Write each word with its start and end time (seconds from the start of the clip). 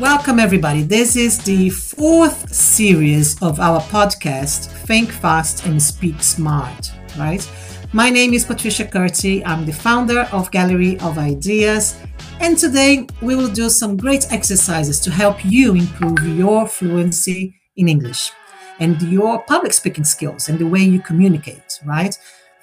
Welcome, 0.00 0.38
everybody. 0.38 0.82
This 0.82 1.16
is 1.16 1.38
the 1.42 1.70
fourth 1.70 2.54
series 2.54 3.36
of 3.42 3.58
our 3.58 3.80
podcast, 3.80 4.70
Think 4.86 5.10
Fast 5.10 5.66
and 5.66 5.82
Speak 5.82 6.22
Smart, 6.22 6.92
right? 7.18 7.44
My 7.92 8.08
name 8.08 8.32
is 8.32 8.44
Patricia 8.44 8.84
Curti. 8.84 9.42
I'm 9.44 9.66
the 9.66 9.72
founder 9.72 10.20
of 10.30 10.52
Gallery 10.52 11.00
of 11.00 11.18
Ideas. 11.18 11.98
And 12.38 12.56
today 12.56 13.08
we 13.20 13.34
will 13.34 13.48
do 13.48 13.68
some 13.68 13.96
great 13.96 14.30
exercises 14.30 15.00
to 15.00 15.10
help 15.10 15.44
you 15.44 15.74
improve 15.74 16.24
your 16.38 16.68
fluency 16.68 17.56
in 17.74 17.88
English 17.88 18.30
and 18.78 19.02
your 19.02 19.42
public 19.42 19.72
speaking 19.72 20.04
skills 20.04 20.48
and 20.48 20.60
the 20.60 20.66
way 20.66 20.80
you 20.80 21.00
communicate, 21.00 21.80
right? 21.84 22.16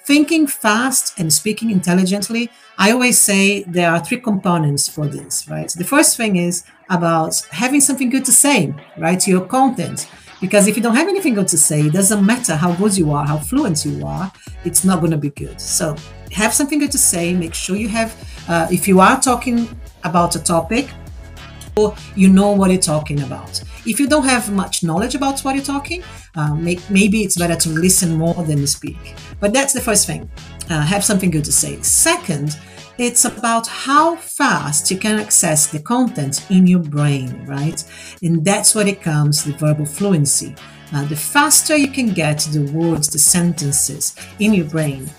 Thinking 0.06 0.46
fast 0.46 1.18
and 1.18 1.32
speaking 1.32 1.72
intelligently, 1.72 2.48
I 2.78 2.92
always 2.92 3.20
say 3.20 3.64
there 3.64 3.90
are 3.90 3.98
three 3.98 4.20
components 4.20 4.88
for 4.88 5.08
this, 5.08 5.48
right? 5.48 5.68
The 5.68 5.82
first 5.82 6.16
thing 6.16 6.36
is 6.36 6.62
about 6.88 7.34
having 7.50 7.80
something 7.80 8.08
good 8.08 8.24
to 8.26 8.30
say, 8.30 8.72
right? 8.98 9.26
Your 9.26 9.44
content. 9.44 10.08
Because 10.40 10.68
if 10.68 10.76
you 10.76 10.82
don't 10.84 10.94
have 10.94 11.08
anything 11.08 11.34
good 11.34 11.48
to 11.48 11.58
say, 11.58 11.80
it 11.80 11.92
doesn't 11.92 12.24
matter 12.24 12.54
how 12.54 12.72
good 12.74 12.96
you 12.96 13.10
are, 13.10 13.26
how 13.26 13.38
fluent 13.38 13.84
you 13.84 14.06
are, 14.06 14.30
it's 14.64 14.84
not 14.84 15.00
going 15.00 15.10
to 15.10 15.16
be 15.16 15.30
good. 15.30 15.60
So 15.60 15.96
have 16.30 16.54
something 16.54 16.78
good 16.78 16.92
to 16.92 16.98
say. 16.98 17.34
Make 17.34 17.54
sure 17.54 17.74
you 17.74 17.88
have, 17.88 18.14
uh, 18.48 18.68
if 18.70 18.86
you 18.86 19.00
are 19.00 19.20
talking 19.20 19.68
about 20.04 20.36
a 20.36 20.40
topic, 20.40 20.86
you 22.14 22.30
know 22.30 22.52
what 22.52 22.70
you're 22.70 22.80
talking 22.80 23.22
about. 23.22 23.62
If 23.84 24.00
you 24.00 24.08
don't 24.08 24.24
have 24.24 24.50
much 24.50 24.82
knowledge 24.82 25.14
about 25.14 25.40
what 25.40 25.54
you're 25.54 25.64
talking, 25.64 26.02
uh, 26.34 26.54
make, 26.54 26.80
maybe 26.88 27.22
it's 27.22 27.36
better 27.36 27.54
to 27.54 27.68
listen 27.68 28.16
more 28.16 28.34
than 28.44 28.66
speak. 28.66 29.14
But 29.40 29.52
that's 29.52 29.74
the 29.74 29.82
first 29.82 30.06
thing. 30.06 30.30
Uh, 30.70 30.80
have 30.80 31.04
something 31.04 31.30
good 31.30 31.44
to 31.44 31.52
say. 31.52 31.78
Second, 31.82 32.58
it's 32.96 33.26
about 33.26 33.66
how 33.66 34.16
fast 34.16 34.90
you 34.90 34.96
can 34.96 35.20
access 35.20 35.66
the 35.66 35.78
content 35.78 36.50
in 36.50 36.66
your 36.66 36.80
brain, 36.80 37.44
right? 37.44 37.84
And 38.22 38.42
that's 38.42 38.74
what 38.74 38.88
it 38.88 39.02
comes 39.02 39.44
the 39.44 39.52
verbal 39.52 39.84
fluency. 39.84 40.54
Uh, 40.94 41.04
the 41.08 41.16
faster 41.16 41.76
you 41.76 41.88
can 41.88 42.14
get 42.14 42.38
the 42.52 42.72
words, 42.72 43.08
the 43.08 43.18
sentences 43.18 44.16
in 44.38 44.54
your 44.54 44.64
brain, 44.64 45.10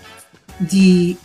the 0.60 1.16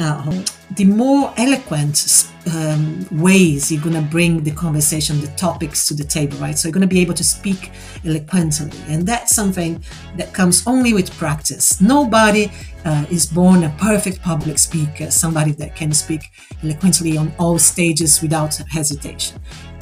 uh, 0.00 0.42
the 0.76 0.84
more 0.84 1.32
eloquent 1.36 2.29
um, 2.54 3.06
ways 3.10 3.70
you're 3.70 3.82
going 3.82 3.94
to 3.94 4.10
bring 4.10 4.42
the 4.42 4.50
conversation, 4.50 5.20
the 5.20 5.28
topics 5.28 5.86
to 5.88 5.94
the 5.94 6.04
table, 6.04 6.36
right? 6.38 6.58
So 6.58 6.68
you're 6.68 6.72
going 6.72 6.88
to 6.88 6.94
be 6.94 7.00
able 7.00 7.14
to 7.14 7.24
speak 7.24 7.70
eloquently. 8.04 8.70
And 8.88 9.06
that's 9.06 9.34
something 9.34 9.82
that 10.16 10.32
comes 10.32 10.66
only 10.66 10.92
with 10.92 11.10
practice. 11.16 11.80
Nobody 11.80 12.50
uh, 12.84 13.06
is 13.10 13.26
born 13.26 13.64
a 13.64 13.70
perfect 13.78 14.22
public 14.22 14.58
speaker, 14.58 15.10
somebody 15.10 15.52
that 15.52 15.76
can 15.76 15.92
speak 15.92 16.22
eloquently 16.62 17.16
on 17.16 17.32
all 17.38 17.58
stages 17.58 18.22
without 18.22 18.56
hesitation. 18.70 19.40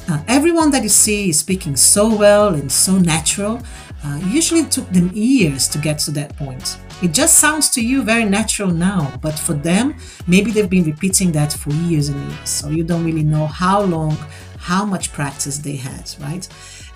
Uh, 0.09 0.19
everyone 0.27 0.71
that 0.71 0.81
you 0.81 0.89
see 0.89 1.29
is 1.29 1.37
speaking 1.37 1.75
so 1.75 2.15
well 2.15 2.55
and 2.55 2.71
so 2.71 2.97
natural. 2.97 3.61
Uh, 4.03 4.19
usually 4.25 4.63
took 4.63 4.89
them 4.89 5.11
years 5.13 5.67
to 5.67 5.77
get 5.77 5.99
to 5.99 6.09
that 6.09 6.35
point. 6.35 6.79
It 7.03 7.13
just 7.13 7.37
sounds 7.37 7.69
to 7.71 7.81
you 7.81 8.01
very 8.01 8.25
natural 8.25 8.71
now, 8.71 9.13
but 9.21 9.37
for 9.37 9.53
them, 9.53 9.95
maybe 10.25 10.49
they've 10.51 10.69
been 10.69 10.85
repeating 10.85 11.31
that 11.33 11.53
for 11.53 11.69
years 11.71 12.09
and 12.09 12.31
years. 12.31 12.49
So 12.49 12.69
you 12.69 12.83
don't 12.83 13.03
really 13.05 13.23
know 13.23 13.45
how 13.45 13.81
long, 13.81 14.17
how 14.57 14.83
much 14.83 15.13
practice 15.13 15.59
they 15.59 15.75
had, 15.75 16.11
right? 16.21 16.47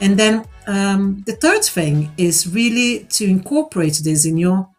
And 0.02 0.18
then 0.18 0.46
um, 0.66 1.24
the 1.28 1.36
third 1.36 1.64
thing 1.64 2.12
is 2.18 2.48
really 2.48 3.06
to 3.12 3.26
incorporate 3.26 4.02
this 4.04 4.26
in 4.26 4.38
your 4.38 4.70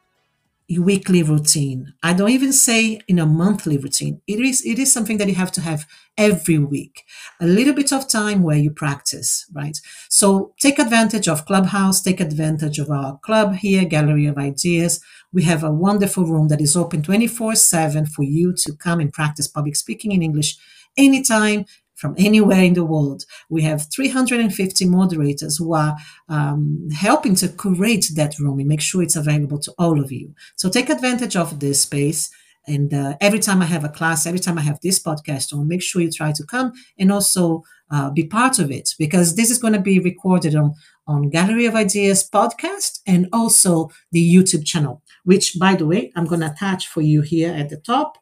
weekly 0.79 1.23
routine. 1.23 1.93
I 2.03 2.15
don't 2.15 2.31
even 2.31 2.53
say 2.53 3.01
in 3.07 3.19
a 3.19 3.27
monthly 3.27 3.77
routine. 3.77 4.23
It 4.27 4.41
is 4.41 4.65
it 4.65 4.78
is 4.78 4.93
something 4.93 5.19
that 5.19 5.28
you 5.28 5.34
have 5.34 5.53
to 5.53 5.61
have 5.61 5.87
every 6.17 6.59
week. 6.59 7.05
A 7.41 7.47
little 7.47 7.75
bit 7.75 7.93
of 7.93 8.09
time 8.09 8.43
where 8.43 8.56
you 8.59 8.71
practice, 8.71 9.47
right? 9.55 9.78
So 10.11 10.55
take 10.61 10.78
advantage 10.78 11.28
of 11.28 11.47
Clubhouse, 11.47 12.03
take 12.03 12.21
advantage 12.21 12.78
of 12.78 12.91
our 12.91 13.19
club 13.25 13.56
here, 13.56 13.84
Gallery 13.84 14.27
of 14.27 14.39
Ideas. 14.39 15.00
We 15.33 15.44
have 15.44 15.65
a 15.65 15.73
wonderful 15.73 16.27
room 16.27 16.49
that 16.49 16.61
is 16.62 16.77
open 16.77 17.03
24/7 17.03 18.06
for 18.09 18.25
you 18.25 18.55
to 18.65 18.75
come 18.77 19.00
and 19.00 19.12
practice 19.12 19.49
public 19.49 19.77
speaking 19.77 20.12
in 20.12 20.23
English 20.23 20.56
anytime 20.97 21.67
from 21.97 22.15
anywhere 22.19 22.62
in 22.62 22.75
the 22.75 22.84
world. 22.84 23.25
We 23.50 23.62
have 23.62 23.87
350 23.94 24.87
moderators 24.87 25.59
who 25.59 25.75
are 25.75 25.97
um, 26.28 26.89
helping 26.94 27.34
to 27.37 27.49
curate 27.49 28.06
that 28.17 28.39
room 28.39 28.59
and 28.61 28.69
make 28.69 28.81
sure 28.83 29.03
it's 29.03 29.17
available 29.17 29.59
to 29.61 29.73
all 29.78 30.00
of 30.00 30.12
you. 30.12 30.34
So 30.56 30.69
take 30.71 30.91
advantage 30.91 31.37
of 31.37 31.61
this 31.61 31.83
space. 31.83 32.31
And 32.66 32.92
uh, 32.94 33.16
every 33.20 33.41
time 33.41 33.60
I 33.60 33.66
have 33.66 33.84
a 33.84 33.88
class, 33.88 34.26
every 34.26 34.41
time 34.41 34.58
I 34.58 34.62
have 34.62 34.80
this 34.80 34.98
podcast 34.98 35.52
on, 35.52 35.69
make 35.69 35.82
sure 35.82 36.00
you 36.00 36.10
try 36.10 36.32
to 36.32 36.44
come 36.44 36.72
and 36.98 37.12
also 37.12 37.62
uh, 37.91 38.10
be 38.10 38.25
part 38.25 38.58
of 38.58 38.70
it 38.70 38.94
because 38.98 39.36
this 39.36 39.50
is 39.50 39.58
going 39.58 39.75
to 39.75 39.80
be 39.80 39.98
recorded 39.98 40.54
on, 40.54 40.75
on 41.06 41.28
Gallery 41.28 41.66
of 41.66 41.75
Ideas 41.75 42.28
podcast 42.28 43.00
and 43.06 43.28
also 43.32 43.91
the 44.12 44.34
YouTube 44.34 44.64
channel, 44.64 45.02
which, 45.25 45.58
by 45.58 45.75
the 45.75 45.86
way, 45.86 46.10
I'm 46.16 46.26
going 46.26 46.41
to 46.41 46.50
attach 46.50 46.88
for 46.88 47.02
you 47.02 47.20
here 47.20 47.52
at 47.52 47.69
the 47.69 47.76
top. 47.76 48.16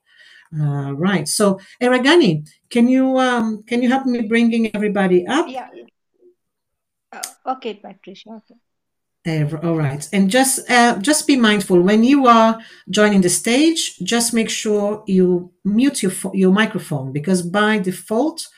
Uh, 0.55 0.93
right. 0.93 1.29
So, 1.29 1.61
Eragani, 1.81 2.47
can 2.69 2.89
you 2.89 3.19
um, 3.19 3.63
can 3.63 3.81
you 3.81 3.89
help 3.89 4.05
me 4.05 4.21
bringing 4.23 4.75
everybody 4.75 5.27
up? 5.27 5.47
Yeah. 5.49 5.69
Uh, 7.11 7.53
okay, 7.53 7.75
Patricia. 7.75 8.31
Okay. 8.31 8.61
Uh, 9.25 9.45
all 9.63 9.77
right, 9.77 10.09
and 10.13 10.29
just 10.29 10.69
uh, 10.69 10.99
just 10.99 11.29
be 11.29 11.37
mindful 11.37 11.81
when 11.81 12.03
you 12.03 12.27
are 12.27 12.59
joining 12.91 13.21
the 13.21 13.29
stage. 13.29 13.97
Just 13.99 14.35
make 14.35 14.51
sure 14.51 15.05
you 15.07 15.53
mute 15.65 16.03
your 16.03 16.13
your 16.35 16.51
microphone 16.51 17.13
because 17.13 17.41
by 17.43 17.79
default 17.79 18.49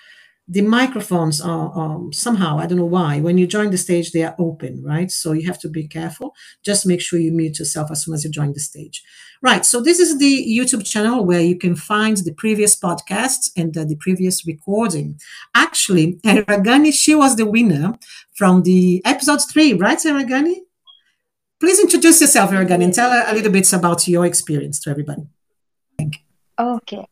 the 0.47 0.61
microphones 0.61 1.41
are 1.41 1.73
um, 1.79 2.13
somehow 2.13 2.59
i 2.59 2.67
don't 2.67 2.79
know 2.79 2.85
why 2.85 3.19
when 3.21 3.39
you 3.39 3.47
join 3.47 3.71
the 3.71 3.79
stage 3.79 4.13
they 4.13 4.23
are 4.23 4.35
open 4.39 4.75
right? 4.85 5.11
So 5.11 5.33
you 5.33 5.47
have 5.47 5.59
to 5.61 5.69
be 5.69 5.89
careful. 5.89 6.35
Just 6.65 6.87
make 6.87 7.01
sure 7.01 7.19
you 7.19 7.33
mute 7.33 7.59
yourself 7.59 7.91
as 7.91 8.05
soon 8.05 8.15
as 8.15 8.25
you 8.25 8.31
join 8.31 8.53
the 8.53 8.61
stage. 8.61 9.03
Right 9.43 9.65
so 9.65 9.81
this 9.81 9.99
is 9.99 10.19
the 10.19 10.35
youtube 10.59 10.87
channel 10.87 11.25
where 11.25 11.41
you 11.41 11.57
can 11.59 11.77
find 11.77 12.17
the 12.17 12.33
previous 12.33 12.79
podcasts 12.79 13.51
and 13.57 13.77
uh, 13.77 13.85
the 13.85 13.97
previous 13.97 14.47
recording. 14.47 15.19
Actually 15.55 16.15
eragani 16.25 16.93
she 16.93 17.15
was 17.15 17.37
the 17.37 17.47
winner 17.47 17.95
from 18.35 18.63
the 18.63 19.03
episode 19.05 19.41
three 19.51 19.73
right 19.75 19.99
eragani? 19.99 20.57
Please 21.61 21.81
introduce 21.81 22.21
yourself 22.21 22.51
eragani 22.51 22.85
and 22.85 22.95
tell 22.95 23.11
a 23.11 23.35
little 23.35 23.53
bit 23.53 23.71
about 23.73 24.07
your 24.09 24.25
experience 24.27 24.81
to 24.81 24.91
everybody. 24.91 25.27
Thank 25.99 26.17
you. 26.17 26.67
okay 26.77 27.05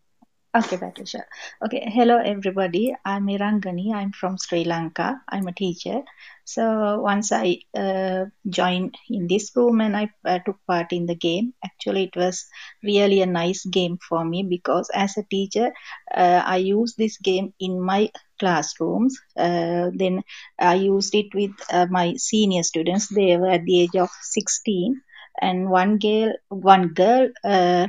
Okay, 0.54 0.76
Patricia. 0.76 1.24
Okay, 1.64 1.88
hello 1.90 2.18
everybody. 2.18 2.94
I'm 3.06 3.26
Irangani. 3.26 3.94
I'm 3.94 4.12
from 4.12 4.36
Sri 4.36 4.64
Lanka. 4.64 5.22
I'm 5.26 5.46
a 5.48 5.52
teacher. 5.52 6.02
So 6.44 7.00
once 7.00 7.32
I 7.32 7.60
uh, 7.74 8.26
joined 8.46 8.98
in 9.08 9.28
this 9.28 9.50
room 9.56 9.80
and 9.80 9.96
I 9.96 10.10
uh, 10.26 10.40
took 10.44 10.58
part 10.66 10.92
in 10.92 11.06
the 11.06 11.14
game, 11.14 11.54
actually 11.64 12.02
it 12.04 12.16
was 12.16 12.44
really 12.82 13.22
a 13.22 13.26
nice 13.26 13.64
game 13.64 13.96
for 14.06 14.26
me 14.26 14.42
because 14.42 14.90
as 14.92 15.16
a 15.16 15.22
teacher, 15.22 15.72
uh, 16.14 16.42
I 16.44 16.58
use 16.58 16.96
this 16.96 17.16
game 17.16 17.54
in 17.58 17.80
my 17.80 18.10
classrooms. 18.38 19.18
Uh, 19.34 19.88
then 19.94 20.22
I 20.58 20.74
used 20.74 21.14
it 21.14 21.34
with 21.34 21.52
uh, 21.70 21.86
my 21.88 22.16
senior 22.16 22.62
students. 22.62 23.08
They 23.08 23.38
were 23.38 23.48
at 23.52 23.64
the 23.64 23.80
age 23.80 23.96
of 23.96 24.10
16, 24.20 25.00
and 25.40 25.70
one 25.70 25.96
girl, 25.96 26.34
one 26.50 26.88
girl 26.88 27.30
uh, 27.42 27.86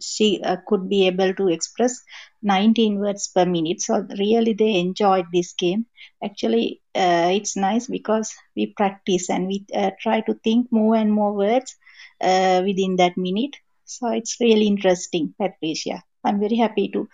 she 0.00 0.40
uh, 0.42 0.56
could 0.66 0.88
be 0.88 1.06
able 1.06 1.34
to 1.34 1.48
express 1.48 2.00
19 2.42 2.98
words 2.98 3.28
per 3.28 3.44
minute. 3.44 3.80
So 3.80 4.06
really 4.18 4.52
they 4.52 4.76
enjoyed 4.76 5.26
this 5.32 5.52
game. 5.54 5.86
Actually 6.22 6.80
uh, 6.94 7.30
it's 7.32 7.56
nice 7.56 7.86
because 7.86 8.34
we 8.56 8.72
practice 8.76 9.30
and 9.30 9.46
we 9.46 9.64
uh, 9.74 9.90
try 10.00 10.20
to 10.22 10.34
think 10.34 10.68
more 10.70 10.96
and 10.96 11.12
more 11.12 11.32
words 11.32 11.76
uh, 12.20 12.62
within 12.64 12.96
that 12.96 13.16
minute. 13.16 13.56
So 13.84 14.08
it's 14.08 14.36
really 14.40 14.66
interesting 14.66 15.34
patricia. 15.40 16.02
I'm 16.24 16.40
very 16.40 16.56
happy 16.56 16.88
to 16.88 17.08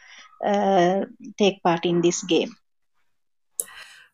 uh, 0.44 1.04
take 1.38 1.62
part 1.62 1.86
in 1.86 2.00
this 2.00 2.22
game. 2.24 2.54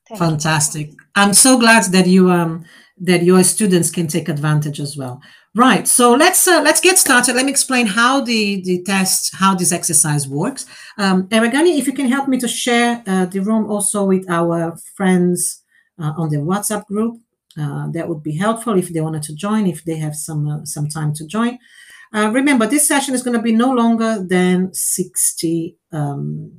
Thank 0.09 0.19
fantastic. 0.19 0.88
You. 0.88 0.97
i'm 1.17 1.32
so 1.32 1.59
glad 1.59 1.85
that 1.93 2.06
you 2.06 2.31
um 2.31 2.64
that 2.99 3.23
your 3.23 3.43
students 3.43 3.91
can 3.91 4.06
take 4.06 4.29
advantage 4.29 4.81
as 4.81 4.97
well 4.97 5.20
Right. 5.54 5.87
So 5.87 6.14
let's 6.14 6.49
uh, 6.49 6.62
let's 6.64 6.81
get 6.81 6.99
started. 6.99 7.37
Let 7.37 7.44
me 7.44 7.50
explain 7.50 7.87
how 7.87 8.22
the 8.22 8.62
the 8.62 8.82
test, 8.84 9.34
how 9.37 9.54
this 9.54 9.70
exercise 9.70 10.26
works. 10.26 10.64
Um, 10.96 11.28
Eragani, 11.28 11.78
if 11.78 11.87
you 11.87 11.93
can 11.93 12.08
help 12.08 12.26
me 12.26 12.38
to 12.38 12.49
share 12.49 13.02
uh, 13.06 13.26
the 13.26 13.40
room 13.40 13.70
also 13.70 14.06
with 14.06 14.25
our 14.31 14.75
friends 14.96 15.62
uh, 16.00 16.12
on 16.16 16.31
the 16.31 16.38
WhatsApp 16.38 16.87
group, 16.87 17.20
uh, 17.60 17.90
that 17.93 18.08
would 18.08 18.22
be 18.22 18.34
helpful 18.38 18.78
if 18.78 18.88
they 18.88 19.02
wanted 19.02 19.22
to 19.25 19.34
join, 19.34 19.66
if 19.66 19.84
they 19.84 19.96
have 19.96 20.14
some 20.14 20.49
uh, 20.49 20.64
some 20.64 20.88
time 20.88 21.12
to 21.14 21.26
join. 21.26 21.58
Uh, 22.14 22.31
remember, 22.32 22.66
this 22.66 22.88
session 22.88 23.14
is 23.14 23.22
going 23.22 23.37
to 23.37 23.43
be 23.43 23.52
no 23.52 23.70
longer 23.72 24.25
than 24.26 24.72
60, 24.72 25.76
um, 25.93 26.52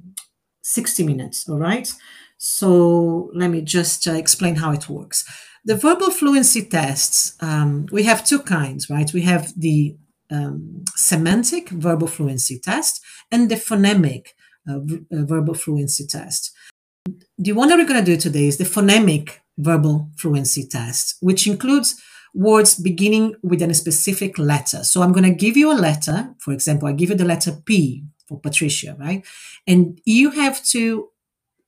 60 0.62 1.04
minutes. 1.04 1.50
All 1.50 1.60
right. 1.60 1.92
So 2.38 3.32
let 3.34 3.50
me 3.50 3.62
just 3.62 4.06
explain 4.06 4.56
how 4.56 4.72
it 4.72 4.90
works. 4.90 5.24
The 5.66 5.76
verbal 5.76 6.12
fluency 6.12 6.66
tests, 6.66 7.36
um, 7.42 7.88
we 7.92 8.04
have 8.04 8.26
two 8.26 8.40
kinds, 8.40 8.90
right? 8.90 9.12
We 9.14 9.22
have 9.22 9.54
the 9.56 9.96
um, 10.30 10.84
semantic 10.96 11.70
verbal 11.70 12.08
fluency 12.08 12.60
test 12.60 13.02
and 13.32 13.50
the 13.50 13.56
phonemic 13.56 14.28
uh, 14.70 14.76
uh, 14.78 15.26
verbal 15.26 15.54
fluency 15.54 16.06
test. 16.08 16.52
the 17.38 17.52
one 17.52 17.68
that 17.68 17.78
we're 17.78 17.88
going 17.88 18.04
to 18.04 18.12
do 18.16 18.18
today 18.18 18.48
is 18.48 18.58
the 18.58 18.64
phonemic 18.64 19.40
verbal 19.58 20.10
fluency 20.18 20.68
test, 20.68 21.16
which 21.22 21.48
includes 21.48 22.02
words 22.34 22.76
beginning 22.76 23.36
with 23.44 23.62
a 23.62 23.74
specific 23.74 24.38
letter. 24.38 24.84
So 24.84 25.02
I'm 25.02 25.12
going 25.12 25.26
to 25.26 25.46
give 25.46 25.56
you 25.56 25.72
a 25.72 25.84
letter. 25.90 26.34
For 26.40 26.52
example, 26.52 26.88
I 26.88 26.94
give 26.94 27.10
you 27.10 27.16
the 27.16 27.26
letter 27.26 27.52
P 27.66 28.04
for 28.28 28.40
Patricia, 28.40 28.96
right? 29.00 29.26
And 29.68 30.00
you 30.06 30.32
have 30.32 30.64
to 30.68 31.10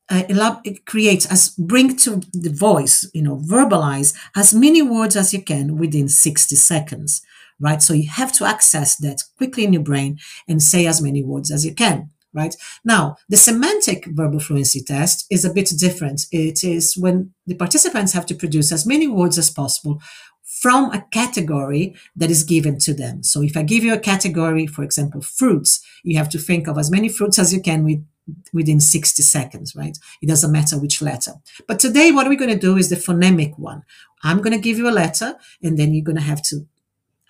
uh, 0.09 0.55
create 0.85 1.29
as 1.31 1.49
bring 1.57 1.95
to 1.97 2.21
the 2.33 2.53
voice, 2.53 3.09
you 3.13 3.21
know, 3.21 3.37
verbalize 3.37 4.15
as 4.35 4.53
many 4.53 4.81
words 4.81 5.15
as 5.15 5.33
you 5.33 5.41
can 5.41 5.77
within 5.77 6.07
60 6.07 6.55
seconds, 6.55 7.21
right? 7.59 7.81
So 7.81 7.93
you 7.93 8.09
have 8.09 8.31
to 8.33 8.45
access 8.45 8.95
that 8.97 9.23
quickly 9.37 9.63
in 9.63 9.73
your 9.73 9.81
brain 9.81 10.19
and 10.47 10.61
say 10.61 10.85
as 10.85 11.01
many 11.01 11.23
words 11.23 11.51
as 11.51 11.65
you 11.65 11.73
can 11.73 12.11
right? 12.35 12.53
Now, 12.83 13.15
the 13.29 13.37
semantic 13.37 14.05
verbal 14.07 14.41
fluency 14.41 14.81
test 14.81 15.25
is 15.31 15.45
a 15.45 15.53
bit 15.53 15.71
different. 15.79 16.25
It 16.31 16.63
is 16.63 16.95
when 16.97 17.33
the 17.47 17.55
participants 17.55 18.11
have 18.11 18.25
to 18.25 18.35
produce 18.35 18.71
as 18.73 18.85
many 18.85 19.07
words 19.07 19.37
as 19.37 19.49
possible 19.49 20.01
from 20.61 20.91
a 20.91 21.05
category 21.11 21.95
that 22.15 22.29
is 22.29 22.43
given 22.43 22.77
to 22.79 22.93
them. 22.93 23.23
So 23.23 23.41
if 23.41 23.57
I 23.57 23.63
give 23.63 23.83
you 23.83 23.93
a 23.93 23.99
category, 23.99 24.67
for 24.67 24.83
example, 24.83 25.21
fruits, 25.21 25.81
you 26.03 26.17
have 26.17 26.29
to 26.29 26.37
think 26.37 26.67
of 26.67 26.77
as 26.77 26.91
many 26.91 27.09
fruits 27.09 27.39
as 27.39 27.53
you 27.53 27.61
can 27.61 27.83
with, 27.83 28.05
within 28.53 28.79
60 28.79 29.21
seconds, 29.23 29.75
right? 29.75 29.97
It 30.21 30.27
doesn't 30.27 30.51
matter 30.51 30.79
which 30.79 31.01
letter. 31.01 31.33
But 31.67 31.79
today, 31.79 32.11
what 32.11 32.27
we're 32.27 32.39
going 32.39 32.49
to 32.51 32.57
do 32.57 32.77
is 32.77 32.89
the 32.89 32.95
phonemic 32.95 33.57
one. 33.59 33.83
I'm 34.23 34.41
going 34.41 34.55
to 34.55 34.61
give 34.61 34.77
you 34.77 34.89
a 34.89 34.91
letter 34.91 35.35
and 35.61 35.77
then 35.77 35.93
you're 35.93 36.03
going 36.03 36.17
to 36.17 36.21
have 36.21 36.41
to 36.43 36.65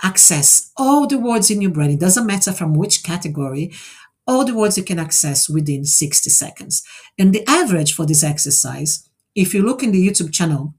access 0.03 0.71
all 0.77 1.07
the 1.07 1.17
words 1.17 1.49
in 1.49 1.61
your 1.61 1.71
brain. 1.71 1.91
It 1.91 1.99
doesn't 1.99 2.27
matter 2.27 2.51
from 2.51 2.73
which 2.73 3.03
category 3.03 3.73
all 4.27 4.43
the 4.43 4.55
words 4.55 4.77
you 4.77 4.83
can 4.83 4.99
access 4.99 5.49
within 5.49 5.85
60 5.85 6.29
seconds. 6.29 6.83
And 7.17 7.33
the 7.33 7.47
average 7.47 7.93
for 7.93 8.05
this 8.05 8.23
exercise, 8.23 9.07
if 9.35 9.53
you 9.53 9.61
look 9.61 9.83
in 9.83 9.91
the 9.91 10.07
YouTube 10.07 10.33
channel, 10.33 10.73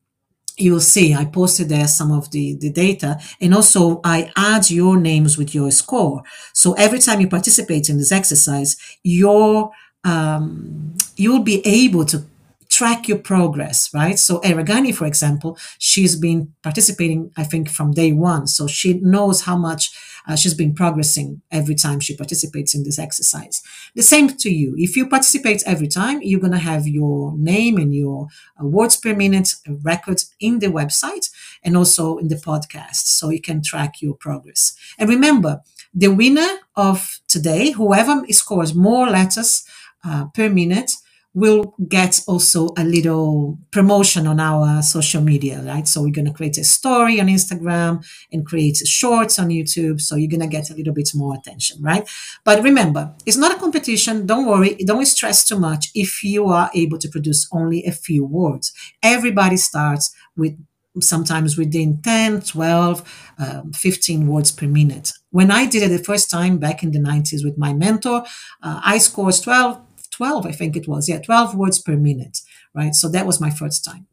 you 0.59 0.73
will 0.73 0.81
see 0.81 1.15
I 1.15 1.27
posted 1.27 1.69
there 1.69 1.87
some 1.87 2.11
of 2.11 2.31
the, 2.31 2.57
the 2.59 2.71
data 2.71 3.19
and 3.41 3.55
also 3.55 4.01
I 4.03 4.33
add 4.37 4.71
your 4.71 4.97
names 4.97 5.37
with 5.37 5.55
your 5.55 5.71
score. 5.71 6.23
So 6.55 6.73
every 6.75 6.99
time 6.99 7.21
you 7.21 7.29
participate 7.29 7.91
in 7.91 7.99
this 7.99 8.13
exercise, 8.13 8.77
your 9.03 9.71
um, 10.07 10.95
you'll 11.17 11.43
be 11.43 11.61
able 11.67 12.05
to 12.07 12.25
track 12.69 13.09
your 13.09 13.19
progress, 13.19 13.93
right? 13.95 14.19
So 14.19 14.41
Eragani, 14.41 14.95
for 14.95 15.07
example, 15.07 15.59
she's 15.79 16.15
been 16.15 16.53
participating, 16.63 17.33
I 17.37 17.45
think, 17.45 17.71
from 17.71 17.93
day 17.93 18.13
one. 18.13 18.47
So 18.47 18.67
she 18.67 18.95
knows 19.01 19.43
how 19.43 19.57
much 19.57 19.97
uh, 20.29 20.37
she's 20.37 20.53
been 20.55 20.75
progressing 20.75 21.41
every 21.51 21.75
time 21.75 22.01
she 22.01 22.17
participates 22.17 22.75
in 22.75 22.83
this 22.85 22.99
exercise. 22.99 23.63
The 23.95 24.03
same 24.03 24.29
to 24.29 24.51
you. 24.51 24.75
If 24.77 24.97
you 24.97 25.09
participate 25.09 25.63
every 25.65 25.89
time, 25.89 26.21
you're 26.23 26.41
going 26.41 26.53
to 26.53 26.59
have 26.59 26.87
your 26.87 27.35
name 27.39 27.79
and 27.79 27.95
your 27.95 28.27
words 28.61 28.97
per 28.97 29.15
minute 29.15 29.49
record 29.83 30.23
in 30.39 30.59
the 30.59 30.67
website 30.69 31.31
and 31.63 31.77
also 31.77 32.19
in 32.19 32.29
the 32.29 32.37
podcast. 32.37 33.07
So 33.07 33.31
you 33.31 33.41
can 33.41 33.63
track 33.63 34.03
your 34.03 34.15
progress. 34.15 34.77
And 34.99 35.09
remember, 35.09 35.63
the 35.95 36.09
winner 36.09 36.59
of 36.75 37.21
today, 37.27 37.71
whoever 37.71 38.23
scores 38.31 38.75
more 38.75 39.09
letters 39.09 39.65
uh, 40.07 40.27
per 40.35 40.49
minute, 40.49 40.93
we'll 41.37 41.75
get 41.87 42.23
also 42.27 42.71
a 42.79 42.85
little 42.85 43.59
promotion 43.71 44.27
on 44.27 44.41
our 44.41 44.81
social 44.81 45.21
media, 45.21 45.63
right? 45.67 45.87
So 45.87 46.01
we're 46.01 46.11
going 46.11 46.27
to 46.27 46.33
create 46.33 46.57
a 46.57 46.65
story 46.65 47.21
on 47.21 47.27
Instagram 47.27 48.03
and 48.33 48.47
create 48.47 48.79
shorts 48.79 49.39
on 49.39 49.51
YouTube. 49.51 50.01
So 50.01 50.17
you're 50.17 50.31
going 50.31 50.41
to 50.41 50.47
get 50.47 50.71
a 50.71 50.75
little 50.75 50.95
bit 50.95 51.11
more 51.15 51.35
attention, 51.35 51.83
right? 51.83 52.09
But 52.43 52.63
remember, 52.63 53.15
it's 53.27 53.37
not 53.37 53.55
a 53.55 53.59
competition. 53.59 54.25
Don't 54.25 54.47
worry. 54.47 54.77
Don't 54.77 55.05
stress 55.05 55.45
too 55.45 55.59
much 55.59 55.91
if 55.95 56.25
you 56.25 56.47
are 56.49 56.71
able 56.75 56.97
to 56.99 57.09
produce 57.09 57.47
only 57.53 57.85
a 57.85 57.93
few 57.93 58.25
words. 58.25 58.73
Everybody 59.03 59.59
starts 59.59 60.15
with 60.39 60.57
sometimes 61.01 61.59
within 61.59 62.01
10, 62.01 62.41
12, 62.41 63.35
um, 63.39 63.73
15 63.73 64.27
words 64.27 64.51
per 64.53 64.67
minute. 64.67 65.13
When 65.31 65.51
I 65.51 65.67
did 65.67 65.83
it 65.83 65.89
the 65.89 66.03
first 66.03 66.31
time 66.31 66.57
back 66.57 66.83
in 66.83 66.93
the 66.93 66.99
90s 66.99 67.45
with 67.45 67.59
my 67.59 67.75
mentor, 67.75 68.25
uh, 68.63 68.81
I 68.83 68.97
scored 68.97 69.35
12, 69.43 69.86
12, 70.17 70.47
I 70.47 70.53
think 70.53 70.77
it 70.77 70.89
was. 70.89 71.09
Yeah, 71.09 71.21
12 71.21 71.55
words 71.55 71.79
per 71.79 71.97
minute, 71.97 72.39
right? 72.75 72.95
So 72.95 73.09
that 73.11 73.27
was 73.27 73.41
my 73.41 73.51
first 73.51 73.85
time. 73.85 74.07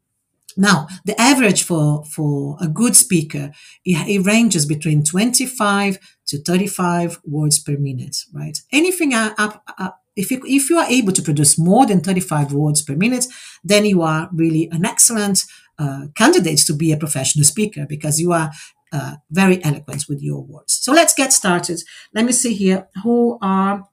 Now, 0.56 0.86
the 1.04 1.20
average 1.20 1.64
for, 1.64 2.04
for 2.04 2.56
a 2.60 2.68
good 2.68 2.94
speaker, 2.94 3.50
it, 3.84 4.08
it, 4.08 4.24
ranges 4.24 4.66
between 4.66 5.02
25 5.02 5.98
to 6.26 6.42
35 6.42 7.20
words 7.24 7.58
per 7.58 7.76
minute, 7.76 8.16
right? 8.32 8.56
Anything 8.70 9.14
up, 9.14 9.34
up, 9.36 10.00
if 10.14 10.30
you, 10.30 10.40
if 10.46 10.70
you 10.70 10.78
are 10.78 10.88
able 10.88 11.12
to 11.12 11.22
produce 11.22 11.58
more 11.58 11.86
than 11.86 12.00
35 12.00 12.52
words 12.52 12.82
per 12.82 12.94
minute, 12.94 13.26
then 13.64 13.84
you 13.84 14.02
are 14.02 14.28
really 14.32 14.68
an 14.70 14.84
excellent 14.84 15.44
uh, 15.78 16.06
candidate 16.14 16.58
to 16.58 16.72
be 16.72 16.92
a 16.92 16.96
professional 16.96 17.44
speaker 17.44 17.84
because 17.88 18.20
you 18.20 18.32
are 18.32 18.52
uh, 18.92 19.16
very 19.30 19.64
eloquent 19.64 20.04
with 20.08 20.22
your 20.22 20.42
words. 20.44 20.72
So 20.72 20.92
let's 20.92 21.14
get 21.14 21.32
started. 21.32 21.80
Let 22.14 22.24
me 22.24 22.32
see 22.32 22.54
here 22.54 22.86
who 23.02 23.38
are 23.42 23.88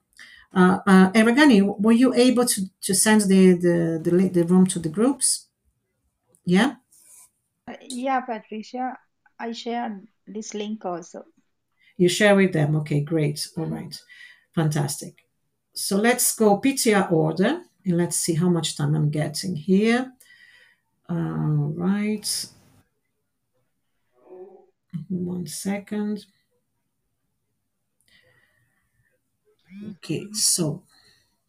uh, 0.54 0.78
uh, 0.86 1.10
Eragani, 1.12 1.62
were 1.78 1.92
you 1.92 2.12
able 2.14 2.44
to, 2.44 2.62
to 2.82 2.94
send 2.94 3.22
the, 3.22 3.52
the, 3.54 4.00
the, 4.02 4.28
the 4.28 4.44
room 4.44 4.66
to 4.66 4.78
the 4.78 4.88
groups? 4.88 5.48
Yeah? 6.44 6.74
Uh, 7.66 7.74
yeah, 7.88 8.20
Patricia. 8.20 8.98
I 9.38 9.52
shared 9.52 10.06
this 10.26 10.54
link 10.54 10.84
also. 10.84 11.24
You 11.96 12.08
share 12.08 12.36
with 12.36 12.52
them. 12.52 12.76
Okay, 12.76 13.00
great. 13.00 13.46
All 13.56 13.66
right. 13.66 13.98
Fantastic. 14.54 15.24
So 15.74 15.96
let's 15.96 16.34
go 16.34 16.60
PTR 16.60 17.10
order 17.10 17.62
and 17.84 17.96
let's 17.96 18.18
see 18.18 18.34
how 18.34 18.48
much 18.48 18.76
time 18.76 18.94
I'm 18.94 19.10
getting 19.10 19.56
here. 19.56 20.12
All 21.08 21.72
right. 21.76 22.46
One 25.08 25.46
second. 25.46 26.26
Okay, 29.90 30.26
so 30.32 30.82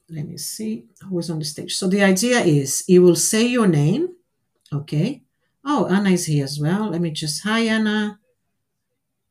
let 0.10 0.28
me 0.28 0.38
see 0.38 0.86
who 1.10 1.20
is 1.20 1.30
on 1.30 1.40
the 1.40 1.46
stage. 1.46 1.76
So 1.76 1.88
the 1.88 2.04
idea 2.04 2.40
is 2.40 2.84
you 2.88 3.02
will 3.02 3.16
say 3.16 3.44
your 3.46 3.68
name. 3.68 4.10
Okay. 4.72 5.22
Oh, 5.66 5.88
Anna 5.88 6.10
is 6.10 6.26
here 6.26 6.44
as 6.44 6.60
well. 6.60 6.90
Let 6.90 7.02
me 7.02 7.12
just, 7.12 7.44
hi, 7.44 7.62
Anna. 7.62 8.20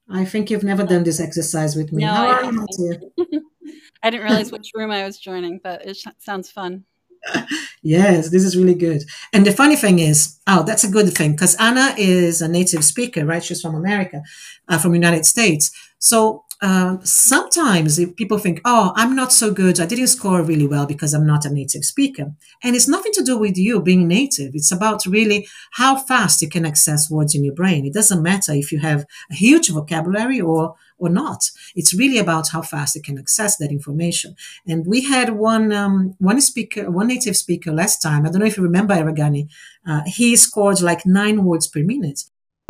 I 0.09 0.25
think 0.25 0.51
you've 0.51 0.65
never 0.65 0.85
done 0.85 1.05
this 1.05 1.21
exercise 1.21 1.77
with 1.77 1.93
me. 1.93 2.05
No, 2.05 2.13
How 2.13 2.29
are 2.29 2.45
you, 2.45 3.13
I 4.03 4.11
didn't 4.11 4.25
realize 4.25 4.51
which 4.51 4.73
room 4.75 4.91
I 4.91 5.05
was 5.05 5.19
joining, 5.19 5.61
but 5.63 5.87
it 5.87 5.97
sounds 6.19 6.51
fun. 6.51 6.85
yes, 7.83 8.31
this 8.31 8.45
is 8.45 8.57
really 8.57 8.75
good. 8.75 9.05
And 9.33 9.47
the 9.47 9.53
funny 9.53 9.77
thing 9.77 10.01
is, 10.01 10.39
oh, 10.47 10.65
that's 10.65 10.85
a 10.85 10.91
good 10.91 11.13
thing 11.15 11.33
because 11.33 11.55
Anna 11.57 11.95
is 11.97 12.43
a 12.43 12.49
native 12.49 12.85
speaker, 12.85 13.25
right? 13.25 13.45
She's 13.45 13.61
from 13.61 13.75
America, 13.75 14.23
uh, 14.69 14.79
from 14.79 14.95
United 14.95 15.25
States. 15.25 15.71
So 15.99 16.45
uh, 16.63 16.97
sometimes 17.03 17.99
people 18.17 18.39
think, 18.39 18.61
oh, 18.65 18.93
I'm 18.95 19.17
not 19.17 19.33
so 19.33 19.53
good. 19.53 19.81
I 19.81 19.87
didn't 19.87 20.07
score 20.07 20.43
really 20.43 20.67
well 20.67 20.87
because 20.87 21.13
I'm 21.13 21.27
not 21.27 21.45
a 21.45 21.53
native 21.53 21.85
speaker. 21.85 22.33
And 22.63 22.77
it's 22.77 22.87
nothing 22.87 23.11
to 23.15 23.25
do 23.25 23.37
with 23.37 23.59
you 23.59 23.83
being 23.83 24.07
native. 24.07 24.53
It's 24.55 24.71
about 24.71 25.05
really 25.05 25.49
how 25.73 25.97
fast 25.97 26.41
you 26.41 26.49
can 26.49 26.65
access 26.65 27.11
words 27.11 27.35
in 27.35 27.43
your 27.45 27.55
brain. 27.55 27.85
It 27.85 27.93
doesn't 27.93 28.23
matter 28.23 28.53
if 28.53 28.71
you 28.71 28.79
have 28.79 29.05
a 29.31 29.35
huge 29.35 29.71
vocabulary 29.71 30.41
or 30.41 30.77
or 30.99 31.09
not. 31.09 31.51
It's 31.75 31.93
really 31.93 32.19
about 32.19 32.51
how 32.51 32.63
fast 32.63 32.95
you 32.95 33.03
can 33.03 33.19
access 33.19 33.57
that 33.57 33.73
information. 33.73 34.37
And 34.69 34.87
we 34.87 35.03
had 35.03 35.31
one 35.31 35.73
um, 35.73 36.15
one 36.19 36.41
speaker, 36.41 36.93
one 36.93 37.09
native 37.09 37.37
speaker 37.37 37.73
last 37.73 38.01
time. 38.01 38.25
I 38.25 38.31
don't 38.31 38.39
know 38.39 38.47
if 38.47 38.57
you 38.57 38.63
remember 38.63 38.95
Eragani. 38.95 39.49
Uh, 39.85 40.03
he 40.07 40.37
scored 40.37 40.81
like 40.81 41.05
nine 41.05 41.43
words 41.43 41.67
per 41.67 41.83
minute. 41.83 42.23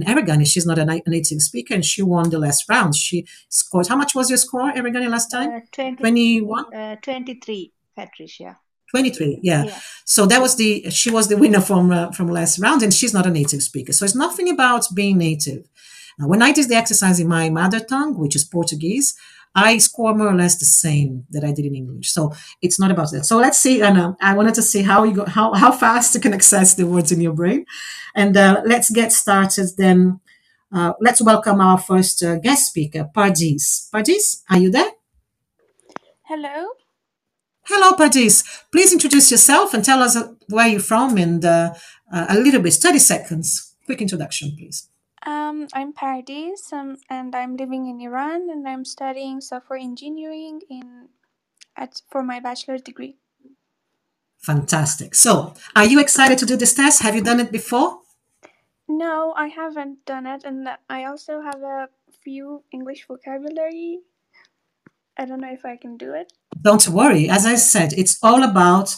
Eragani, 0.07 0.47
she's 0.47 0.67
not 0.67 0.79
a, 0.79 0.85
native 0.85 1.41
speaker, 1.41 1.75
and 1.75 1.85
she 1.85 2.03
won 2.03 2.31
the 2.31 2.39
last 2.39 2.69
round. 2.69 2.95
She 2.95 3.27
scored. 3.49 3.89
How 3.89 3.97
much 3.97 4.15
was 4.15 4.29
your 4.31 4.39
score, 4.39 4.73
Eragani, 4.73 5.09
last 5.09 5.31
time? 5.31 5.51
Uh, 5.51 5.61
20, 5.73 5.97
21? 5.97 6.75
Uh, 6.75 6.97
23, 6.97 7.73
Patricia. 7.97 8.59
23 8.91 9.41
yeah. 9.43 9.65
yeah. 9.65 9.81
so 10.05 10.27
that 10.27 10.43
was 10.43 10.57
the 10.57 10.91
she 10.91 11.11
was 11.11 11.29
the 11.29 11.37
winner 11.39 11.63
from 11.63 11.91
uh, 11.91 12.11
from 12.11 12.29
last 12.29 12.59
round 12.59 12.83
and 12.83 12.93
she's 12.93 13.15
not 13.15 13.27
a 13.27 13.31
native 13.31 13.63
speaker 13.63 13.91
so 13.91 14.05
it's 14.05 14.15
nothing 14.15 14.51
about 14.51 14.85
being 14.95 15.17
native 15.17 15.67
now, 16.19 16.29
when 16.29 16.43
i 16.43 16.53
did 16.53 16.69
the 16.69 16.75
exercise 16.75 17.19
in 17.19 17.27
my 17.27 17.49
mother 17.49 17.81
tongue 17.81 18.19
which 18.19 18.37
is 18.37 18.45
portuguese 18.45 19.17
I 19.55 19.79
score 19.79 20.15
more 20.15 20.29
or 20.29 20.35
less 20.35 20.59
the 20.59 20.65
same 20.65 21.27
that 21.31 21.45
I 21.45 21.53
did 21.53 21.67
in 21.67 21.75
English. 21.75 22.11
So 22.13 22.33
it's 22.63 22.81
not 22.81 22.91
about 22.91 23.11
that. 23.13 23.25
So 23.25 23.37
let's 23.37 23.59
see. 23.59 23.83
And 23.83 23.99
uh, 23.99 24.13
I 24.21 24.35
wanted 24.35 24.55
to 24.55 24.63
see 24.63 24.83
how 24.83 25.05
you 25.05 25.15
go, 25.15 25.27
how, 25.27 25.53
how 25.53 25.73
fast 25.73 26.15
you 26.15 26.21
can 26.21 26.33
access 26.33 26.75
the 26.75 26.87
words 26.87 27.13
in 27.13 27.21
your 27.21 27.35
brain. 27.35 27.67
And 28.15 28.37
uh, 28.37 28.63
let's 28.65 28.91
get 28.91 29.13
started 29.13 29.69
then. 29.77 30.21
Uh, 30.75 30.95
let's 31.01 31.21
welcome 31.21 31.61
our 31.61 31.79
first 31.79 32.23
uh, 32.23 32.37
guest 32.37 32.69
speaker, 32.69 33.09
Pardis. 33.15 33.91
Pardis, 33.93 34.43
are 34.49 34.59
you 34.59 34.71
there? 34.71 34.91
Hello. 36.23 36.69
Hello, 37.65 37.93
Pardis. 37.93 38.43
Please 38.73 38.93
introduce 38.93 39.31
yourself 39.31 39.75
and 39.75 39.85
tell 39.85 40.03
us 40.03 40.17
uh, 40.17 40.33
where 40.49 40.67
you're 40.67 40.81
from 40.81 41.19
and 41.19 41.45
uh, 41.45 41.75
a 42.11 42.39
little 42.39 42.63
bit, 42.63 42.73
30 42.73 42.99
seconds. 42.99 43.75
Quick 43.85 44.01
introduction, 44.01 44.57
please. 44.57 44.89
Um, 45.25 45.69
I'm 45.73 45.93
Pardis, 45.93 46.73
um, 46.73 46.97
and 47.09 47.35
I'm 47.35 47.57
living 47.57 47.87
in 47.87 48.01
Iran, 48.01 48.49
and 48.51 48.67
I'm 48.67 48.85
studying 48.85 49.41
software 49.41 49.79
engineering 49.79 50.61
in 50.69 51.09
at 51.77 52.03
for 52.11 52.23
my 52.23 52.41
bachelor's 52.41 52.83
degree. 52.83 53.17
Fantastic. 54.39 55.15
So, 55.15 55.55
are 55.77 55.85
you 55.85 56.01
excited 56.01 56.39
to 56.39 56.47
do 56.47 56.57
this 56.57 56.75
test? 56.75 57.03
Have 57.03 57.15
you 57.15 57.23
done 57.23 57.39
it 57.39 57.53
before? 57.53 58.01
No, 58.89 59.33
I 59.37 59.47
haven't 59.47 60.05
done 60.05 60.27
it, 60.27 60.43
and 60.45 60.69
I 60.91 61.05
also 61.05 61.41
have 61.41 61.63
a 61.63 61.89
few 62.25 62.65
English 62.73 63.07
vocabulary. 63.07 64.01
I 65.17 65.25
don't 65.25 65.41
know 65.41 65.53
if 65.53 65.65
I 65.65 65.77
can 65.77 65.97
do 65.97 66.15
it. 66.15 66.33
Don't 66.61 66.89
worry. 66.89 67.29
As 67.29 67.47
I 67.47 67.55
said, 67.55 67.93
it's 67.93 68.19
all 68.23 68.43
about 68.43 68.97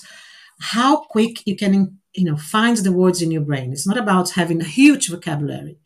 how 0.60 1.02
quick 1.10 1.46
you 1.46 1.56
can, 1.56 1.98
you 2.14 2.24
know, 2.24 2.36
find 2.36 2.78
the 2.78 2.92
words 2.92 3.20
in 3.20 3.30
your 3.30 3.42
brain. 3.42 3.72
It's 3.72 3.86
not 3.86 3.98
about 3.98 4.30
having 4.30 4.60
a 4.60 4.64
huge 4.64 5.10
vocabulary, 5.10 5.78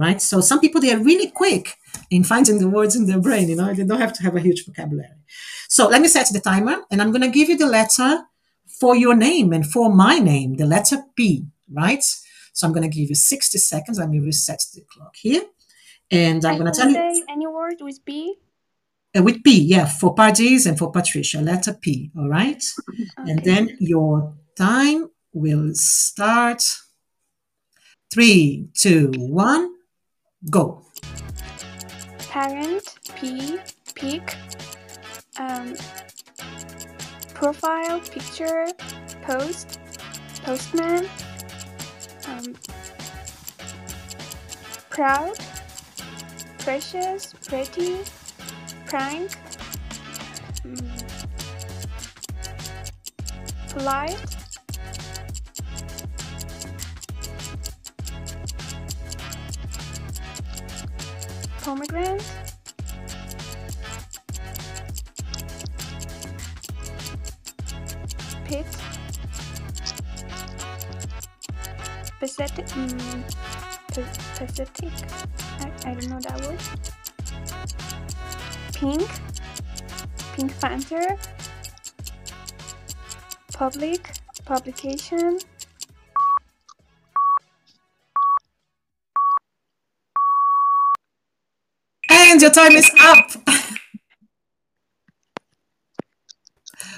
right? 0.00 0.20
So 0.20 0.40
some 0.40 0.60
people 0.60 0.80
they 0.80 0.92
are 0.92 0.98
really 0.98 1.30
quick 1.30 1.76
in 2.10 2.24
finding 2.24 2.58
the 2.58 2.68
words 2.68 2.96
in 2.96 3.06
their 3.06 3.20
brain. 3.20 3.48
You 3.48 3.56
know, 3.56 3.72
they 3.72 3.84
don't 3.84 4.00
have 4.00 4.14
to 4.14 4.22
have 4.22 4.34
a 4.34 4.40
huge 4.40 4.64
vocabulary. 4.64 5.20
So 5.68 5.88
let 5.88 6.02
me 6.02 6.08
set 6.08 6.26
the 6.32 6.40
timer, 6.40 6.76
and 6.90 7.00
I'm 7.00 7.12
going 7.12 7.22
to 7.22 7.28
give 7.38 7.48
you 7.48 7.56
the 7.56 7.66
letter 7.66 8.22
for 8.80 8.96
your 8.96 9.14
name 9.14 9.52
and 9.52 9.64
for 9.64 9.92
my 9.92 10.18
name, 10.18 10.56
the 10.56 10.66
letter 10.66 10.98
P, 11.14 11.46
right? 11.70 12.02
So 12.52 12.66
I'm 12.66 12.72
going 12.72 12.90
to 12.90 12.96
give 12.96 13.08
you 13.10 13.14
60 13.14 13.58
seconds. 13.58 13.98
Let 13.98 14.08
me 14.08 14.18
reset 14.18 14.62
the 14.74 14.82
clock 14.90 15.14
here. 15.16 15.42
And 16.10 16.44
I'm 16.44 16.58
going 16.58 16.72
to 16.72 16.78
tell 16.78 16.90
you. 16.90 17.24
Any 17.28 17.46
word 17.46 17.76
with 17.80 18.04
P? 18.04 18.36
Uh, 19.16 19.22
with 19.22 19.42
P, 19.44 19.60
yeah, 19.60 19.86
for 19.86 20.14
Pardis 20.14 20.66
and 20.66 20.78
for 20.78 20.90
Patricia, 20.90 21.40
letter 21.40 21.74
P, 21.74 22.10
all 22.16 22.28
right? 22.28 22.62
Okay. 22.88 23.30
And 23.30 23.44
then 23.44 23.76
your 23.80 24.34
time 24.56 25.10
will 25.32 25.74
start. 25.74 26.62
Three, 28.12 28.68
two, 28.74 29.12
one, 29.18 29.72
go. 30.48 30.82
Parent, 32.30 32.94
P, 33.16 33.58
peak, 33.94 34.36
um, 35.38 35.74
profile, 37.34 38.00
picture, 38.00 38.66
post, 39.22 39.80
postman, 40.44 41.06
um, 42.28 42.54
proud, 44.88 45.38
precious, 46.58 47.34
pretty, 47.46 47.98
prank, 48.86 49.30
um, 50.64 50.76
polite, 53.68 54.39
pomegranate, 61.62 62.24
pit, 68.44 68.66
pathetic, 72.18 72.76
um, 72.76 73.24
pathetic, 74.34 74.92
I, 75.60 75.70
I 75.84 75.94
don't 75.94 76.08
know 76.08 76.20
that 76.20 76.40
word, 76.46 76.60
pink, 78.74 79.08
Pink 80.34 80.58
Panther, 80.60 81.16
public, 83.52 84.12
publication, 84.46 85.38
Your 92.40 92.50
time 92.50 92.72
is 92.72 92.90
up. 93.02 93.32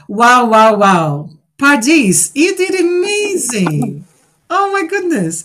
wow, 0.08 0.46
wow, 0.46 0.76
wow. 0.76 1.30
Pardis, 1.58 2.30
you 2.34 2.54
did 2.56 2.78
amazing. 2.78 4.04
Oh 4.48 4.70
my 4.70 4.86
goodness. 4.86 5.44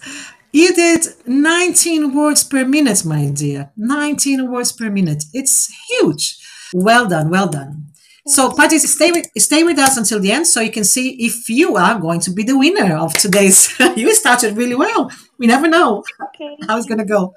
You 0.52 0.76
did 0.76 1.08
19 1.26 2.14
words 2.14 2.44
per 2.44 2.64
minute, 2.64 3.06
my 3.06 3.30
dear. 3.30 3.72
19 3.76 4.52
words 4.52 4.72
per 4.72 4.92
minute. 4.92 5.24
It's 5.34 5.74
huge. 5.90 6.38
Well 6.74 7.08
done, 7.08 7.32
well 7.32 7.48
done. 7.48 7.86
So, 8.28 8.52
Pardis, 8.52 8.86
stay 8.88 9.12
with, 9.12 9.26
stay 9.38 9.64
with 9.64 9.80
us 9.80 9.98
until 9.98 10.20
the 10.20 10.32
end 10.32 10.46
so 10.46 10.62
you 10.62 10.72
can 10.72 10.84
see 10.84 11.26
if 11.26 11.50
you 11.50 11.76
are 11.76 12.00
going 12.00 12.20
to 12.20 12.32
be 12.32 12.44
the 12.44 12.58
winner 12.58 12.98
of 12.98 13.16
today's. 13.16 13.74
you 13.96 14.14
started 14.14 14.58
really 14.58 14.76
well. 14.76 15.10
We 15.40 15.48
never 15.48 15.68
know 15.68 16.04
okay. 16.22 16.56
how 16.68 16.78
it's 16.78 16.86
going 16.86 17.00
to 17.00 17.06
go. 17.06 17.34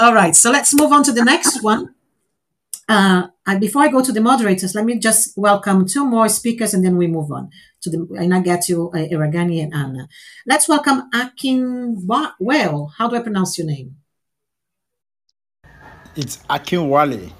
All 0.00 0.14
right, 0.14 0.36
so 0.36 0.52
let's 0.52 0.72
move 0.72 0.92
on 0.92 1.02
to 1.04 1.12
the 1.12 1.24
next 1.24 1.60
one. 1.62 1.94
Uh, 2.88 3.26
and 3.46 3.60
before 3.60 3.82
I 3.82 3.88
go 3.88 4.00
to 4.00 4.12
the 4.12 4.20
moderators, 4.20 4.74
let 4.76 4.84
me 4.84 4.96
just 4.98 5.36
welcome 5.36 5.86
two 5.86 6.06
more 6.06 6.28
speakers 6.28 6.72
and 6.72 6.84
then 6.84 6.96
we 6.96 7.08
move 7.08 7.32
on 7.32 7.50
to 7.82 7.90
the, 7.90 8.06
and 8.16 8.32
I 8.32 8.40
get 8.40 8.68
you, 8.68 8.90
uh, 8.94 8.98
Iragani 8.98 9.60
and 9.60 9.74
Anna. 9.74 10.08
Let's 10.46 10.68
welcome 10.68 11.10
Akin 11.12 12.06
Well. 12.06 12.92
How 12.96 13.08
do 13.08 13.16
I 13.16 13.20
pronounce 13.20 13.58
your 13.58 13.66
name? 13.66 13.96
It's 16.14 16.38
Akin 16.48 16.88
Wale. 16.88 17.32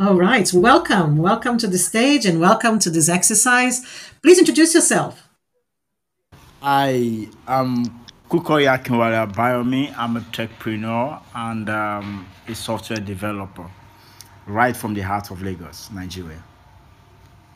All 0.00 0.16
right, 0.16 0.52
welcome. 0.52 1.16
Welcome 1.16 1.58
to 1.58 1.68
the 1.68 1.78
stage 1.78 2.26
and 2.26 2.40
welcome 2.40 2.80
to 2.80 2.90
this 2.90 3.08
exercise. 3.08 3.86
Please 4.20 4.38
introduce 4.38 4.74
yourself. 4.74 5.28
I 6.60 7.28
am 7.46 8.01
Kukoyi 8.32 8.66
Akinwale 8.66 9.30
Biomi. 9.30 9.94
I'm 9.94 10.16
a 10.16 10.20
techpreneur 10.20 11.20
and 11.34 11.68
um, 11.68 12.26
a 12.48 12.54
software 12.54 12.98
developer 12.98 13.68
right 14.46 14.74
from 14.74 14.94
the 14.94 15.02
heart 15.02 15.30
of 15.30 15.42
Lagos, 15.42 15.90
Nigeria. 15.92 16.42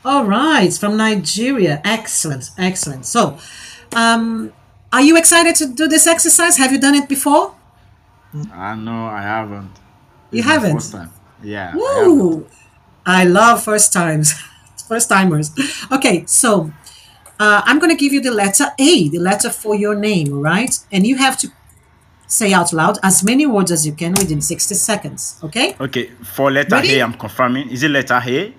All 0.04 0.26
right, 0.26 0.70
from 0.70 0.98
Nigeria. 0.98 1.80
Excellent, 1.82 2.50
excellent. 2.58 3.06
So, 3.06 3.38
um, 3.94 4.52
are 4.92 5.00
you 5.00 5.16
excited 5.16 5.54
to 5.56 5.66
do 5.66 5.88
this 5.88 6.06
exercise? 6.06 6.58
Have 6.58 6.72
you 6.72 6.78
done 6.78 6.94
it 6.94 7.08
before? 7.08 7.54
I 8.52 8.74
know 8.74 9.06
I 9.06 9.22
haven't. 9.22 9.72
You 10.30 10.42
haven't? 10.42 10.74
First 10.74 10.92
time. 10.92 11.10
Yeah. 11.42 11.74
Woo! 11.74 12.46
I, 13.06 13.22
I 13.22 13.24
love 13.24 13.64
first 13.64 13.94
times, 13.94 14.34
first 14.88 15.08
timers. 15.08 15.52
Okay, 15.90 16.26
so 16.26 16.70
uh, 17.38 17.62
I'm 17.64 17.78
going 17.78 17.90
to 17.90 17.96
give 17.96 18.12
you 18.12 18.20
the 18.20 18.30
letter 18.30 18.66
A, 18.78 19.08
the 19.08 19.18
letter 19.18 19.50
for 19.50 19.74
your 19.74 19.94
name, 19.94 20.32
right? 20.32 20.78
And 20.90 21.06
you 21.06 21.16
have 21.16 21.36
to 21.38 21.48
say 22.26 22.52
out 22.52 22.72
loud 22.72 22.98
as 23.02 23.22
many 23.22 23.46
words 23.46 23.70
as 23.70 23.86
you 23.86 23.92
can 23.92 24.12
within 24.12 24.40
60 24.40 24.74
seconds, 24.74 25.38
okay? 25.42 25.76
Okay, 25.80 26.06
for 26.22 26.50
letter 26.50 26.76
Ready? 26.76 26.98
A, 26.98 27.02
I'm 27.02 27.14
confirming. 27.14 27.70
Is 27.70 27.82
it 27.82 27.90
letter 27.90 28.20
A? 28.24 28.54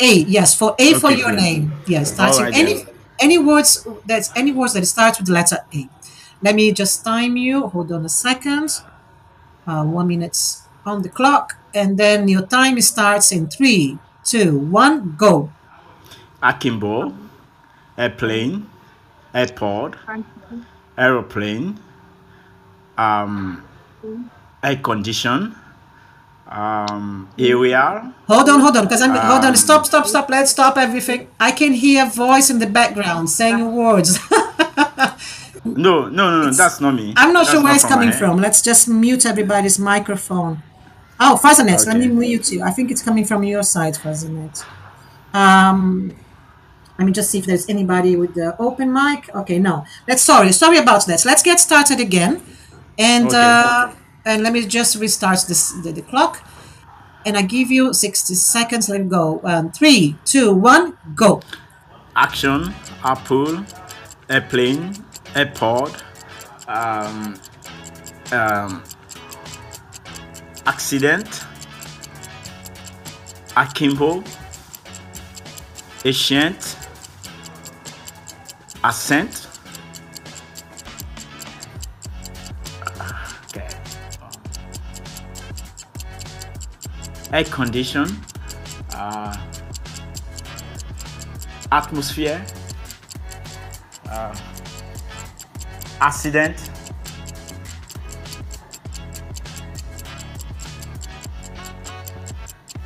A, 0.00 0.14
yes, 0.14 0.54
for 0.54 0.74
A 0.78 0.90
okay, 0.90 0.98
for 0.98 1.10
your 1.10 1.32
name. 1.32 1.72
Yes, 1.86 2.14
starting 2.14 2.44
right, 2.44 2.54
any 2.54 2.72
yes. 2.72 2.86
any 3.20 3.38
words 3.38 3.86
that's 4.04 4.30
any 4.34 4.50
words 4.50 4.72
that 4.72 4.84
start 4.86 5.18
with 5.18 5.28
the 5.28 5.32
letter 5.32 5.58
A. 5.72 5.88
Let 6.42 6.56
me 6.56 6.72
just 6.72 7.04
time 7.04 7.36
you. 7.36 7.68
Hold 7.68 7.92
on 7.92 8.04
a 8.04 8.08
second. 8.08 8.70
Uh, 9.66 9.84
one 9.84 10.08
minute 10.08 10.36
on 10.84 11.02
the 11.02 11.08
clock, 11.08 11.56
and 11.72 11.96
then 11.96 12.28
your 12.28 12.44
time 12.44 12.80
starts 12.80 13.30
in 13.30 13.48
three, 13.48 13.98
two, 14.24 14.58
one, 14.58 15.14
go. 15.16 15.52
Akimbo, 16.42 17.14
airplane, 17.96 18.68
airport, 19.34 19.96
aeroplane, 20.96 21.78
um, 22.96 23.64
air 24.62 24.76
condition, 24.76 25.54
um, 26.48 27.28
area. 27.38 28.14
Hold 28.28 28.48
on, 28.48 28.60
hold 28.60 28.76
on, 28.76 28.84
because 28.84 29.02
I'm 29.02 29.12
um, 29.12 29.18
hold 29.18 29.44
on. 29.44 29.56
Stop, 29.56 29.86
stop, 29.86 30.06
stop. 30.06 30.28
Let's 30.28 30.50
stop 30.50 30.76
everything. 30.76 31.28
I 31.40 31.52
can 31.52 31.72
hear 31.72 32.06
a 32.06 32.10
voice 32.10 32.50
in 32.50 32.58
the 32.58 32.66
background 32.66 33.30
saying 33.30 33.74
words. 33.74 34.18
no, 35.64 36.08
no, 36.08 36.08
no, 36.08 36.44
no. 36.44 36.50
That's 36.50 36.80
not 36.80 36.94
me. 36.94 37.14
I'm 37.16 37.32
not 37.32 37.40
that's 37.40 37.50
sure 37.52 37.62
where 37.62 37.74
it's 37.74 37.84
coming 37.84 38.12
from. 38.12 38.38
Let's 38.38 38.62
just 38.62 38.88
mute 38.88 39.26
everybody's 39.26 39.78
microphone. 39.78 40.62
Oh, 41.20 41.38
Fazanet, 41.40 41.80
okay. 41.80 41.92
let 41.92 41.96
me 41.98 42.08
mute 42.08 42.50
you. 42.50 42.62
I 42.62 42.70
think 42.70 42.90
it's 42.90 43.02
coming 43.02 43.24
from 43.24 43.44
your 43.44 43.62
side, 43.62 43.94
Fazanet. 43.94 44.64
Um, 45.32 46.12
let 46.98 47.04
me 47.04 47.12
just 47.12 47.30
see 47.30 47.38
if 47.38 47.46
there's 47.46 47.68
anybody 47.68 48.16
with 48.16 48.34
the 48.34 48.56
open 48.58 48.92
mic. 48.92 49.34
Okay, 49.34 49.58
no. 49.58 49.84
Let's 50.06 50.22
sorry, 50.22 50.52
sorry 50.52 50.78
about 50.78 51.06
that. 51.06 51.24
Let's 51.24 51.42
get 51.42 51.58
started 51.60 52.00
again, 52.00 52.42
and 52.98 53.26
okay, 53.26 53.36
uh, 53.36 53.88
okay. 53.88 53.96
and 54.26 54.42
let 54.42 54.52
me 54.52 54.66
just 54.66 54.96
restart 54.96 55.40
this 55.48 55.72
the, 55.82 55.92
the, 55.92 56.02
clock, 56.02 56.46
and 57.26 57.36
I 57.36 57.42
give 57.42 57.70
you 57.70 57.92
sixty 57.92 58.34
seconds. 58.34 58.88
Let 58.88 59.00
me 59.00 59.08
go. 59.08 59.40
Um, 59.44 59.72
three, 59.72 60.16
two, 60.24 60.54
one, 60.54 60.96
go. 61.14 61.40
Action. 62.14 62.72
Apple. 63.02 63.64
Airplane. 64.30 64.94
Airport. 65.34 66.02
Um, 66.68 67.34
um, 68.32 68.82
accident, 70.66 71.44
akimbo, 73.56 74.22
ancient, 76.04 76.76
ascent. 78.84 79.48
Okay. 83.48 83.68
Air 87.32 87.44
condition, 87.44 88.06
uh, 88.94 89.34
atmosphere, 91.72 92.44
Uh, 94.06 94.32
accident. 96.00 96.56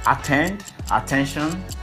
Attend. 0.07 0.65
Attention. 0.91 1.78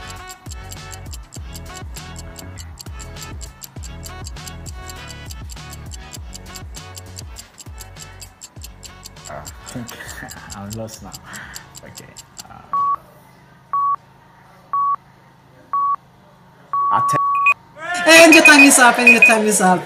And 18.77 18.83
your 18.83 18.89
time 18.89 18.97
is 18.97 18.97
up, 18.97 18.99
and 18.99 19.09
your 19.09 19.21
time 19.21 19.45
is 19.45 19.61
up. 19.61 19.83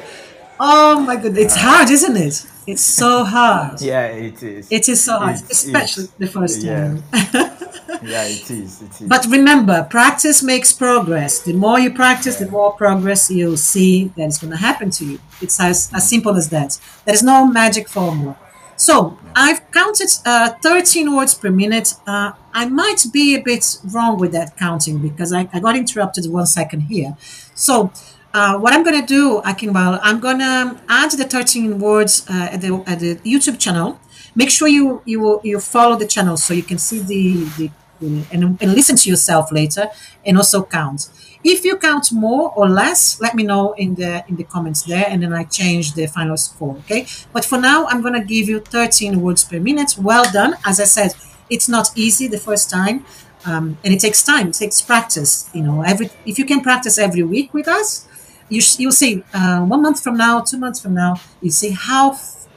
Oh 0.60 1.00
my 1.00 1.16
goodness, 1.16 1.46
it's 1.46 1.56
hard, 1.56 1.90
isn't 1.90 2.18
it? 2.18 2.46
It's 2.68 2.82
so 2.84 3.24
hard. 3.24 3.82
Yeah, 3.82 4.08
it 4.08 4.42
is. 4.44 4.72
It 4.72 4.90
is 4.90 5.04
so 5.04 5.20
hard, 5.20 5.36
It 5.36 5.52
especially 5.52 6.08
the 6.18 6.28
first 6.28 6.64
time. 6.66 7.04
Yeah, 8.02 8.24
it 8.24 8.50
is. 8.50 8.82
It 8.82 9.02
is. 9.02 9.08
But 9.10 9.26
remember, 9.26 9.86
practice 9.90 10.42
makes 10.42 10.72
progress. 10.72 11.42
The 11.42 11.52
more 11.52 11.80
you 11.80 11.92
practice, 11.94 12.38
the 12.38 12.50
more 12.50 12.72
progress 12.72 13.30
you'll 13.30 13.58
see 13.58 14.06
that 14.16 14.28
is 14.28 14.38
going 14.38 14.52
to 14.52 14.58
happen 14.58 14.90
to 14.92 15.06
you. 15.06 15.20
It's 15.42 15.60
as, 15.60 15.92
as 15.94 16.08
simple 16.10 16.38
as 16.38 16.50
that. 16.50 16.80
There 17.04 17.14
is 17.14 17.24
no 17.24 17.46
magic 17.46 17.90
formula. 17.90 18.38
So 18.78 19.18
I've 19.36 19.70
counted 19.72 20.08
uh, 20.26 20.52
13 20.64 21.14
words 21.14 21.34
per 21.36 21.52
minute. 21.52 21.96
Uh, 22.08 22.32
I 22.54 22.68
might 22.68 23.04
be 23.12 23.36
a 23.36 23.42
bit 23.42 23.80
wrong 23.92 24.18
with 24.18 24.32
that 24.32 24.56
counting 24.56 25.00
because 25.00 25.34
I, 25.34 25.50
I 25.52 25.60
got 25.60 25.76
interrupted 25.76 26.32
one 26.32 26.46
second 26.46 26.82
here. 26.82 27.18
So 27.54 27.92
uh, 28.34 28.58
what 28.60 28.74
I'm 28.74 28.84
to 28.84 29.02
do, 29.06 29.42
Akinbal, 29.42 30.00
I'm 30.04 30.22
to 30.22 30.80
add 30.88 31.12
the 31.12 31.24
13 31.26 31.80
words 31.80 32.26
uh, 32.30 32.50
at, 32.52 32.62
the, 32.62 32.84
at 32.86 33.00
the 33.00 33.16
YouTube 33.18 33.60
channel. 33.60 34.00
Make 34.36 34.52
sure 34.52 34.68
you 34.68 35.02
you 35.06 35.42
you 35.44 35.60
follow 35.60 35.96
the 35.96 36.06
channel 36.06 36.38
so 36.38 36.54
you 36.54 36.62
can 36.62 36.78
see 36.78 37.00
the, 37.00 37.44
the, 37.58 37.72
the 38.00 38.24
and, 38.32 38.62
and 38.62 38.74
listen 38.74 38.96
to 38.96 39.10
yourself 39.10 39.52
later 39.52 39.90
and 40.24 40.38
also 40.38 40.64
count. 40.64 41.10
If 41.44 41.66
you 41.66 41.78
count 41.78 42.12
more 42.12 42.54
or 42.56 42.70
less, 42.70 43.20
let 43.20 43.34
me 43.34 43.44
know 43.44 43.74
in 43.74 43.96
the 43.96 44.24
in 44.28 44.36
the 44.36 44.44
comments 44.44 44.84
there, 44.84 45.06
and 45.08 45.24
then 45.24 45.34
I 45.34 45.46
change 45.46 45.94
the 45.94 46.06
final 46.06 46.38
score. 46.38 46.76
Okay. 46.86 47.08
But 47.34 47.44
for 47.44 47.58
now, 47.58 47.88
I'm 47.88 48.02
gonna 48.02 48.24
give 48.24 48.48
you 48.48 48.60
13 48.60 49.20
words 49.20 49.44
per 49.44 49.60
minute. 49.60 49.96
Well 49.98 50.26
done. 50.32 50.56
As 50.66 50.80
I 50.80 50.84
said, 50.86 51.16
it's 51.50 51.68
not 51.68 51.90
easy 51.96 52.28
the 52.28 52.38
first 52.38 52.70
time, 52.70 53.06
um, 53.46 53.78
and 53.84 53.94
it 53.94 54.00
takes 54.00 54.22
time. 54.22 54.50
It 54.50 54.56
takes 54.56 54.82
practice. 54.82 55.50
You 55.54 55.64
know, 55.64 55.82
every 55.82 56.12
if 56.26 56.38
you 56.38 56.46
can 56.46 56.62
practice 56.62 56.98
every 57.00 57.24
week 57.24 57.54
with 57.54 57.68
us, 57.68 58.06
you 58.50 58.62
sh- 58.62 58.80
you'll 58.80 58.92
see 58.92 59.24
uh, 59.34 59.62
one 59.62 59.82
month 59.82 60.02
from 60.04 60.18
now, 60.18 60.42
two 60.42 60.58
months 60.58 60.80
from 60.80 60.94
now, 60.94 61.16
you 61.42 61.52
see 61.52 61.72
how 61.72 62.12
f- 62.12 62.48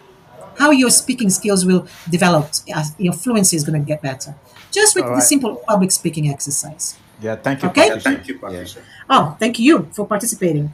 how 0.58 0.70
your 0.70 0.90
speaking 0.90 1.30
skills 1.30 1.64
will 1.64 1.86
develop. 2.10 2.46
As 2.74 2.94
your 2.98 3.12
fluency 3.14 3.56
is 3.56 3.64
going 3.64 3.80
to 3.80 3.86
get 3.86 4.02
better, 4.02 4.34
just 4.70 4.94
with 4.96 5.04
All 5.04 5.14
the 5.16 5.20
simple 5.22 5.56
public 5.68 5.90
speaking 5.90 6.28
exercise. 6.28 6.96
yeah, 7.20 7.36
thank 7.36 7.62
you. 7.62 7.68
Okay. 7.68 7.88
Patricia. 7.88 8.10
Thank 8.10 8.28
you, 8.28 8.38
Patricia. 8.38 8.80
Oh, 9.08 9.36
thank 9.38 9.58
you 9.58 9.88
for 9.94 10.06
participating. 10.06 10.72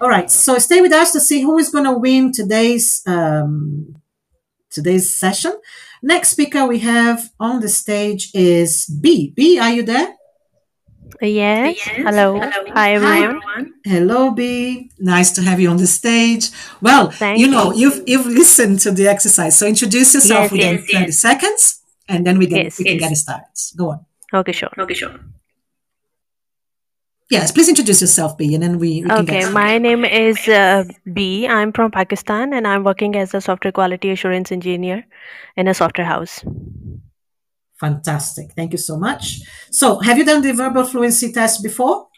All 0.00 0.08
right, 0.10 0.30
so 0.30 0.58
stay 0.58 0.80
with 0.82 0.92
us 0.92 1.12
to 1.12 1.20
see 1.20 1.40
who 1.42 1.56
is 1.58 1.70
going 1.70 1.84
to 1.84 1.94
win 1.94 2.30
today's 2.30 3.02
um, 3.06 3.96
today's 4.70 5.14
session. 5.14 5.54
Next 6.02 6.28
speaker 6.30 6.66
we 6.66 6.80
have 6.80 7.30
on 7.40 7.60
the 7.60 7.68
stage 7.68 8.30
is 8.34 8.84
B. 8.86 9.32
B, 9.34 9.58
are 9.58 9.70
you 9.72 9.82
there? 9.82 10.14
Yes. 11.20 11.78
Hello. 11.80 12.38
Hi, 12.74 12.94
everyone. 12.94 13.74
Hello, 13.84 14.30
B. 14.30 14.90
Nice 14.98 15.30
to 15.32 15.42
have 15.42 15.60
you 15.60 15.70
on 15.70 15.76
the 15.78 15.86
stage. 15.86 16.50
Well, 16.80 17.10
Thank 17.10 17.38
you 17.38 17.48
know, 17.48 17.72
you. 17.72 17.90
you've 17.90 18.02
you've 18.06 18.26
listened 18.26 18.80
to 18.80 18.90
the 18.90 19.08
exercise, 19.08 19.58
so 19.58 19.66
introduce 19.66 20.14
yourself 20.14 20.44
Yes, 20.44 20.52
within 20.52 20.74
yes, 20.74 20.90
thirty 20.92 21.12
seconds, 21.12 21.80
and 22.08 22.26
then 22.26 22.38
we 22.38 22.46
can 22.46 22.58
Yes, 22.58 22.78
we 22.78 22.84
can 22.84 22.98
get 22.98 23.12
it 23.12 23.16
started. 23.16 23.46
Go 23.76 23.90
on. 23.90 24.06
Okay, 24.34 24.52
sure. 24.52 24.70
Okay, 24.78 24.94
sure. 24.94 25.14
Yes, 27.28 27.50
please 27.50 27.68
introduce 27.68 28.00
yourself, 28.02 28.38
B, 28.38 28.54
and 28.54 28.62
then 28.62 28.78
we, 28.78 29.02
we 29.02 29.08
can 29.08 29.22
Okay, 29.22 29.40
started. 29.40 29.54
my 29.54 29.78
name 29.78 30.04
is 30.04 30.46
uh, 30.46 30.84
B. 31.12 31.46
I'm 31.48 31.72
from 31.72 31.90
Pakistan 31.90 32.52
and 32.52 32.68
I'm 32.68 32.84
working 32.84 33.16
as 33.16 33.34
a 33.34 33.40
software 33.40 33.72
quality 33.72 34.10
assurance 34.10 34.52
engineer 34.52 35.04
in 35.56 35.66
a 35.66 35.74
software 35.74 36.06
house. 36.06 36.44
Fantastic. 37.78 38.52
Thank 38.52 38.72
you 38.72 38.78
so 38.78 38.96
much. 38.96 39.40
So, 39.70 39.98
have 40.00 40.16
you 40.18 40.24
done 40.24 40.42
the 40.42 40.52
verbal 40.52 40.84
fluency 40.84 41.32
test 41.32 41.62
before? 41.62 42.08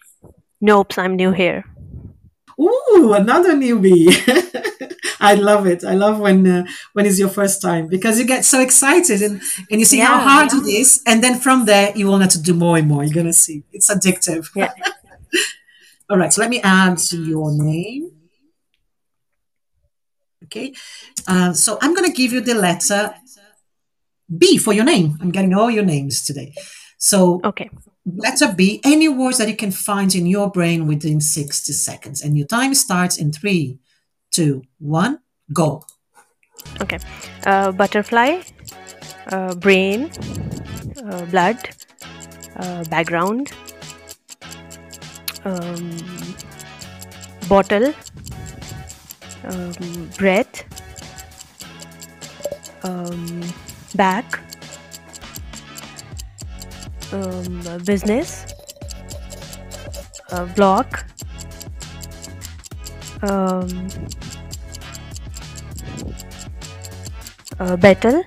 Nope, 0.60 0.98
I'm 0.98 1.16
new 1.16 1.32
here. 1.32 1.64
Ooh, 2.60 3.12
another 3.14 3.54
newbie. 3.54 4.08
I 5.20 5.34
love 5.34 5.66
it. 5.66 5.84
I 5.84 5.94
love 5.94 6.20
when 6.20 6.46
uh, 6.46 6.64
when 6.92 7.06
it's 7.06 7.18
your 7.18 7.28
first 7.28 7.60
time 7.60 7.88
because 7.88 8.18
you 8.18 8.24
get 8.24 8.44
so 8.44 8.60
excited 8.60 9.20
and, 9.22 9.40
and 9.70 9.80
you 9.80 9.84
see 9.84 9.98
how 9.98 10.18
Yeah, 10.18 10.28
hard 10.28 10.52
it 10.52 10.68
is, 10.68 11.02
and 11.06 11.22
then 11.22 11.38
from 11.38 11.64
there 11.66 11.92
you 11.96 12.08
want 12.08 12.30
to 12.30 12.42
do 12.42 12.54
more 12.54 12.76
and 12.78 12.88
more. 12.88 13.02
You're 13.04 13.14
gonna 13.14 13.32
see 13.32 13.64
it's 13.72 13.90
addictive. 13.90 14.48
Yeah. 14.54 14.72
All 16.10 16.16
right. 16.18 16.32
So 16.32 16.40
let 16.40 16.50
me 16.50 16.60
add 16.62 16.98
to 17.10 17.24
your 17.24 17.52
name. 17.52 18.12
Okay. 20.44 20.72
Uh, 21.26 21.52
so 21.52 21.78
I'm 21.80 21.94
gonna 21.94 22.12
give 22.12 22.32
you 22.32 22.40
the 22.40 22.54
letter 22.54 23.14
B 24.36 24.58
for 24.58 24.72
your 24.72 24.84
name. 24.84 25.16
I'm 25.20 25.30
getting 25.30 25.54
all 25.54 25.70
your 25.70 25.84
names 25.84 26.24
today. 26.24 26.54
So 26.98 27.40
Okay. 27.44 27.70
Letter 28.16 28.54
B, 28.56 28.80
any 28.84 29.08
words 29.08 29.36
that 29.38 29.48
you 29.48 29.56
can 29.56 29.70
find 29.70 30.14
in 30.14 30.26
your 30.26 30.50
brain 30.50 30.86
within 30.86 31.20
60 31.20 31.72
seconds. 31.72 32.22
And 32.22 32.38
your 32.38 32.46
time 32.46 32.74
starts 32.74 33.18
in 33.18 33.32
three, 33.32 33.78
two, 34.30 34.62
one, 34.78 35.18
go. 35.52 35.84
Okay. 36.80 36.98
Uh, 37.44 37.70
butterfly, 37.72 38.40
uh, 39.30 39.54
brain, 39.56 40.10
uh, 41.04 41.24
blood, 41.26 41.68
uh, 42.56 42.84
background, 42.84 43.52
um, 45.44 45.96
bottle, 47.48 47.92
um, 49.44 50.10
breath, 50.16 50.64
um, 52.84 53.42
back, 53.94 54.40
um, 57.12 57.62
business, 57.84 58.46
uh, 60.32 60.44
block, 60.54 61.04
um, 63.22 63.88
uh, 67.58 67.76
battle, 67.76 68.22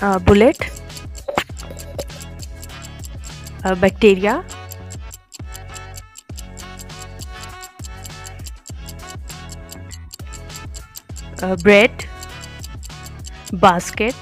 uh, 0.00 0.18
bullet, 0.18 0.58
uh, 3.64 3.74
bacteria, 3.74 4.44
uh, 11.42 11.56
bread, 11.56 12.05
basket, 13.60 14.14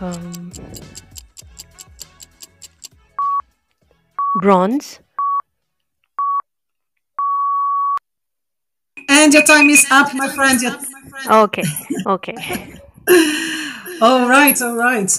um, 0.00 0.52
bronze, 4.40 5.00
And 9.08 9.32
your 9.32 9.42
time 9.42 9.70
is 9.70 9.86
up, 9.90 10.12
my 10.14 10.28
friend. 10.28 10.60
Your- 10.60 10.76
okay, 11.44 11.64
okay. 12.06 12.36
All 14.00 14.28
right, 14.28 14.60
all 14.62 14.76
right. 14.76 15.10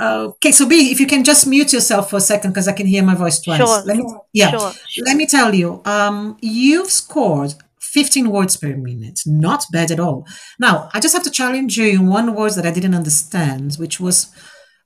Okay, 0.00 0.52
so 0.52 0.68
B, 0.68 0.92
if 0.92 1.00
you 1.00 1.06
can 1.08 1.24
just 1.24 1.44
mute 1.46 1.72
yourself 1.72 2.10
for 2.10 2.18
a 2.18 2.20
second 2.20 2.50
because 2.52 2.68
I 2.68 2.72
can 2.72 2.86
hear 2.86 3.02
my 3.02 3.16
voice 3.16 3.40
twice. 3.40 3.58
Sure, 3.58 3.82
Let 3.84 3.96
me, 3.96 4.04
yeah. 4.32 4.50
sure. 4.50 4.72
Let 5.04 5.16
me 5.16 5.26
tell 5.26 5.52
you, 5.52 5.82
um, 5.84 6.36
you've 6.40 6.90
scored 6.90 7.54
15 7.92 8.30
words 8.30 8.56
per 8.56 8.76
minute. 8.76 9.20
Not 9.26 9.64
bad 9.72 9.90
at 9.90 10.00
all. 10.00 10.26
Now, 10.58 10.88
I 10.94 11.00
just 11.00 11.14
have 11.14 11.24
to 11.24 11.30
challenge 11.30 11.76
you 11.76 11.88
in 11.88 12.06
one 12.06 12.34
word 12.34 12.52
that 12.52 12.66
I 12.66 12.70
didn't 12.70 12.94
understand, 12.94 13.74
which 13.76 13.98
was 14.00 14.30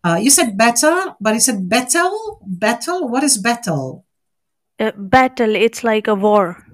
uh, 0.05 0.19
you 0.21 0.31
said 0.31 0.57
battle, 0.59 1.17
but 1.21 1.35
you 1.35 1.41
said 1.41 1.69
battle? 1.69 2.41
Battle? 2.47 3.09
What 3.09 3.23
is 3.23 3.39
battle? 3.39 4.05
Uh, 4.79 4.91
battle, 4.97 5.55
it's 5.55 5.85
like 5.85 6.09
a 6.09 6.15
war. 6.15 6.65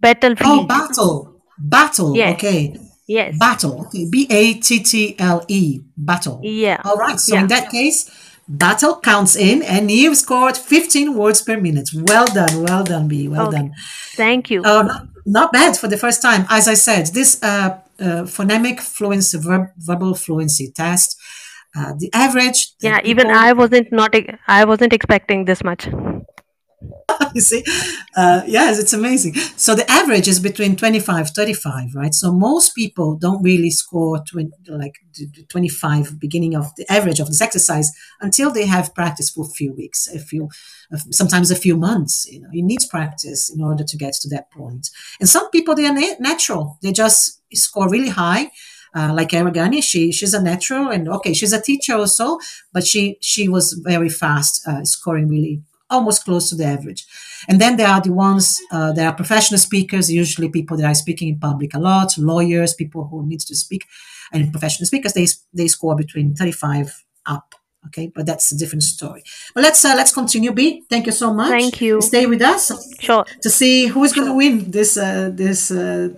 Battlefield. 0.00 0.60
Oh, 0.60 0.66
battle. 0.66 1.42
Battle. 1.58 2.16
Yes. 2.16 2.34
Okay. 2.34 2.76
yes. 3.06 3.36
Battle. 3.38 3.86
Okay. 3.86 4.06
B 4.10 4.26
A 4.30 4.54
T 4.54 4.80
T 4.80 5.16
L 5.18 5.44
E. 5.48 5.80
Battle. 5.96 6.40
Yeah. 6.42 6.80
All 6.84 6.96
right. 6.96 7.18
So 7.18 7.34
Yeah. 7.34 7.40
in 7.42 7.48
that 7.48 7.70
case, 7.70 8.08
battle 8.48 8.98
counts 9.00 9.36
in, 9.36 9.62
and 9.62 9.90
you've 9.90 10.16
scored 10.16 10.56
15 10.56 11.14
words 11.14 11.42
per 11.42 11.60
minute. 11.60 11.90
Well 11.94 12.26
done. 12.26 12.62
Well 12.62 12.84
done, 12.84 13.08
B. 13.08 13.28
Well 13.28 13.48
Okay. 13.48 13.56
done. 13.58 13.72
Thank 14.16 14.50
you. 14.50 14.62
Uh, 14.62 14.82
not, 14.82 15.08
not 15.26 15.52
bad 15.52 15.76
for 15.76 15.88
the 15.88 15.98
first 15.98 16.22
time. 16.22 16.46
As 16.48 16.66
I 16.66 16.74
said, 16.74 17.08
this 17.08 17.42
uh, 17.42 17.78
uh, 18.00 18.22
phonemic 18.24 18.80
fluency, 18.80 19.38
verb, 19.38 19.68
verbal 19.76 20.14
fluency 20.14 20.72
test, 20.74 21.16
uh, 21.76 21.92
the 21.98 22.10
average. 22.14 22.76
that 22.80 23.04
yeah, 23.04 23.10
even 23.10 23.30
I 23.30 23.52
wasn't 23.52 23.92
not 23.92 24.14
i 24.46 24.64
wasn't 24.64 24.92
expecting 24.92 25.44
this 25.44 25.62
much. 25.62 25.88
you 27.34 27.40
see? 27.40 27.64
Uh, 28.16 28.42
yes 28.46 28.78
it's 28.78 28.92
amazing. 28.92 29.34
So 29.56 29.74
the 29.74 29.90
average 29.90 30.28
is 30.28 30.40
between 30.40 30.76
25 30.76 31.30
35 31.30 31.94
right? 31.94 32.14
So 32.14 32.32
most 32.32 32.74
people 32.74 33.16
don't 33.16 33.42
really 33.42 33.70
score 33.70 34.22
20, 34.30 34.50
like 34.68 34.94
25 35.48 36.20
beginning 36.20 36.54
of 36.54 36.74
the 36.76 36.90
average 36.90 37.20
of 37.20 37.26
this 37.28 37.40
exercise 37.40 37.90
until 38.20 38.50
they 38.50 38.66
have 38.66 38.94
practice 38.94 39.30
for 39.30 39.44
a 39.44 39.50
few 39.50 39.72
weeks 39.74 40.06
a 40.08 40.18
few 40.18 40.48
sometimes 41.10 41.50
a 41.50 41.56
few 41.56 41.76
months 41.76 42.26
you 42.30 42.40
know? 42.40 42.48
You 42.52 42.62
need 42.62 42.80
practice 42.88 43.50
in 43.54 43.62
order 43.62 43.84
to 43.84 43.96
get 43.96 44.14
to 44.22 44.28
that 44.30 44.50
point. 44.50 44.88
And 45.20 45.28
some 45.28 45.50
people 45.50 45.74
they 45.74 45.86
are 45.86 45.94
na- 45.94 46.18
natural. 46.20 46.78
They 46.82 46.92
just 46.92 47.40
score 47.54 47.88
really 47.88 48.10
high 48.10 48.50
uh, 48.94 49.12
like 49.12 49.30
Aragani, 49.30 49.82
she 49.82 50.12
she's 50.12 50.32
a 50.32 50.42
natural 50.42 50.88
and 50.88 51.08
okay, 51.08 51.34
she's 51.34 51.52
a 51.52 51.60
teacher 51.60 51.94
also, 51.94 52.38
but 52.72 52.86
she 52.86 53.18
she 53.20 53.46
was 53.48 53.74
very 53.84 54.08
fast, 54.08 54.66
uh, 54.66 54.82
scoring 54.84 55.28
really 55.28 55.62
almost 55.90 56.24
close 56.24 56.48
to 56.50 56.56
the 56.56 56.64
average. 56.64 57.06
And 57.48 57.60
then 57.60 57.76
there 57.76 57.88
are 57.88 58.00
the 58.00 58.12
ones, 58.12 58.60
uh, 58.72 58.92
there 58.92 59.08
are 59.08 59.14
professional 59.14 59.58
speakers, 59.58 60.10
usually 60.10 60.48
people 60.48 60.76
that 60.76 60.86
are 60.86 60.94
speaking 60.94 61.28
in 61.28 61.38
public 61.38 61.74
a 61.74 61.78
lot, 61.78 62.16
lawyers, 62.18 62.74
people 62.74 63.06
who 63.08 63.26
need 63.26 63.40
to 63.40 63.54
speak, 63.54 63.84
and 64.32 64.50
professional 64.52 64.86
speakers, 64.86 65.12
they, 65.14 65.26
they 65.54 65.68
score 65.68 65.96
between 65.96 66.34
35 66.34 67.04
up. 67.26 67.54
Okay, 67.86 68.10
but 68.14 68.26
that's 68.26 68.52
a 68.52 68.58
different 68.58 68.82
story. 68.82 69.22
But 69.54 69.62
let's 69.62 69.82
uh, 69.84 69.94
let's 69.96 70.12
continue. 70.12 70.52
B, 70.52 70.82
thank 70.90 71.06
you 71.06 71.12
so 71.12 71.32
much. 71.32 71.48
Thank 71.48 71.80
you. 71.80 72.02
Stay 72.02 72.26
with 72.26 72.42
us. 72.42 72.72
Sure. 72.98 73.24
To 73.40 73.48
see 73.48 73.86
who 73.86 74.02
is 74.02 74.12
going 74.12 74.26
to 74.26 74.34
win 74.34 74.70
this 74.70 74.96
uh, 74.96 75.30
this 75.32 75.70
uh, 75.70 76.08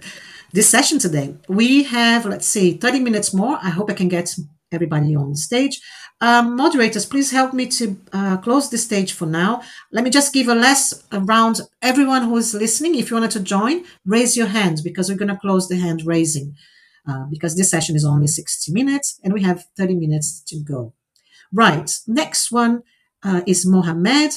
this 0.52 0.68
session 0.68 0.98
today. 0.98 1.36
We 1.48 1.84
have 1.84 2.24
let's 2.24 2.46
see, 2.46 2.78
thirty 2.78 2.98
minutes 2.98 3.34
more. 3.34 3.58
I 3.62 3.68
hope 3.68 3.90
I 3.90 3.92
can 3.92 4.08
get 4.08 4.34
everybody 4.72 5.14
on 5.14 5.34
stage. 5.34 5.80
Um, 6.22 6.54
moderators, 6.56 7.06
please 7.06 7.30
help 7.30 7.54
me 7.54 7.66
to 7.68 7.96
uh, 8.12 8.36
close 8.38 8.68
the 8.68 8.76
stage 8.76 9.14
for 9.14 9.24
now. 9.26 9.62
Let 9.90 10.04
me 10.04 10.10
just 10.10 10.34
give 10.34 10.48
a 10.48 10.54
last 10.54 11.02
round. 11.12 11.62
Everyone 11.80 12.24
who 12.24 12.36
is 12.36 12.52
listening, 12.52 12.94
if 12.94 13.10
you 13.10 13.16
wanted 13.16 13.30
to 13.32 13.40
join, 13.40 13.84
raise 14.04 14.36
your 14.36 14.48
hand 14.48 14.80
because 14.84 15.08
we're 15.08 15.16
going 15.16 15.34
to 15.34 15.38
close 15.38 15.66
the 15.68 15.78
hand 15.78 16.02
raising 16.04 16.54
uh, 17.08 17.24
because 17.30 17.56
this 17.56 17.70
session 17.70 17.96
is 17.96 18.04
only 18.04 18.26
60 18.26 18.70
minutes 18.72 19.18
and 19.24 19.32
we 19.32 19.42
have 19.42 19.64
30 19.78 19.94
minutes 19.94 20.42
to 20.48 20.60
go. 20.60 20.92
Right, 21.52 21.90
next 22.06 22.52
one 22.52 22.82
uh, 23.22 23.40
is 23.46 23.64
Mohamed. 23.64 24.32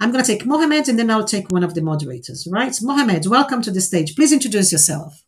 I'm 0.00 0.10
going 0.10 0.24
to 0.24 0.30
take 0.30 0.44
Mohamed 0.44 0.88
and 0.88 0.98
then 0.98 1.10
I'll 1.10 1.24
take 1.24 1.50
one 1.52 1.62
of 1.62 1.74
the 1.74 1.82
moderators, 1.82 2.48
right? 2.50 2.76
Mohamed, 2.82 3.26
welcome 3.26 3.62
to 3.62 3.70
the 3.70 3.80
stage. 3.80 4.16
Please 4.16 4.32
introduce 4.32 4.72
yourself. 4.72 5.22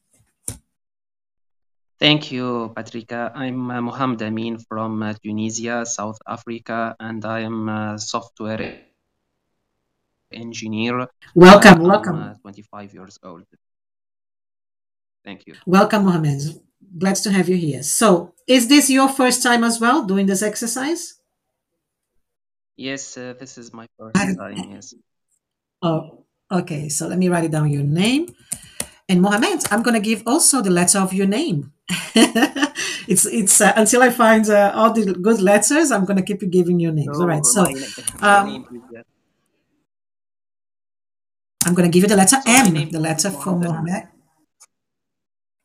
Thank 2.00 2.32
you, 2.32 2.72
Patricia. 2.74 3.30
I'm 3.34 3.70
uh, 3.70 3.82
Mohamed 3.82 4.22
Amin 4.22 4.56
from 4.58 5.02
uh, 5.02 5.12
Tunisia, 5.22 5.84
South 5.84 6.16
Africa, 6.26 6.96
and 6.98 7.22
I 7.26 7.40
am 7.40 7.68
a 7.68 7.98
software 7.98 8.80
engineer. 10.32 11.08
Welcome, 11.34 11.82
welcome. 11.82 12.16
Uh, 12.16 12.34
25 12.40 12.94
years 12.94 13.18
old. 13.22 13.44
Thank 15.22 15.46
you. 15.46 15.52
Welcome, 15.66 16.06
Mohamed. 16.06 16.40
Glad 16.96 17.16
to 17.16 17.30
have 17.32 17.50
you 17.50 17.56
here. 17.56 17.82
So, 17.82 18.32
is 18.46 18.68
this 18.68 18.88
your 18.88 19.10
first 19.10 19.42
time 19.42 19.62
as 19.62 19.78
well 19.78 20.02
doing 20.06 20.24
this 20.24 20.42
exercise? 20.42 21.20
Yes, 22.76 23.18
uh, 23.18 23.34
this 23.38 23.58
is 23.58 23.74
my 23.74 23.86
first 23.98 24.16
time, 24.38 24.56
yes. 24.72 24.94
Oh, 25.82 26.24
okay. 26.50 26.88
So, 26.88 27.08
let 27.08 27.18
me 27.18 27.28
write 27.28 27.44
it 27.44 27.52
down 27.52 27.68
your 27.68 27.84
name. 27.84 28.34
And 29.06 29.20
Mohamed, 29.20 29.64
I'm 29.70 29.82
going 29.82 30.00
to 30.00 30.00
give 30.00 30.22
also 30.24 30.62
the 30.62 30.70
letter 30.70 30.98
of 30.98 31.12
your 31.12 31.26
name. 31.26 31.74
it's 33.08 33.26
it's 33.26 33.60
uh, 33.60 33.72
until 33.76 34.02
I 34.02 34.10
find 34.10 34.48
uh, 34.48 34.72
all 34.74 34.92
the 34.92 35.12
good 35.12 35.40
letters, 35.40 35.90
I'm 35.90 36.04
going 36.04 36.16
to 36.16 36.22
keep 36.22 36.48
giving 36.50 36.78
you 36.80 36.92
names. 36.92 37.18
all 37.18 37.26
right. 37.26 37.44
So 37.44 37.66
um, 38.20 38.66
I'm 41.66 41.74
going 41.74 41.90
to 41.90 41.92
give 41.92 42.04
you 42.04 42.08
the 42.08 42.16
letter 42.16 42.36
So 42.42 42.50
M, 42.50 42.90
the 42.90 43.00
letter 43.00 43.30
for 43.30 43.56
Mohammed. 43.56 43.68
Mohammed. 43.68 44.08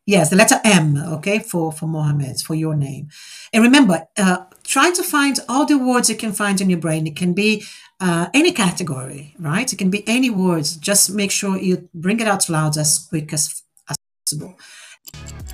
Yes, 0.08 0.30
the 0.30 0.36
letter 0.36 0.60
M, 0.62 0.96
okay, 1.14 1.40
for 1.40 1.72
for 1.72 1.86
Mohammed, 1.86 2.40
for 2.40 2.54
your 2.54 2.76
name. 2.76 3.08
And 3.52 3.62
remember, 3.64 4.06
uh, 4.16 4.44
try 4.62 4.92
to 4.92 5.02
find 5.02 5.40
all 5.48 5.66
the 5.66 5.78
words 5.78 6.08
you 6.08 6.16
can 6.16 6.32
find 6.32 6.60
in 6.60 6.70
your 6.70 6.78
brain. 6.78 7.06
It 7.08 7.16
can 7.16 7.32
be 7.32 7.64
uh, 7.98 8.28
any 8.32 8.52
category, 8.52 9.34
right? 9.38 9.72
It 9.72 9.76
can 9.76 9.90
be 9.90 10.06
any 10.06 10.30
words. 10.30 10.76
Just 10.76 11.10
make 11.10 11.32
sure 11.32 11.56
you 11.58 11.88
bring 11.92 12.20
it 12.20 12.28
out 12.28 12.48
loud 12.48 12.76
as 12.76 13.06
quick 13.08 13.32
as, 13.32 13.62
as 13.88 13.96
possible. 14.24 14.56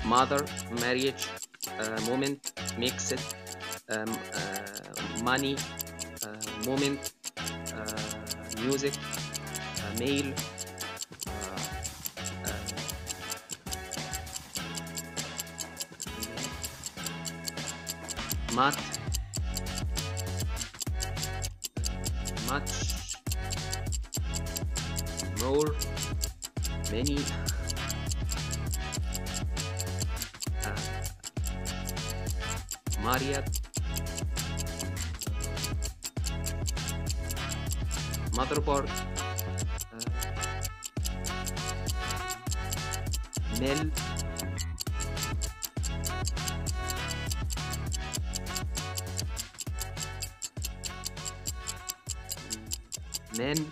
Mother, 0.05 0.45
marriage, 0.81 1.27
uh, 1.79 1.99
moment, 2.01 2.51
mix 2.77 3.11
it, 3.11 3.21
um, 3.89 4.09
uh, 4.09 5.23
money, 5.23 5.55
uh, 6.25 6.35
moment, 6.65 7.13
uh, 7.73 8.61
music, 8.61 8.93
uh, 8.97 9.99
mail, 9.99 10.33
uh, 11.27 11.57
uh, 12.45 12.59
mat, 18.55 18.77
much, 22.49 22.93
more, 25.41 25.75
many, 26.91 27.17
uh, 38.57 38.85
Mel, 43.59 43.91
men, 53.37 53.71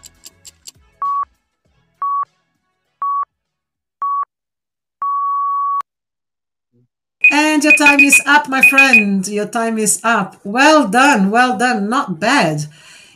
And 7.34 7.63
your 7.63 7.74
time 7.74 8.00
is 8.02 8.22
up, 8.26 8.50
my 8.50 8.62
friend. 8.62 9.26
Your 9.28 9.48
time 9.48 9.78
is 9.78 10.02
up. 10.04 10.36
Well 10.44 10.88
done. 10.88 11.32
Well 11.32 11.58
done. 11.58 11.88
Not 11.89 12.20
bad. 12.20 12.65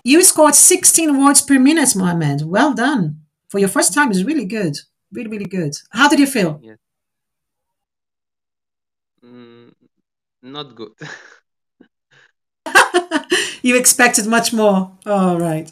You 0.06 0.22
scored 0.22 0.54
16 0.54 1.20
words 1.20 1.42
per 1.42 1.58
minute, 1.58 1.96
Mohammed. 1.96 2.44
Well 2.46 2.76
done. 2.76 3.22
For 3.50 3.58
your 3.58 3.70
first 3.70 3.92
time, 3.92 4.12
is 4.12 4.24
really 4.24 4.46
good. 4.46 4.78
Really, 5.12 5.30
really 5.30 5.46
good. 5.46 5.74
How 5.90 6.08
did 6.08 6.20
you 6.20 6.28
feel? 6.28 6.60
yes. 6.62 6.78
Mm, 9.26 9.74
not 10.44 10.76
good. 10.76 10.92
you 13.64 13.76
expected 13.76 14.28
much 14.28 14.54
more. 14.54 14.92
All 15.08 15.40
right. 15.40 15.72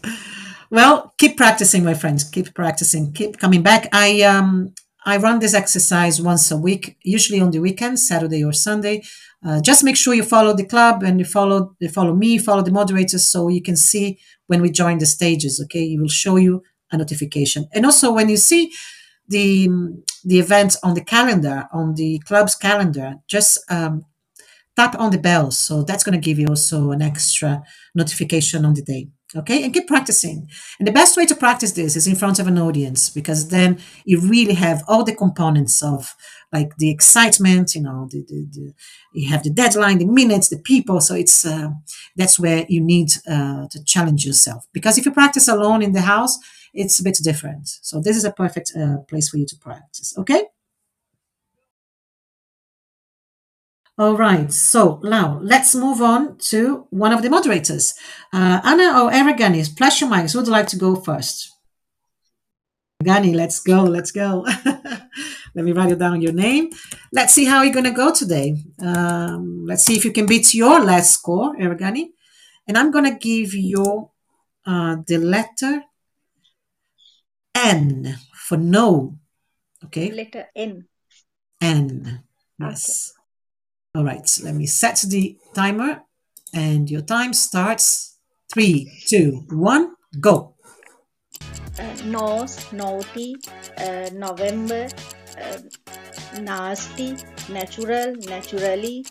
Well, 0.71 1.13
keep 1.19 1.37
practicing, 1.37 1.83
my 1.83 1.93
friends. 1.93 2.23
Keep 2.23 2.55
practicing. 2.55 3.13
Keep 3.13 3.37
coming 3.37 3.61
back. 3.61 3.87
I 3.93 4.23
um 4.23 4.73
I 5.05 5.17
run 5.17 5.37
this 5.39 5.53
exercise 5.53 6.19
once 6.19 6.49
a 6.49 6.57
week, 6.57 6.97
usually 7.03 7.39
on 7.39 7.51
the 7.51 7.59
weekend, 7.59 7.99
Saturday 7.99 8.43
or 8.43 8.53
Sunday. 8.53 9.03
Uh, 9.45 9.61
just 9.61 9.83
make 9.83 9.97
sure 9.97 10.13
you 10.13 10.23
follow 10.23 10.53
the 10.53 10.65
club 10.65 11.03
and 11.03 11.19
you 11.19 11.25
follow 11.25 11.75
you 11.79 11.89
follow 11.89 12.13
me, 12.13 12.37
follow 12.37 12.61
the 12.61 12.71
moderators, 12.71 13.29
so 13.31 13.49
you 13.49 13.61
can 13.61 13.75
see 13.75 14.19
when 14.47 14.61
we 14.61 14.71
join 14.71 14.97
the 14.99 15.05
stages. 15.05 15.61
Okay, 15.65 15.83
it 15.83 15.99
will 15.99 16.07
show 16.07 16.37
you 16.37 16.63
a 16.91 16.97
notification, 16.97 17.67
and 17.73 17.85
also 17.85 18.11
when 18.13 18.29
you 18.29 18.37
see 18.37 18.71
the 19.27 19.69
the 20.23 20.39
events 20.39 20.77
on 20.83 20.93
the 20.93 21.03
calendar 21.03 21.67
on 21.73 21.95
the 21.95 22.19
club's 22.19 22.55
calendar, 22.55 23.15
just 23.27 23.59
um, 23.69 24.05
tap 24.75 24.95
on 24.99 25.11
the 25.11 25.17
bell. 25.17 25.51
So 25.51 25.83
that's 25.83 26.03
going 26.03 26.19
to 26.19 26.25
give 26.25 26.39
you 26.39 26.47
also 26.47 26.91
an 26.91 27.01
extra 27.01 27.63
notification 27.95 28.65
on 28.65 28.73
the 28.73 28.81
day. 28.81 29.09
Okay, 29.35 29.63
and 29.63 29.73
keep 29.73 29.87
practicing. 29.87 30.47
And 30.77 30.87
the 30.87 30.91
best 30.91 31.17
way 31.17 31.25
to 31.25 31.35
practice 31.35 31.71
this 31.71 31.95
is 31.95 32.05
in 32.05 32.15
front 32.15 32.37
of 32.37 32.45
an 32.45 32.59
audience 32.59 33.09
because 33.09 33.49
then 33.49 33.79
you 34.05 34.19
really 34.19 34.53
have 34.53 34.83
all 34.87 35.03
the 35.03 35.15
components 35.15 35.81
of 35.81 36.15
like 36.51 36.77
the 36.77 36.91
excitement, 36.91 37.73
you 37.73 37.81
know, 37.81 38.07
the, 38.11 38.23
the, 38.27 38.47
the 38.51 38.73
you 39.13 39.29
have 39.29 39.43
the 39.43 39.49
deadline, 39.49 39.99
the 39.99 40.05
minutes, 40.05 40.49
the 40.49 40.59
people. 40.59 41.01
So 41.01 41.15
it's 41.15 41.45
uh, 41.45 41.69
that's 42.15 42.39
where 42.39 42.65
you 42.69 42.81
need 42.81 43.11
uh, 43.29 43.67
to 43.69 43.83
challenge 43.85 44.25
yourself 44.25 44.67
because 44.73 44.97
if 44.97 45.05
you 45.05 45.11
practice 45.11 45.47
alone 45.47 45.81
in 45.81 45.93
the 45.93 46.01
house, 46.01 46.37
it's 46.73 46.99
a 46.99 47.03
bit 47.03 47.17
different. 47.23 47.67
So 47.81 48.01
this 48.01 48.17
is 48.17 48.25
a 48.25 48.31
perfect 48.31 48.73
uh, 48.77 48.97
place 49.07 49.29
for 49.29 49.37
you 49.37 49.45
to 49.47 49.55
practice. 49.57 50.13
Okay. 50.17 50.43
All 53.97 54.17
right. 54.17 54.51
So 54.51 54.99
now 55.03 55.39
let's 55.43 55.75
move 55.75 56.01
on 56.01 56.37
to 56.49 56.87
one 56.89 57.13
of 57.13 57.21
the 57.21 57.29
moderators. 57.29 57.93
Uh, 58.33 58.59
Anna 58.63 59.03
or 59.03 59.11
Eragani, 59.11 59.63
flash 59.77 60.01
your 60.01 60.09
mics. 60.09 60.33
Who 60.33 60.39
would 60.39 60.47
like 60.47 60.67
to 60.67 60.77
go 60.77 60.95
first? 60.95 61.52
Gani, 63.03 63.33
let's 63.33 63.59
go. 63.59 63.83
Let's 63.83 64.11
go. 64.11 64.45
Let 65.55 65.65
me 65.65 65.71
write 65.71 65.91
it 65.91 65.99
down 65.99 66.21
your 66.21 66.33
name. 66.33 66.69
Let's 67.11 67.33
see 67.33 67.45
how 67.45 67.61
you're 67.61 67.73
going 67.73 67.85
to 67.85 67.91
go 67.91 68.13
today. 68.13 68.55
Um, 68.79 69.65
let's 69.67 69.85
see 69.85 69.95
if 69.95 70.03
you 70.03 70.11
can 70.11 70.25
beat 70.25 70.53
your 70.53 70.83
last 70.83 71.13
score, 71.13 71.55
Eragani. 71.55 72.09
And 72.67 72.77
I'm 72.77 72.91
going 72.91 73.05
to 73.05 73.17
give 73.17 73.53
you 73.53 74.09
uh, 74.65 74.97
the 75.05 75.17
letter 75.17 75.83
N 77.53 78.17
for 78.33 78.57
no. 78.57 79.19
Okay. 79.85 80.11
Letter 80.11 80.47
N. 80.55 80.87
N. 81.61 82.23
Yes. 82.59 83.13
All 83.93 84.03
right. 84.03 84.27
So 84.27 84.45
let 84.45 84.55
me 84.55 84.65
set 84.65 85.03
the 85.07 85.37
timer, 85.53 86.01
and 86.53 86.89
your 86.89 87.01
time 87.01 87.33
starts. 87.33 88.17
Three, 88.51 88.91
two, 89.07 89.45
one, 89.49 89.95
go. 90.19 90.52
Nose, 92.05 92.71
naughty, 92.71 93.35
November, 94.13 94.87
nasty, 96.41 97.15
natural, 97.49 98.15
naturally, 98.27 99.05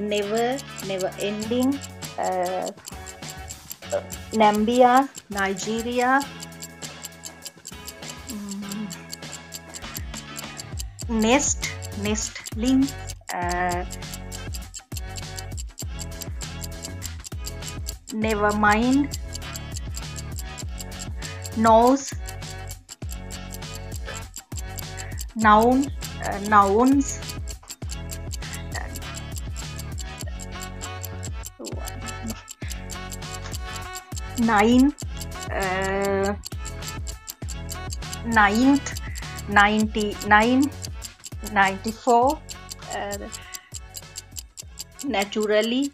never, 0.00 0.58
never 0.86 1.10
ending, 1.20 1.78
Nambia, 4.32 5.08
Nigeria, 5.30 6.20
nest, 11.08 11.70
nestling, 12.02 12.86
uh, 13.34 13.84
never 18.12 18.52
mind, 18.52 19.18
nose, 21.58 22.14
noun, 25.36 25.90
uh, 26.24 26.38
nouns, 26.48 27.20
nine, 34.40 34.94
uh, 35.50 36.34
ninth, 38.26 39.00
ninety 39.48 40.16
nine, 40.26 40.70
ninety 41.52 41.90
four, 41.90 42.38
uh, 42.94 43.18
naturally. 45.04 45.92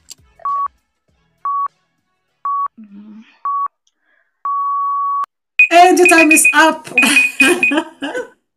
And 5.85 5.99
your 5.99 6.09
time 6.09 6.33
is 6.33 6.47
up. 6.55 6.89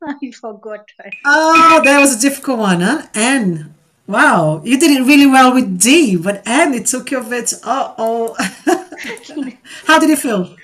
I 0.01 0.31
forgot. 0.31 0.85
oh, 1.25 1.81
that 1.83 1.99
was 1.99 2.15
a 2.17 2.21
difficult 2.21 2.59
one, 2.59 2.81
huh? 2.81 3.07
N. 3.13 3.73
Wow, 4.07 4.61
you 4.63 4.79
did 4.79 4.91
it 4.91 5.03
really 5.05 5.25
well 5.27 5.53
with 5.53 5.79
D, 5.81 6.15
but 6.15 6.41
N, 6.45 6.73
it 6.73 6.85
took 6.85 7.11
you 7.11 7.19
a 7.19 7.23
bit. 7.23 7.53
Uh 7.63 7.93
oh. 7.97 8.35
How 9.85 9.99
did 9.99 10.09
you 10.09 10.15
feel? 10.15 10.55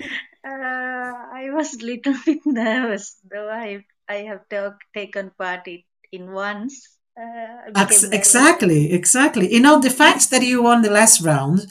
Uh, 0.46 1.12
I 1.40 1.50
was 1.52 1.74
a 1.74 1.84
little 1.84 2.14
bit 2.26 2.40
nervous, 2.46 3.16
though 3.30 3.50
I 3.50 3.84
I 4.08 4.16
have 4.30 4.48
talk, 4.48 4.76
taken 4.94 5.30
part 5.38 5.66
in, 5.66 5.82
in 6.12 6.32
once. 6.32 6.88
Uh, 7.18 7.22
I 7.66 7.70
became 7.70 7.82
Ex- 7.82 8.02
nervous. 8.02 8.18
exactly, 8.18 8.92
exactly. 8.92 9.52
You 9.52 9.60
know, 9.60 9.80
the 9.80 9.90
fact 9.90 10.30
that 10.30 10.42
you 10.42 10.62
won 10.62 10.82
the 10.82 10.90
last 10.90 11.20
round 11.20 11.66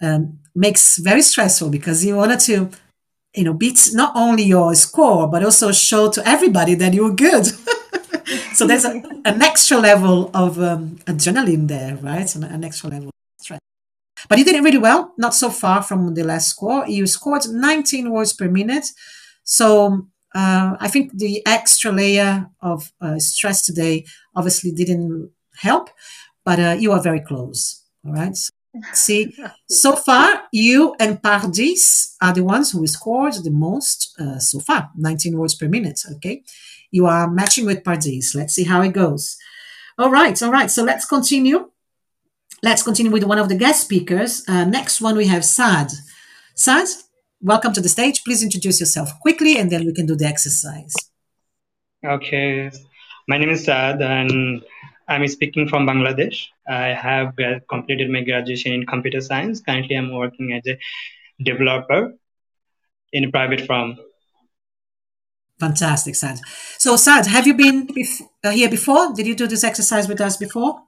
um, 0.00 0.38
makes 0.54 0.98
very 0.98 1.22
stressful 1.22 1.70
because 1.70 2.04
you 2.04 2.16
wanted 2.16 2.40
to, 2.40 2.70
you 3.38 3.44
know, 3.44 3.54
beat 3.54 3.90
not 3.92 4.12
only 4.16 4.42
your 4.42 4.74
score 4.74 5.28
but 5.28 5.44
also 5.44 5.70
show 5.70 6.10
to 6.10 6.20
everybody 6.28 6.74
that 6.74 6.92
you 6.92 7.04
were 7.04 7.14
good. 7.14 7.46
so 8.54 8.66
there's 8.66 8.84
a, 8.84 9.00
an 9.24 9.40
extra 9.42 9.78
level 9.78 10.30
of 10.34 10.60
um, 10.60 10.98
adrenaline 11.06 11.68
there, 11.68 11.96
right? 12.02 12.34
An, 12.34 12.42
an 12.42 12.64
extra 12.64 12.90
level 12.90 13.08
of 13.08 13.14
stress. 13.40 13.60
But 14.28 14.38
you 14.38 14.44
did 14.44 14.56
it 14.56 14.62
really 14.64 14.78
well, 14.78 15.14
not 15.16 15.34
so 15.34 15.50
far 15.50 15.82
from 15.82 16.14
the 16.14 16.24
last 16.24 16.48
score. 16.48 16.84
You 16.88 17.06
scored 17.06 17.48
19 17.48 18.10
words 18.10 18.32
per 18.32 18.48
minute. 18.48 18.86
So 19.44 20.08
uh, 20.34 20.76
I 20.80 20.88
think 20.88 21.16
the 21.16 21.46
extra 21.46 21.92
layer 21.92 22.50
of 22.60 22.92
uh, 23.00 23.20
stress 23.20 23.64
today 23.64 24.04
obviously 24.34 24.72
didn't 24.72 25.30
help, 25.56 25.90
but 26.44 26.58
uh, 26.58 26.76
you 26.78 26.90
are 26.90 27.00
very 27.00 27.20
close. 27.20 27.84
All 28.04 28.12
right. 28.12 28.36
So, 28.36 28.50
see, 28.92 29.34
so 29.68 29.96
far 29.96 30.42
you 30.52 30.94
and 31.00 31.22
Pardis 31.22 32.16
are 32.20 32.32
the 32.32 32.44
ones 32.44 32.72
who 32.72 32.86
scored 32.86 33.34
the 33.34 33.50
most 33.50 34.14
uh, 34.20 34.38
so 34.38 34.60
far, 34.60 34.90
19 34.96 35.36
words 35.36 35.54
per 35.54 35.68
minute. 35.68 36.00
Okay. 36.16 36.42
You 36.90 37.06
are 37.06 37.30
matching 37.30 37.66
with 37.66 37.84
Pardis. 37.84 38.34
Let's 38.34 38.54
see 38.54 38.64
how 38.64 38.80
it 38.82 38.92
goes. 38.92 39.36
All 39.98 40.10
right. 40.10 40.40
All 40.42 40.52
right. 40.52 40.70
So 40.70 40.82
let's 40.84 41.04
continue. 41.04 41.70
Let's 42.62 42.82
continue 42.82 43.12
with 43.12 43.24
one 43.24 43.38
of 43.38 43.48
the 43.48 43.56
guest 43.56 43.82
speakers. 43.82 44.42
Uh, 44.48 44.64
next 44.64 45.00
one, 45.00 45.16
we 45.16 45.26
have 45.26 45.44
Saad. 45.44 45.92
Saad, 46.54 46.88
welcome 47.40 47.72
to 47.72 47.80
the 47.80 47.88
stage. 47.88 48.24
Please 48.24 48.42
introduce 48.42 48.80
yourself 48.80 49.10
quickly 49.20 49.58
and 49.58 49.70
then 49.70 49.84
we 49.84 49.92
can 49.92 50.06
do 50.06 50.16
the 50.16 50.26
exercise. 50.26 50.94
Okay, 52.04 52.70
my 53.28 53.38
name 53.38 53.50
is 53.50 53.64
Saad 53.64 54.00
and 54.02 54.62
I'm 55.08 55.26
speaking 55.28 55.68
from 55.68 55.86
Bangladesh. 55.86 56.46
I 56.68 56.88
have 56.88 57.34
completed 57.68 58.10
my 58.10 58.22
graduation 58.22 58.72
in 58.72 58.86
computer 58.86 59.20
science. 59.20 59.60
Currently, 59.60 59.96
I'm 59.96 60.12
working 60.12 60.52
as 60.52 60.66
a 60.66 60.78
developer 61.42 62.14
in 63.12 63.24
a 63.24 63.30
private 63.30 63.62
firm. 63.62 63.96
Fantastic, 65.58 66.14
Saad. 66.14 66.38
So, 66.78 66.96
Saad, 66.96 67.26
have 67.26 67.46
you 67.46 67.54
been 67.54 67.86
bef- 67.86 68.22
uh, 68.44 68.50
here 68.50 68.68
before? 68.70 69.12
Did 69.14 69.26
you 69.26 69.34
do 69.34 69.46
this 69.46 69.64
exercise 69.64 70.06
with 70.06 70.20
us 70.20 70.36
before? 70.36 70.82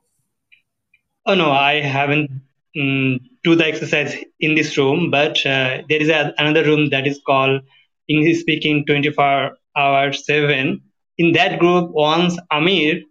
Oh 1.27 1.35
no, 1.35 1.51
I 1.51 1.81
haven't 1.81 2.31
mm, 2.77 3.21
do 3.43 3.55
the 3.55 3.67
exercise 3.67 4.17
in 4.39 4.55
this 4.55 4.77
room, 4.79 5.11
but 5.11 5.45
uh, 5.45 5.83
there 5.89 6.01
is 6.01 6.09
a, 6.09 6.33
another 6.39 6.65
room 6.65 6.91
that 6.91 7.07
is 7.07 7.21
called 7.27 7.63
English 8.09 8.41
Speaking 8.41 8.87
24 8.87 9.57
Hours 9.77 10.25
7. 10.25 10.81
In 11.19 11.33
that 11.33 11.59
group, 11.59 11.91
once 11.91 12.39
Amir, 12.51 13.03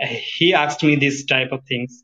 he 0.38 0.54
asked 0.54 0.82
me 0.82 0.96
this 0.96 1.24
type 1.24 1.52
of 1.52 1.60
things. 1.68 2.02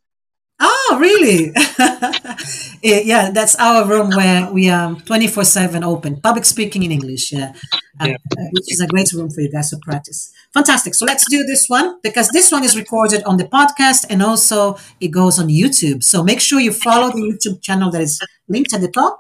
Oh, 0.63 0.99
really? 1.01 1.53
Yeah, 2.83 3.31
that's 3.31 3.57
our 3.57 3.87
room 3.87 4.11
where 4.11 4.51
we 4.53 4.69
are 4.71 4.95
24 4.95 5.45
7 5.45 5.85
open, 5.85 6.21
public 6.21 6.45
speaking 6.45 6.83
in 6.83 6.91
English, 6.93 7.33
yeah. 7.33 7.53
Uh, 8.01 8.07
Yeah. 8.09 8.15
uh, 8.39 8.45
which 8.53 8.73
is 8.73 8.81
a 8.81 8.87
great 8.87 9.13
room 9.13 9.31
for 9.31 9.41
you 9.43 9.51
guys 9.51 9.71
to 9.71 9.79
practice. 9.83 10.33
Fantastic. 10.55 10.95
So 10.95 11.05
let's 11.05 11.25
do 11.31 11.45
this 11.45 11.67
one 11.69 11.99
because 12.03 12.29
this 12.31 12.51
one 12.51 12.65
is 12.65 12.77
recorded 12.77 13.23
on 13.25 13.37
the 13.37 13.45
podcast 13.45 14.07
and 14.11 14.23
also 14.23 14.77
it 15.01 15.09
goes 15.09 15.39
on 15.39 15.49
YouTube. 15.49 16.03
So 16.03 16.23
make 16.23 16.41
sure 16.41 16.59
you 16.61 16.73
follow 16.73 17.09
the 17.11 17.21
YouTube 17.21 17.63
channel 17.63 17.91
that 17.93 18.01
is 18.01 18.21
linked 18.49 18.73
at 18.75 18.81
the 18.81 18.91
top. 18.91 19.19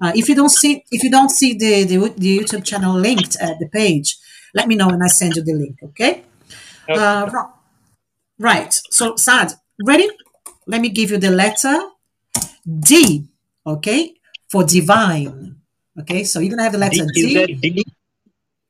Uh, 0.00 0.12
if 0.14 0.28
you 0.28 0.34
don't 0.34 0.50
see 0.50 0.84
if 0.90 1.02
you 1.02 1.10
don't 1.10 1.30
see 1.30 1.54
the, 1.58 1.84
the 1.84 1.96
the 2.16 2.38
YouTube 2.38 2.64
channel 2.64 2.94
linked 2.94 3.36
at 3.40 3.58
the 3.58 3.68
page, 3.68 4.16
let 4.54 4.66
me 4.68 4.74
know 4.76 4.88
and 4.88 5.02
I 5.02 5.08
send 5.08 5.34
you 5.36 5.42
the 5.42 5.54
link. 5.54 5.76
Okay. 5.82 6.22
Okay. 6.88 7.00
Uh, 7.00 7.26
right. 8.38 8.72
So 8.90 9.16
Sad, 9.16 9.52
ready? 9.84 10.08
Let 10.66 10.80
me 10.80 10.88
give 10.88 11.10
you 11.10 11.18
the 11.18 11.30
letter 11.30 11.78
D. 12.68 13.28
Okay, 13.66 14.14
for 14.48 14.64
divine. 14.64 15.56
Okay, 16.00 16.24
so 16.24 16.40
you're 16.40 16.50
gonna 16.50 16.62
have 16.62 16.72
the 16.72 16.78
letter 16.78 17.04
D, 17.12 17.54
D. 17.56 17.70
D? 17.70 17.84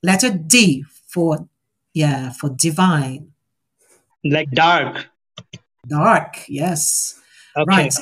Letter 0.03 0.31
D 0.31 0.85
for 1.07 1.49
yeah 1.93 2.31
for 2.33 2.51
divine. 2.51 3.33
Like 4.25 4.51
dark. 4.51 5.09
Dark. 5.87 6.45
Yes. 6.49 7.21
Okay. 7.57 7.65
Right. 7.67 7.95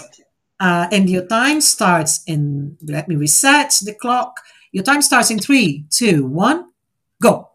Uh, 0.59 0.89
and 0.91 1.09
your 1.11 1.27
time 1.27 1.61
starts 1.61 2.23
in. 2.27 2.77
Let 2.83 3.09
me 3.09 3.17
reset 3.17 3.75
the 3.83 3.95
clock. 3.95 4.41
Your 4.73 4.85
time 4.85 5.03
starts 5.03 5.31
in 5.31 5.39
three, 5.39 5.85
two, 5.91 6.27
one, 6.27 6.71
go. 7.21 7.49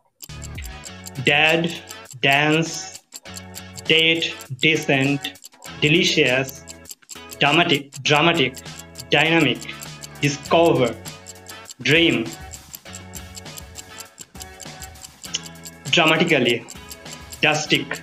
Dad, 1.24 1.71
dance, 2.21 2.90
date, 3.86 4.36
decent, 4.60 5.39
delicious, 5.82 6.63
dramatic, 7.39 7.91
dramatic, 8.04 8.56
dynamic, 9.10 9.60
discover, 10.22 10.96
dream, 11.82 12.26
dramatically, 15.91 16.65
dustic, 17.41 18.02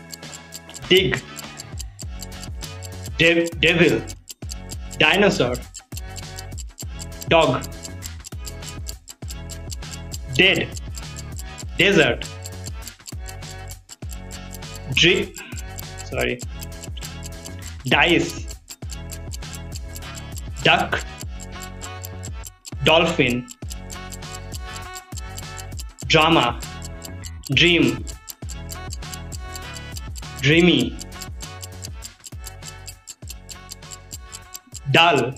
dig, 0.89 1.21
dev- 3.19 3.51
devil, 3.61 4.03
dinosaur, 4.99 5.55
dog, 7.29 7.63
dead, 10.35 10.69
desert, 11.79 12.27
drip, 14.95 15.37
sorry, 16.09 16.41
dice, 17.85 18.47
duck, 20.63 21.05
dolphin, 22.85 23.47
drama, 26.07 26.59
dream, 27.55 28.05
dreamy, 30.41 30.97
dull, 34.91 35.35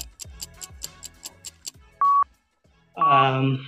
um, 2.96 3.66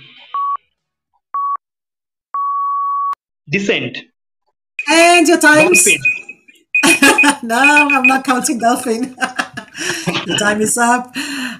descent. 3.49 3.97
And 4.89 5.27
your 5.27 5.39
times? 5.39 5.83
Dolphin. 5.83 6.12
no, 7.43 7.57
I'm 7.91 8.03
not 8.07 8.23
counting 8.23 8.59
dolphin. 8.59 9.15
the 10.25 10.37
time 10.39 10.61
is 10.61 10.77
up. 10.77 11.13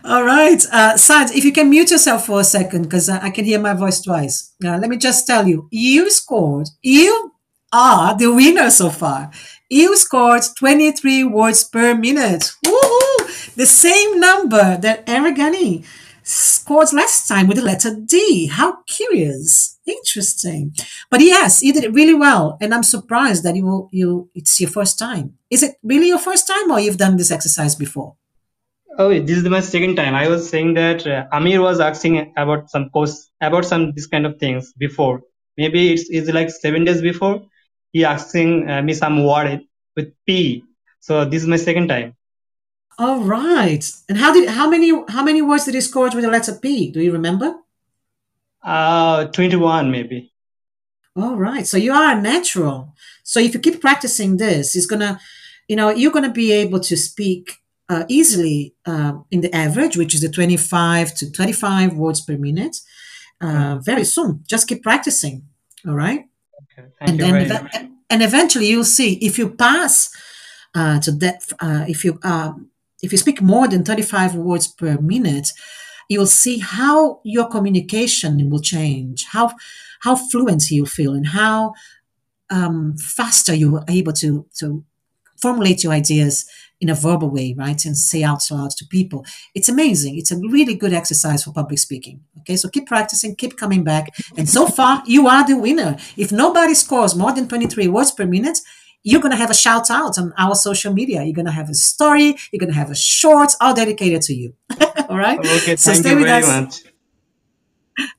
All 0.03 0.23
right. 0.23 0.63
Uh, 0.71 0.97
Sad, 0.97 1.31
if 1.31 1.43
you 1.45 1.51
can 1.51 1.69
mute 1.69 1.91
yourself 1.91 2.25
for 2.25 2.39
a 2.39 2.43
second, 2.43 2.83
because 2.83 3.09
I 3.09 3.29
can 3.29 3.45
hear 3.45 3.59
my 3.59 3.73
voice 3.73 4.01
twice. 4.01 4.53
Now, 4.61 4.77
let 4.77 4.89
me 4.89 4.97
just 4.97 5.25
tell 5.27 5.47
you, 5.47 5.67
you 5.71 6.09
scored, 6.09 6.69
you 6.81 7.31
are 7.71 8.17
the 8.17 8.31
winner 8.31 8.69
so 8.69 8.89
far. 8.89 9.31
You 9.69 9.97
scored 9.97 10.43
23 10.57 11.23
words 11.23 11.63
per 11.63 11.95
minute. 11.95 12.51
Woohoo! 12.65 13.55
The 13.55 13.65
same 13.65 14.19
number 14.19 14.77
that 14.77 15.05
Aragani 15.07 15.85
scored 16.21 16.93
last 16.93 17.27
time 17.27 17.47
with 17.47 17.57
the 17.57 17.63
letter 17.63 17.95
D. 17.95 18.47
How 18.47 18.83
curious. 18.87 19.72
Interesting. 19.85 20.73
But 21.09 21.21
yes, 21.21 21.61
you 21.61 21.73
did 21.73 21.83
it 21.83 21.93
really 21.93 22.13
well. 22.13 22.57
And 22.61 22.73
I'm 22.73 22.83
surprised 22.83 23.43
that 23.43 23.55
you 23.55 23.89
you 23.91 24.29
it's 24.33 24.59
your 24.59 24.69
first 24.69 24.97
time. 24.97 25.37
Is 25.49 25.61
it 25.61 25.75
really 25.83 26.07
your 26.07 26.19
first 26.19 26.47
time 26.47 26.71
or 26.71 26.79
you've 26.79 26.97
done 26.97 27.17
this 27.17 27.31
exercise 27.31 27.75
before? 27.75 28.15
Oh, 28.97 29.09
this 29.09 29.37
is 29.37 29.43
my 29.43 29.59
second 29.59 29.95
time. 29.95 30.13
I 30.13 30.27
was 30.27 30.47
saying 30.49 30.75
that 30.75 31.05
uh, 31.07 31.25
Amir 31.31 31.61
was 31.61 31.79
asking 31.79 32.31
about 32.37 32.69
some 32.69 32.89
posts 32.91 33.31
about 33.41 33.65
some 33.65 33.91
this 33.93 34.07
kind 34.07 34.25
of 34.25 34.39
things 34.39 34.71
before. 34.73 35.21
Maybe 35.57 35.93
it's, 35.93 36.09
it's 36.09 36.29
like 36.29 36.49
seven 36.49 36.85
days 36.85 37.01
before. 37.01 37.43
He 37.91 38.05
asking 38.05 38.69
uh, 38.69 38.81
me 38.81 38.93
some 38.93 39.25
word 39.25 39.61
with 39.95 40.13
P. 40.25 40.63
So 40.99 41.25
this 41.25 41.41
is 41.41 41.47
my 41.47 41.57
second 41.57 41.89
time. 41.89 42.15
All 42.97 43.21
right. 43.21 43.83
And 44.07 44.17
how 44.17 44.31
did 44.33 44.47
how 44.49 44.69
many 44.69 44.91
how 45.09 45.23
many 45.23 45.41
words 45.41 45.65
did 45.65 45.73
he 45.73 45.81
score 45.81 46.05
with 46.05 46.21
the 46.23 46.29
letter 46.29 46.53
P? 46.53 46.91
Do 46.91 47.01
you 47.01 47.11
remember? 47.11 47.55
Uh, 48.63 49.25
21 49.25 49.91
maybe. 49.91 50.31
All 51.15 51.35
right. 51.35 51.67
So 51.67 51.77
you 51.77 51.93
are 51.93 52.17
a 52.17 52.21
natural. 52.21 52.93
So 53.23 53.39
if 53.39 53.53
you 53.53 53.59
keep 53.59 53.81
practicing 53.81 54.37
this, 54.37 54.75
it's 54.75 54.85
gonna, 54.85 55.19
you 55.67 55.75
know, 55.75 55.89
you're 55.89 56.11
gonna 56.11 56.31
be 56.31 56.51
able 56.51 56.79
to 56.79 56.97
speak 56.97 57.57
uh, 57.89 58.05
easily 58.07 58.73
uh, 58.85 59.13
in 59.29 59.41
the 59.41 59.53
average, 59.55 59.97
which 59.97 60.15
is 60.15 60.21
the 60.21 60.29
25 60.29 61.13
to 61.15 61.25
35 61.27 61.93
words 61.95 62.21
per 62.21 62.37
minute, 62.37 62.77
uh, 63.41 63.77
very 63.81 64.05
soon. 64.05 64.43
Just 64.47 64.67
keep 64.67 64.81
practicing. 64.81 65.43
All 65.87 65.93
right. 65.93 66.25
Okay. 66.63 66.87
And 67.01 67.19
then 67.19 67.47
much. 67.49 67.75
and 68.09 68.23
eventually 68.23 68.67
you'll 68.67 68.83
see 68.83 69.15
if 69.15 69.37
you 69.37 69.49
pass 69.49 70.09
uh, 70.73 70.99
to 71.01 71.11
that 71.11 71.43
uh, 71.59 71.85
if 71.87 72.03
you 72.03 72.19
um, 72.23 72.69
if 73.03 73.11
you 73.11 73.17
speak 73.17 73.41
more 73.41 73.67
than 73.67 73.83
35 73.83 74.35
words 74.35 74.67
per 74.67 74.97
minute 74.99 75.51
you'll 76.09 76.25
see 76.25 76.59
how 76.59 77.19
your 77.23 77.47
communication 77.47 78.49
will 78.49 78.61
change 78.61 79.25
how 79.31 79.51
how 80.01 80.15
fluent 80.15 80.69
you 80.69 80.85
feel 80.85 81.13
and 81.13 81.27
how 81.27 81.73
um, 82.49 82.95
faster 82.97 83.53
you 83.53 83.77
are 83.77 83.85
able 83.87 84.13
to 84.13 84.45
to 84.57 84.83
formulate 85.41 85.83
your 85.83 85.93
ideas 85.93 86.45
in 86.79 86.89
a 86.89 86.95
verbal 86.95 87.29
way 87.29 87.55
right 87.57 87.85
and 87.85 87.97
say 87.97 88.23
out 88.23 88.41
loud 88.51 88.71
to 88.71 88.85
people. 88.85 89.25
It's 89.55 89.69
amazing. 89.69 90.17
It's 90.17 90.31
a 90.31 90.37
really 90.37 90.75
good 90.75 90.93
exercise 90.93 91.43
for 91.43 91.53
public 91.53 91.79
speaking. 91.79 92.21
Okay 92.39 92.55
so 92.57 92.69
keep 92.69 92.87
practicing 92.87 93.35
keep 93.35 93.57
coming 93.57 93.83
back. 93.83 94.09
And 94.37 94.47
so 94.49 94.67
far 94.67 95.03
you 95.05 95.27
are 95.27 95.45
the 95.47 95.57
winner. 95.57 95.97
If 96.17 96.31
nobody 96.31 96.73
scores 96.73 97.15
more 97.15 97.33
than 97.33 97.47
23 97.47 97.87
words 97.87 98.11
per 98.11 98.25
minute 98.25 98.59
you're 99.03 99.21
going 99.21 99.31
to 99.31 99.37
have 99.37 99.49
a 99.51 99.53
shout 99.53 99.89
out 99.91 100.17
on 100.17 100.33
our 100.37 100.55
social 100.55 100.93
media 100.93 101.23
you're 101.23 101.33
going 101.35 101.45
to 101.45 101.51
have 101.51 101.69
a 101.69 101.73
story 101.73 102.35
you're 102.51 102.59
going 102.59 102.71
to 102.71 102.79
have 102.83 102.89
a 102.91 102.95
short 102.95 103.51
all 103.61 103.73
dedicated 103.73 104.21
to 104.21 104.33
you 104.33 104.53
all 105.09 105.17
right 105.17 105.39
Okay, 105.39 105.75
so 105.75 105.91
thank 105.91 106.03
stay 106.03 106.09
you 106.11 106.15
with 106.17 106.25
very 106.25 106.43
us 106.43 106.47
much. 106.83 106.93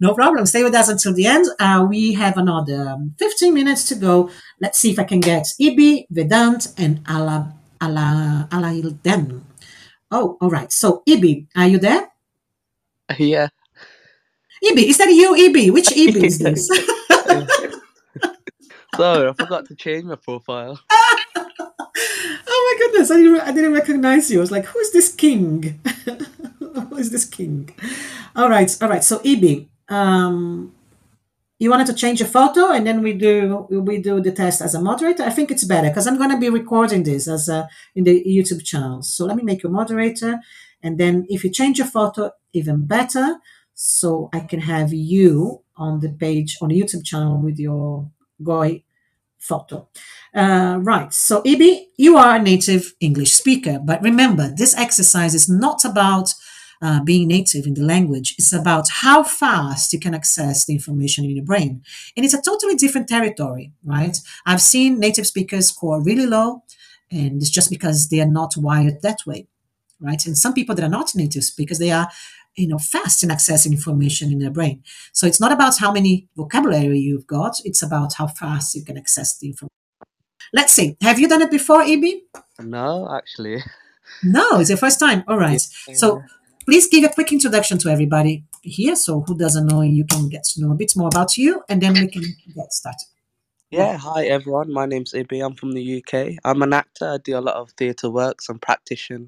no 0.00 0.14
problem. 0.14 0.46
Stay 0.46 0.62
with 0.62 0.74
us 0.74 0.88
until 0.88 1.12
the 1.14 1.26
end. 1.26 1.46
Uh, 1.58 1.84
we 1.88 2.12
have 2.14 2.36
another 2.38 2.90
um, 2.90 3.14
15 3.18 3.52
minutes 3.52 3.88
to 3.88 3.96
go. 3.96 4.30
Let's 4.60 4.78
see 4.78 4.92
if 4.92 4.98
I 5.00 5.04
can 5.04 5.18
get 5.18 5.46
Ibi, 5.58 6.06
Vedant, 6.12 6.72
and 6.78 7.00
Ala, 7.10 7.52
Ala, 7.82 8.46
Alailden. 8.52 9.42
Oh, 10.12 10.38
all 10.40 10.48
right. 10.50 10.70
So, 10.70 11.02
Ibi, 11.08 11.48
are 11.56 11.66
you 11.66 11.78
there? 11.78 12.06
Yeah. 13.18 13.48
Ibi, 14.62 14.88
is 14.90 14.98
that 14.98 15.10
you, 15.10 15.34
Ibi? 15.34 15.70
Which 15.72 15.90
Ibi 15.90 16.24
is 16.24 16.38
this? 16.44 16.70
Sorry, 18.96 19.28
I 19.28 19.32
forgot 19.32 19.66
to 19.66 19.74
change 19.74 20.04
my 20.04 20.16
profile. 20.16 20.80
oh 20.90 22.76
my 22.78 22.78
goodness, 22.78 23.10
I 23.10 23.16
didn't, 23.16 23.40
I 23.40 23.52
didn't 23.52 23.72
recognize 23.72 24.30
you. 24.30 24.38
I 24.38 24.40
was 24.40 24.50
like, 24.50 24.66
who 24.66 24.78
is 24.78 24.92
this 24.92 25.12
king? 25.12 25.80
who 26.88 26.96
is 26.96 27.10
this 27.10 27.24
king? 27.24 27.74
All 28.36 28.48
right, 28.48 28.76
all 28.82 28.88
right. 28.88 29.04
So, 29.04 29.20
Ibi, 29.24 29.68
um, 29.88 30.72
you 31.58 31.70
wanted 31.70 31.86
to 31.86 31.94
change 31.94 32.20
your 32.20 32.28
photo 32.28 32.72
and 32.72 32.86
then 32.86 33.02
we 33.02 33.12
do 33.12 33.66
we 33.70 33.98
do 33.98 34.20
the 34.20 34.32
test 34.32 34.60
as 34.60 34.74
a 34.74 34.80
moderator 34.80 35.22
i 35.22 35.30
think 35.30 35.50
it's 35.50 35.64
better 35.64 35.88
because 35.88 36.06
i'm 36.06 36.18
going 36.18 36.30
to 36.30 36.38
be 36.38 36.50
recording 36.50 37.04
this 37.04 37.28
as 37.28 37.48
a 37.48 37.68
in 37.94 38.04
the 38.04 38.22
youtube 38.24 38.64
channel 38.64 39.02
so 39.02 39.24
let 39.24 39.36
me 39.36 39.42
make 39.42 39.62
you 39.62 39.70
moderator 39.70 40.38
and 40.82 40.98
then 40.98 41.24
if 41.28 41.44
you 41.44 41.50
change 41.50 41.78
your 41.78 41.86
photo 41.86 42.30
even 42.52 42.84
better 42.86 43.36
so 43.74 44.28
i 44.32 44.40
can 44.40 44.60
have 44.60 44.92
you 44.92 45.62
on 45.76 46.00
the 46.00 46.10
page 46.10 46.58
on 46.60 46.68
the 46.68 46.80
youtube 46.80 47.04
channel 47.04 47.40
with 47.40 47.58
your 47.58 48.10
goy 48.44 48.82
photo 49.38 49.88
uh, 50.34 50.78
right 50.80 51.12
so 51.12 51.42
ibi 51.44 51.88
you 51.96 52.16
are 52.16 52.36
a 52.36 52.42
native 52.42 52.94
english 53.00 53.32
speaker 53.32 53.78
but 53.84 54.02
remember 54.02 54.52
this 54.56 54.76
exercise 54.76 55.34
is 55.34 55.48
not 55.48 55.84
about 55.84 56.34
uh, 56.84 57.02
being 57.02 57.28
native 57.28 57.66
in 57.66 57.74
the 57.74 57.82
language. 57.82 58.34
It's 58.36 58.52
about 58.52 58.86
how 58.90 59.22
fast 59.22 59.92
you 59.92 59.98
can 59.98 60.14
access 60.14 60.66
the 60.66 60.74
information 60.74 61.24
in 61.24 61.30
your 61.30 61.44
brain. 61.44 61.82
And 62.14 62.24
it's 62.24 62.34
a 62.34 62.42
totally 62.42 62.74
different 62.74 63.08
territory, 63.08 63.72
right? 63.84 64.16
I've 64.44 64.60
seen 64.60 65.00
native 65.00 65.26
speakers 65.26 65.68
score 65.68 66.02
really 66.02 66.26
low, 66.26 66.62
and 67.10 67.40
it's 67.40 67.50
just 67.50 67.70
because 67.70 68.08
they 68.08 68.20
are 68.20 68.30
not 68.30 68.56
wired 68.56 69.00
that 69.02 69.18
way, 69.26 69.48
right? 70.00 70.24
And 70.26 70.36
some 70.36 70.52
people 70.52 70.74
that 70.74 70.84
are 70.84 70.90
not 70.90 71.14
native 71.14 71.44
speakers, 71.44 71.78
they 71.78 71.90
are 71.90 72.08
you 72.56 72.68
know 72.68 72.78
fast 72.78 73.22
in 73.22 73.28
accessing 73.30 73.72
information 73.72 74.30
in 74.32 74.38
their 74.38 74.50
brain 74.50 74.82
so 75.12 75.26
it's 75.26 75.40
not 75.40 75.52
about 75.52 75.76
how 75.78 75.92
many 75.92 76.28
vocabulary 76.36 76.98
you've 76.98 77.26
got 77.26 77.56
it's 77.64 77.82
about 77.82 78.14
how 78.14 78.26
fast 78.26 78.74
you 78.74 78.84
can 78.84 78.96
access 78.96 79.38
the 79.38 79.48
information 79.48 79.70
let's 80.52 80.72
see 80.72 80.96
have 81.02 81.18
you 81.18 81.28
done 81.28 81.42
it 81.42 81.50
before 81.50 81.82
Ibi 81.82 82.22
No, 82.60 83.08
actually. 83.14 83.62
no 84.22 84.60
it's 84.60 84.70
your 84.70 84.78
first 84.78 84.98
time 85.00 85.24
all 85.26 85.38
right 85.38 85.60
so 85.94 86.22
please 86.66 86.88
give 86.88 87.04
a 87.04 87.08
quick 87.08 87.32
introduction 87.32 87.78
to 87.78 87.88
everybody 87.88 88.44
here. 88.62 88.96
So 88.96 89.20
who 89.20 89.36
doesn't 89.36 89.66
know 89.66 89.82
you 89.82 90.04
can 90.04 90.28
get 90.28 90.44
to 90.44 90.62
know 90.62 90.72
a 90.72 90.74
bit 90.74 90.92
more 90.96 91.08
about 91.08 91.36
you 91.36 91.62
and 91.68 91.80
then 91.80 91.92
we 91.94 92.08
can 92.08 92.22
get 92.54 92.72
started. 92.72 93.06
Yeah, 93.70 93.96
hi 93.96 94.26
everyone. 94.26 94.72
My 94.72 94.86
name's 94.86 95.14
Ibi. 95.14 95.40
I'm 95.40 95.54
from 95.54 95.72
the 95.72 96.02
UK. 96.02 96.38
I'm 96.44 96.62
an 96.62 96.72
actor. 96.72 97.08
I 97.10 97.18
do 97.18 97.36
a 97.36 97.40
lot 97.40 97.56
of 97.56 97.70
theatre 97.72 98.08
works. 98.08 98.48
I'm 98.48 98.58
practitioner, 98.58 99.26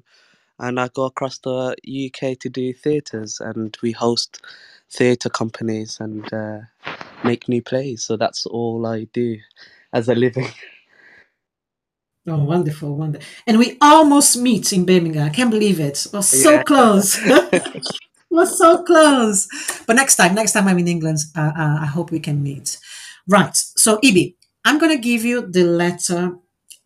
and 0.59 0.79
I 0.79 0.89
go 0.89 1.05
across 1.05 1.39
the 1.39 1.75
UK 1.87 2.39
to 2.39 2.49
do 2.49 2.73
theatres, 2.73 3.39
and 3.41 3.77
we 3.81 3.91
host 3.91 4.41
theatre 4.91 5.29
companies 5.29 5.99
and 5.99 6.31
uh, 6.33 6.59
make 7.23 7.49
new 7.49 7.61
plays. 7.61 8.03
So 8.05 8.17
that's 8.17 8.45
all 8.45 8.85
I 8.85 9.05
do 9.13 9.37
as 9.93 10.09
a 10.09 10.15
living. 10.15 10.49
Oh, 12.27 12.43
wonderful, 12.43 12.95
wonderful. 12.95 13.27
And 13.47 13.57
we 13.57 13.77
almost 13.81 14.37
meet 14.37 14.73
in 14.73 14.85
Birmingham. 14.85 15.27
I 15.27 15.29
can't 15.29 15.51
believe 15.51 15.79
it. 15.79 16.07
We're 16.13 16.21
so 16.23 16.53
Yeah. 16.53 16.63
close. 16.63 17.17
We're 18.31 18.45
so 18.45 18.83
close. 18.83 19.47
But 19.87 19.95
next 19.95 20.17
time, 20.17 20.35
next 20.35 20.53
time 20.53 20.67
I'm 20.67 20.79
in 20.79 20.87
England, 20.87 21.19
uh, 21.35 21.53
uh, 21.57 21.77
I 21.81 21.85
hope 21.87 22.11
we 22.11 22.19
can 22.19 22.43
meet. 22.43 22.77
Right. 23.27 23.55
So, 23.55 23.99
Ibi, 24.03 24.35
I'm 24.65 24.77
going 24.79 24.91
to 24.95 25.01
give 25.01 25.25
you 25.25 25.47
the 25.47 25.63
letter 25.63 26.37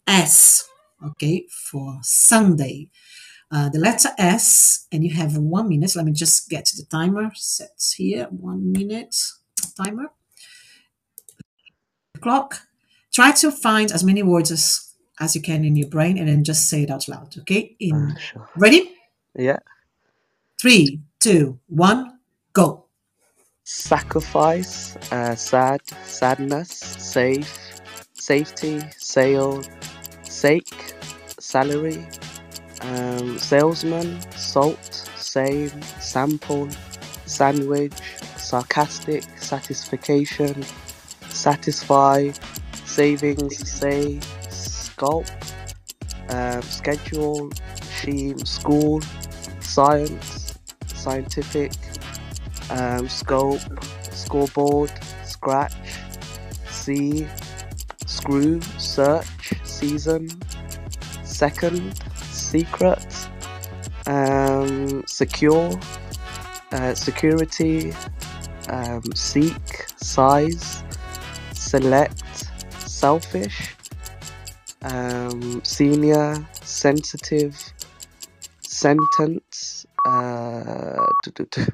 S, 0.08 0.70
okay, 1.06 1.46
for 1.50 2.00
Sunday. 2.04 2.90
Uh, 3.52 3.68
the 3.68 3.80
letter 3.80 4.10
S, 4.18 4.88
and 4.94 5.04
you 5.04 5.14
have 5.14 5.38
one 5.38 5.68
minute. 5.68 5.96
Let 5.96 6.06
me 6.06 6.14
just 6.14 6.50
get 6.50 6.72
the 6.78 6.86
timer 6.86 7.32
set 7.36 7.94
here. 7.98 8.28
One 8.32 8.72
minute 8.72 9.16
timer. 9.76 10.12
Clock. 12.22 12.62
Try 13.12 13.32
to 13.32 13.52
find 13.52 13.92
as 13.92 14.06
many 14.06 14.24
words 14.24 14.52
as, 14.52 14.94
as 15.20 15.36
you 15.36 15.42
can 15.42 15.66
in 15.66 15.76
your 15.76 15.90
brain 15.90 16.18
and 16.18 16.30
then 16.30 16.46
just 16.46 16.70
say 16.70 16.84
it 16.84 16.90
out 16.90 17.10
loud, 17.10 17.36
okay? 17.40 17.76
In 17.80 18.16
Ready? 18.56 18.96
Yeah. 19.36 19.60
Three, 20.62 21.02
two, 21.20 21.60
one, 21.68 22.20
go. 22.54 22.86
Sacrifice, 23.66 24.96
uh, 25.12 25.36
sad, 25.36 25.82
sadness, 26.06 26.70
safe, 26.70 27.82
safety, 28.14 28.82
sale, 28.98 29.62
sake, 30.24 30.94
salary, 31.40 32.08
um, 32.82 33.38
salesman, 33.38 34.20
salt, 34.32 34.94
same, 35.16 35.82
sample, 36.00 36.70
sandwich, 37.26 37.94
sarcastic, 38.38 39.24
satisfaction, 39.38 40.64
satisfy, 41.30 42.32
savings, 42.86 43.70
say, 43.70 44.20
sculpt, 44.50 45.54
um, 46.30 46.62
schedule, 46.64 47.52
sheen, 48.00 48.38
school, 48.46 49.02
science, 49.60 50.58
scientific, 50.88 51.72
um, 52.72 53.08
scope, 53.08 53.62
scoreboard, 54.12 54.92
scratch, 55.24 55.74
see, 56.70 57.28
screw, 58.06 58.62
search, 58.78 59.54
season, 59.64 60.30
second, 61.24 62.00
secret, 62.52 63.30
um, 64.08 65.04
secure, 65.08 65.72
uh, 66.74 66.94
security, 66.94 67.94
um, 68.68 69.02
seek, 69.16 69.86
size, 69.98 70.84
select, 71.54 72.50
selfish, 72.80 73.76
um, 74.82 75.62
senior, 75.64 76.46
sensitive, 76.62 77.56
sentence, 78.62 79.86
uh, 80.06 81.06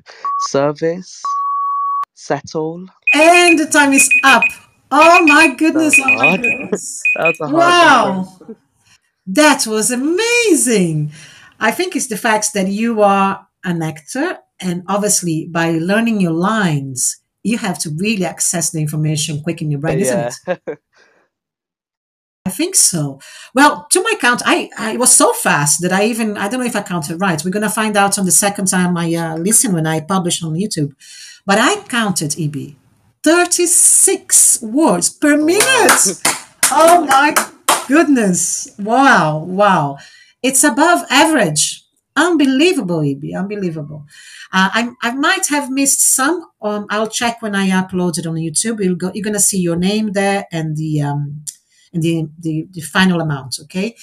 service, 0.50 1.24
settle. 2.14 2.86
And 3.16 3.58
the 3.58 3.66
time 3.66 3.94
is 3.94 4.08
up. 4.24 4.44
Oh 4.92 5.26
my 5.26 5.54
goodness! 5.56 5.96
Oh 6.00 6.16
my 6.16 6.38
goodness! 6.38 7.02
wow, 7.50 8.26
that 9.28 9.66
was 9.68 9.92
amazing. 9.92 11.12
I 11.60 11.72
think 11.72 11.96
it's 11.96 12.08
the 12.08 12.18
fact 12.18 12.54
that 12.54 12.68
you 12.68 13.02
are 13.02 13.48
an 13.64 13.82
actor, 13.82 14.38
and 14.60 14.84
obviously 14.88 15.48
by 15.52 15.72
learning 15.72 16.22
your 16.22 16.32
lines, 16.32 17.18
you 17.44 17.58
have 17.58 17.78
to 17.80 17.90
really 17.98 18.26
access 18.26 18.72
the 18.72 18.82
information 18.82 19.42
quick 19.42 19.62
in 19.62 19.72
your 19.72 19.80
brain, 19.80 20.00
isn't 20.00 20.36
yeah. 20.48 20.56
it? 20.68 20.80
I 22.46 22.50
think 22.50 22.76
so. 22.76 23.20
Well, 23.54 23.88
to 23.92 24.02
my 24.02 24.16
count, 24.22 24.42
I, 24.46 24.70
I 24.78 24.96
was 24.96 25.14
so 25.14 25.34
fast 25.34 25.82
that 25.82 25.92
I 25.92 26.06
even 26.06 26.38
I 26.38 26.48
don't 26.48 26.62
know 26.62 26.66
if 26.66 26.78
I 26.78 26.82
counted 26.82 27.20
right. 27.20 27.44
We're 27.44 27.52
gonna 27.52 27.70
find 27.70 27.98
out 27.98 28.18
on 28.18 28.26
the 28.26 28.32
second 28.32 28.68
time 28.68 28.96
I 28.96 29.14
uh, 29.14 29.36
listen 29.36 29.74
when 29.74 29.86
I 29.86 30.00
publish 30.00 30.42
on 30.42 30.54
YouTube. 30.54 30.94
But 31.46 31.58
I 31.60 31.82
counted 31.84 32.40
Ibi 32.40 32.78
36 33.24 34.62
words 34.62 35.10
per 35.10 35.36
minute. 35.36 36.22
oh 36.72 37.06
my 37.06 37.36
goodness! 37.88 38.70
Wow, 38.80 39.40
wow! 39.40 39.98
It's 40.44 40.64
above 40.64 41.06
average. 41.10 41.84
Unbelievable, 42.16 43.02
Ibi. 43.02 43.36
Unbelievable. 43.36 44.06
Uh, 44.52 44.70
I, 44.74 44.90
I 45.04 45.12
might 45.12 45.48
have 45.48 45.70
missed 45.70 46.02
some. 46.02 46.46
Um, 46.62 46.88
I'll 46.90 47.10
check 47.10 47.42
when 47.42 47.54
I 47.54 47.70
upload 47.70 48.18
it 48.18 48.26
on 48.26 48.36
YouTube. 48.36 48.84
You'll 48.84 48.96
go, 48.96 49.12
you're 49.14 49.24
gonna 49.24 49.40
see 49.40 49.60
your 49.60 49.76
name 49.76 50.14
there 50.14 50.48
and 50.52 50.76
the 50.76 51.02
um, 51.02 51.44
and 51.94 52.04
the, 52.04 52.28
the, 52.40 52.68
the 52.72 52.82
final 52.82 53.22
amount, 53.22 53.60
okay? 53.64 53.96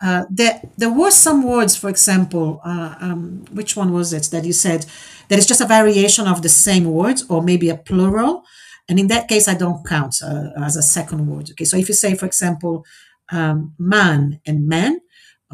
Uh, 0.00 0.24
there, 0.30 0.60
there 0.76 0.92
were 0.92 1.10
some 1.10 1.42
words, 1.42 1.76
for 1.76 1.88
example, 1.88 2.60
uh, 2.64 2.94
um, 3.00 3.44
which 3.52 3.76
one 3.76 3.92
was 3.92 4.12
it 4.12 4.24
that 4.32 4.44
you 4.44 4.52
said 4.52 4.86
that 5.28 5.38
it's 5.38 5.46
just 5.46 5.60
a 5.60 5.66
variation 5.66 6.26
of 6.26 6.42
the 6.42 6.48
same 6.48 6.84
word 6.84 7.20
or 7.28 7.42
maybe 7.42 7.68
a 7.68 7.76
plural? 7.76 8.42
And 8.88 8.98
in 8.98 9.06
that 9.08 9.28
case, 9.28 9.46
I 9.46 9.54
don't 9.54 9.86
count 9.86 10.16
uh, 10.22 10.50
as 10.56 10.76
a 10.76 10.82
second 10.82 11.26
word, 11.26 11.50
okay? 11.50 11.64
So 11.64 11.76
if 11.76 11.88
you 11.88 11.94
say, 11.94 12.14
for 12.14 12.26
example, 12.26 12.84
um, 13.32 13.74
man 13.78 14.40
and 14.46 14.68
men. 14.68 15.00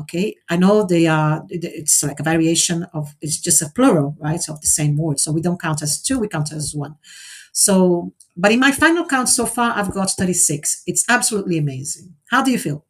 okay, 0.01 0.37
I 0.49 0.57
know 0.57 0.87
they 0.87 1.07
are, 1.07 1.45
it's 1.51 2.03
like 2.03 2.21
a 2.21 2.23
variation 2.23 2.85
of, 2.95 3.15
it's 3.21 3.41
just 3.41 3.63
a 3.63 3.71
plural, 3.75 4.17
right, 4.21 4.41
of 4.49 4.61
the 4.61 4.67
same 4.67 4.97
word. 4.97 5.19
So 5.21 5.33
we 5.33 5.43
don't 5.43 5.61
count 5.61 5.83
as 5.83 6.03
two, 6.03 6.19
we 6.21 6.29
count 6.29 6.53
as 6.53 6.75
one. 6.75 6.97
So, 7.53 8.13
but 8.37 8.53
in 8.53 8.61
my 8.61 8.73
final 8.73 9.07
count 9.07 9.29
so 9.29 9.47
far, 9.47 9.73
I've 9.77 9.93
got 9.93 10.11
36. 10.11 10.85
It's 10.87 11.05
absolutely 11.09 11.59
amazing. 11.59 12.15
How 12.31 12.43
do 12.43 12.53
you 12.53 12.59
feel? 12.59 12.85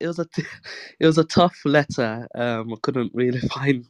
It 0.00 0.06
was 0.06 0.18
a 0.18 0.24
t- 0.26 0.44
it 1.00 1.06
was 1.06 1.18
a 1.18 1.24
tough 1.24 1.56
letter. 1.64 2.28
Um, 2.34 2.72
I 2.72 2.76
couldn't 2.82 3.12
really 3.14 3.40
find. 3.54 3.86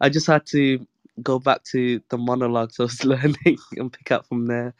I 0.00 0.08
just 0.08 0.26
had 0.26 0.46
to 0.46 0.84
go 1.22 1.38
back 1.38 1.62
to 1.64 2.00
the 2.08 2.18
monologues 2.18 2.80
I 2.80 2.84
was 2.84 3.04
learning 3.06 3.58
and 3.76 3.92
pick 3.92 4.10
up 4.10 4.26
from 4.26 4.46
there. 4.46 4.74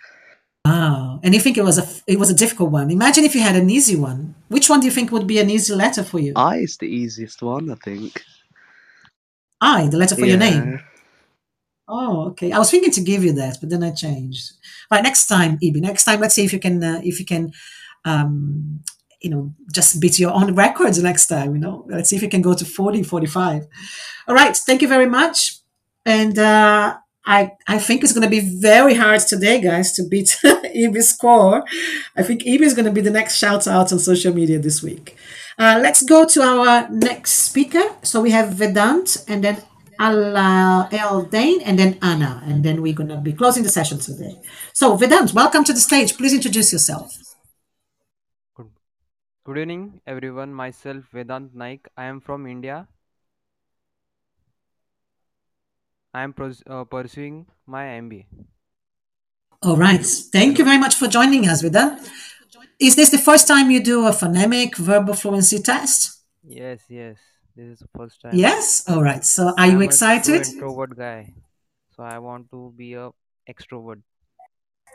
Wow! 0.65 1.21
And 1.23 1.35
you 1.35 1.41
think 1.41 1.59
it 1.59 1.65
was 1.65 1.79
a 1.79 1.87
it 2.07 2.19
was 2.19 2.31
a 2.31 2.35
difficult 2.35 2.71
one? 2.71 2.91
Imagine 2.91 3.25
if 3.25 3.35
you 3.35 3.43
had 3.43 3.57
an 3.57 3.69
easy 3.69 3.97
one. 3.97 4.35
Which 4.49 4.69
one 4.71 4.81
do 4.81 4.87
you 4.87 4.93
think 4.93 5.11
would 5.11 5.27
be 5.27 5.41
an 5.41 5.51
easy 5.51 5.75
letter 5.75 6.05
for 6.05 6.21
you? 6.21 6.33
I 6.37 6.59
is 6.59 6.77
the 6.77 6.87
easiest 6.87 7.43
one, 7.43 7.71
I 7.71 7.75
think. 7.75 8.25
I, 9.61 9.87
the 9.89 9.97
letter 9.97 10.17
for 10.17 10.27
your 10.27 10.39
name. 10.39 10.81
Oh, 11.89 12.29
okay. 12.29 12.53
I 12.53 12.59
was 12.59 12.71
thinking 12.71 12.91
to 12.93 13.01
give 13.01 13.23
you 13.23 13.33
that, 13.35 13.59
but 13.61 13.71
then 13.71 13.83
I 13.83 13.91
changed. 13.91 14.53
Right, 14.91 15.03
next 15.03 15.27
time, 15.27 15.59
Ibi. 15.63 15.81
Next 15.81 16.05
time, 16.05 16.21
let's 16.21 16.35
see 16.35 16.45
if 16.45 16.53
you 16.53 16.59
can, 16.59 16.83
uh, 16.83 17.01
if 17.05 17.21
you 17.21 17.27
can, 17.27 17.53
um, 18.05 18.81
you 19.21 19.31
know, 19.31 19.55
just 19.73 20.01
beat 20.01 20.19
your 20.19 20.33
own 20.33 20.55
records 20.55 21.03
next 21.03 21.27
time. 21.27 21.55
You 21.55 21.61
know, 21.61 21.87
let's 21.89 22.11
see 22.11 22.17
if 22.17 22.23
you 22.23 22.29
can 22.29 22.43
go 22.43 22.55
to 22.55 22.65
40, 22.65 23.03
45. 23.03 23.67
All 24.27 24.35
right. 24.35 24.57
Thank 24.57 24.83
you 24.83 24.89
very 24.89 25.07
much. 25.07 25.59
And 26.05 26.39
uh, 26.39 26.97
I, 27.25 27.53
I 27.69 27.79
think 27.79 28.03
it's 28.03 28.13
going 28.13 28.25
to 28.25 28.31
be 28.31 28.41
very 28.41 28.95
hard 28.95 29.21
today, 29.21 29.61
guys, 29.61 29.93
to 29.93 30.03
beat 30.09 30.39
Ibi's 30.45 31.11
score. 31.11 31.65
I 32.17 32.23
think 32.23 32.45
Ibi 32.45 32.65
is 32.65 32.75
going 32.75 32.87
to 32.87 32.93
be 32.93 33.01
the 33.01 33.11
next 33.11 33.37
shout 33.37 33.69
out 33.69 33.93
on 33.93 33.99
social 33.99 34.35
media 34.35 34.59
this 34.59 34.83
week. 34.83 35.17
Uh, 35.59 35.79
let's 35.81 36.03
go 36.03 36.27
to 36.27 36.43
our 36.43 36.89
next 36.89 37.33
speaker. 37.33 37.83
So 38.03 38.21
we 38.21 38.33
have 38.33 38.55
Vedant 38.55 39.25
and 39.29 39.45
then 39.45 39.63
Al 40.01 40.89
Eldane 40.91 41.63
and 41.65 41.79
then 41.79 41.99
Anna. 42.03 42.43
And 42.45 42.65
then 42.65 42.83
we're 42.83 42.95
going 42.95 43.11
to 43.11 43.19
be 43.19 43.33
closing 43.33 43.63
the 43.63 43.69
session 43.69 44.01
today. 44.01 44.41
So 44.73 44.97
Vedant, 44.97 45.33
welcome 45.33 45.63
to 45.65 45.73
the 45.73 45.81
stage. 45.81 46.17
Please 46.17 46.35
introduce 46.35 46.73
yourself. 46.73 47.17
Good 49.45 49.59
evening, 49.59 50.01
everyone. 50.07 50.55
Myself 50.55 51.05
Vedant 51.13 51.55
Naik. 51.55 51.89
I 51.97 52.05
am 52.05 52.21
from 52.21 52.47
India. 52.47 52.89
I 56.15 56.23
am 56.23 56.33
pros- 56.33 56.63
uh, 56.67 56.85
pursuing 56.85 57.47
my 57.67 57.85
MBA. 57.87 58.27
All 59.63 59.77
right. 59.77 60.05
Thank 60.33 60.59
you 60.59 60.65
very 60.65 60.79
much 60.79 60.97
for 60.97 61.07
joining 61.07 61.49
us, 61.49 61.63
Vedant. 61.63 62.01
Is 62.79 62.97
this 62.97 63.11
the 63.11 63.19
first 63.19 63.47
time 63.47 63.71
you 63.71 63.81
do 63.83 64.07
a 64.07 64.11
phonemic 64.11 64.77
verbal 64.77 65.15
fluency 65.15 65.61
test? 65.61 66.21
Yes, 66.43 66.81
yes. 66.89 67.17
This 67.55 67.69
is 67.75 67.79
the 67.79 67.89
first 67.97 68.21
time. 68.21 68.35
Yes. 68.35 68.85
All 68.89 69.03
right. 69.03 69.25
So 69.25 69.49
are 69.49 69.55
I'm 69.57 69.73
you 69.73 69.81
excited? 69.83 70.47
introvert 70.47 70.97
guy, 70.97 71.33
so 71.97 72.03
I 72.03 72.19
want 72.19 72.51
to 72.51 72.73
be 72.77 72.95
a 72.95 73.11
extrovert. 73.49 74.03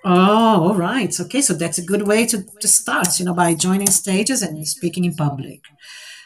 Oh, 0.03 0.69
all 0.69 0.75
right. 0.75 1.17
Okay, 1.19 1.41
so 1.41 1.53
that's 1.53 1.77
a 1.77 1.85
good 1.85 2.07
way 2.07 2.25
to, 2.27 2.43
to 2.61 2.67
start, 2.67 3.19
you 3.19 3.25
know, 3.25 3.33
by 3.33 3.55
joining 3.55 3.89
stages 3.89 4.41
and 4.41 4.67
speaking 4.67 5.05
in 5.05 5.15
public. 5.15 5.61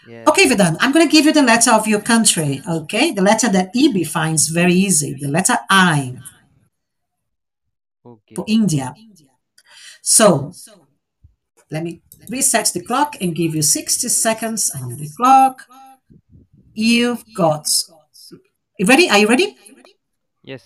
Yes. 0.08 0.28
Okay, 0.28 0.46
Vedant, 0.50 0.78
I'm 0.80 0.92
going 0.92 1.06
to 1.08 1.12
give 1.12 1.26
you 1.26 1.34
the 1.34 1.44
letter 1.44 1.72
of 1.72 1.88
your 1.88 2.02
country, 2.02 2.62
okay? 2.68 3.12
The 3.12 3.22
letter 3.22 3.50
that 3.50 3.70
Ibi 3.76 4.04
finds 4.04 4.48
very 4.48 4.74
easy, 4.74 5.14
the 5.20 5.28
letter 5.28 5.58
I 5.70 6.18
Okay. 8.04 8.36
for 8.36 8.44
India. 8.48 8.94
So, 10.02 10.52
let 11.70 11.84
me 11.84 12.02
reset 12.30 12.72
the 12.74 12.82
clock 12.82 13.16
and 13.22 13.36
give 13.36 13.54
you 13.54 13.62
60 13.62 14.10
seconds 14.10 14.72
on 14.76 14.98
the 14.98 15.08
clock. 15.16 15.68
You've 16.74 17.24
got. 17.36 17.68
You 18.80 18.86
ready? 18.88 19.10
Are 19.10 19.20
you 19.20 19.28
ready? 19.28 19.56
Yes. 20.44 20.64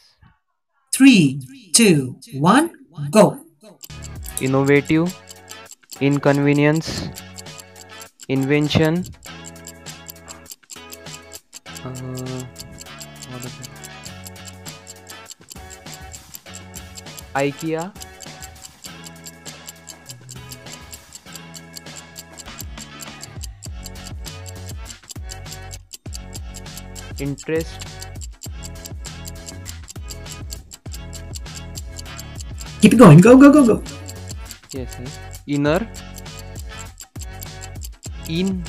Three, 0.93 1.41
two, 1.73 2.15
one, 2.35 2.71
go. 3.11 3.41
Innovative, 4.39 5.13
inconvenience, 5.99 7.09
invention. 8.29 9.03
IKEA. 17.35 17.91
Interest. 27.19 27.85
Keep 32.81 32.97
going. 32.97 33.19
Go, 33.19 33.35
go, 33.35 33.51
go, 33.51 33.65
go. 33.65 33.83
Yes, 34.71 34.95
yes. 34.99 35.19
Inner. 35.47 35.87
In. 38.29 38.63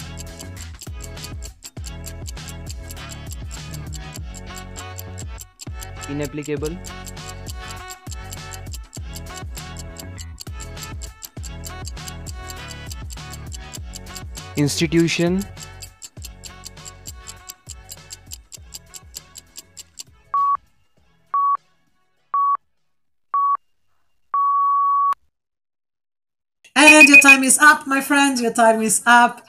Inapplicable. 6.09 6.75
Institution. 14.57 15.43
And 26.75 27.09
your 27.09 27.21
time 27.21 27.43
is 27.43 27.59
up, 27.59 27.87
my 27.87 28.01
friend. 28.01 28.39
Your 28.39 28.53
time 28.53 28.83
is 28.83 29.03
up. 29.07 29.47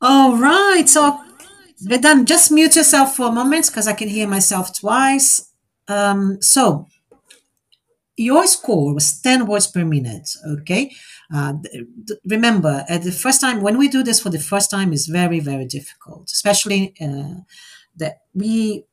All 0.00 0.36
right. 0.36 0.88
So, 0.88 1.20
Vedant, 1.82 2.26
just 2.26 2.50
mute 2.50 2.76
yourself 2.76 3.16
for 3.16 3.28
a 3.28 3.32
moment 3.32 3.66
because 3.66 3.88
I 3.88 3.94
can 3.94 4.08
hear 4.08 4.28
myself 4.28 4.78
twice. 4.78 5.50
Um, 5.88 6.40
so, 6.40 6.86
your 8.16 8.46
score 8.46 8.94
was 8.94 9.20
10 9.20 9.46
words 9.46 9.66
per 9.66 9.84
minute. 9.84 10.30
Okay. 10.60 10.92
Uh, 11.32 11.54
remember, 12.24 12.84
at 12.88 13.02
the 13.02 13.12
first 13.12 13.40
time, 13.40 13.60
when 13.60 13.78
we 13.78 13.88
do 13.88 14.02
this 14.02 14.20
for 14.20 14.30
the 14.30 14.38
first 14.38 14.70
time, 14.70 14.92
is 14.92 15.06
very, 15.06 15.40
very 15.40 15.64
difficult, 15.64 16.30
especially 16.30 16.94
uh, 17.00 17.40
that 17.96 18.22
we 18.34 18.84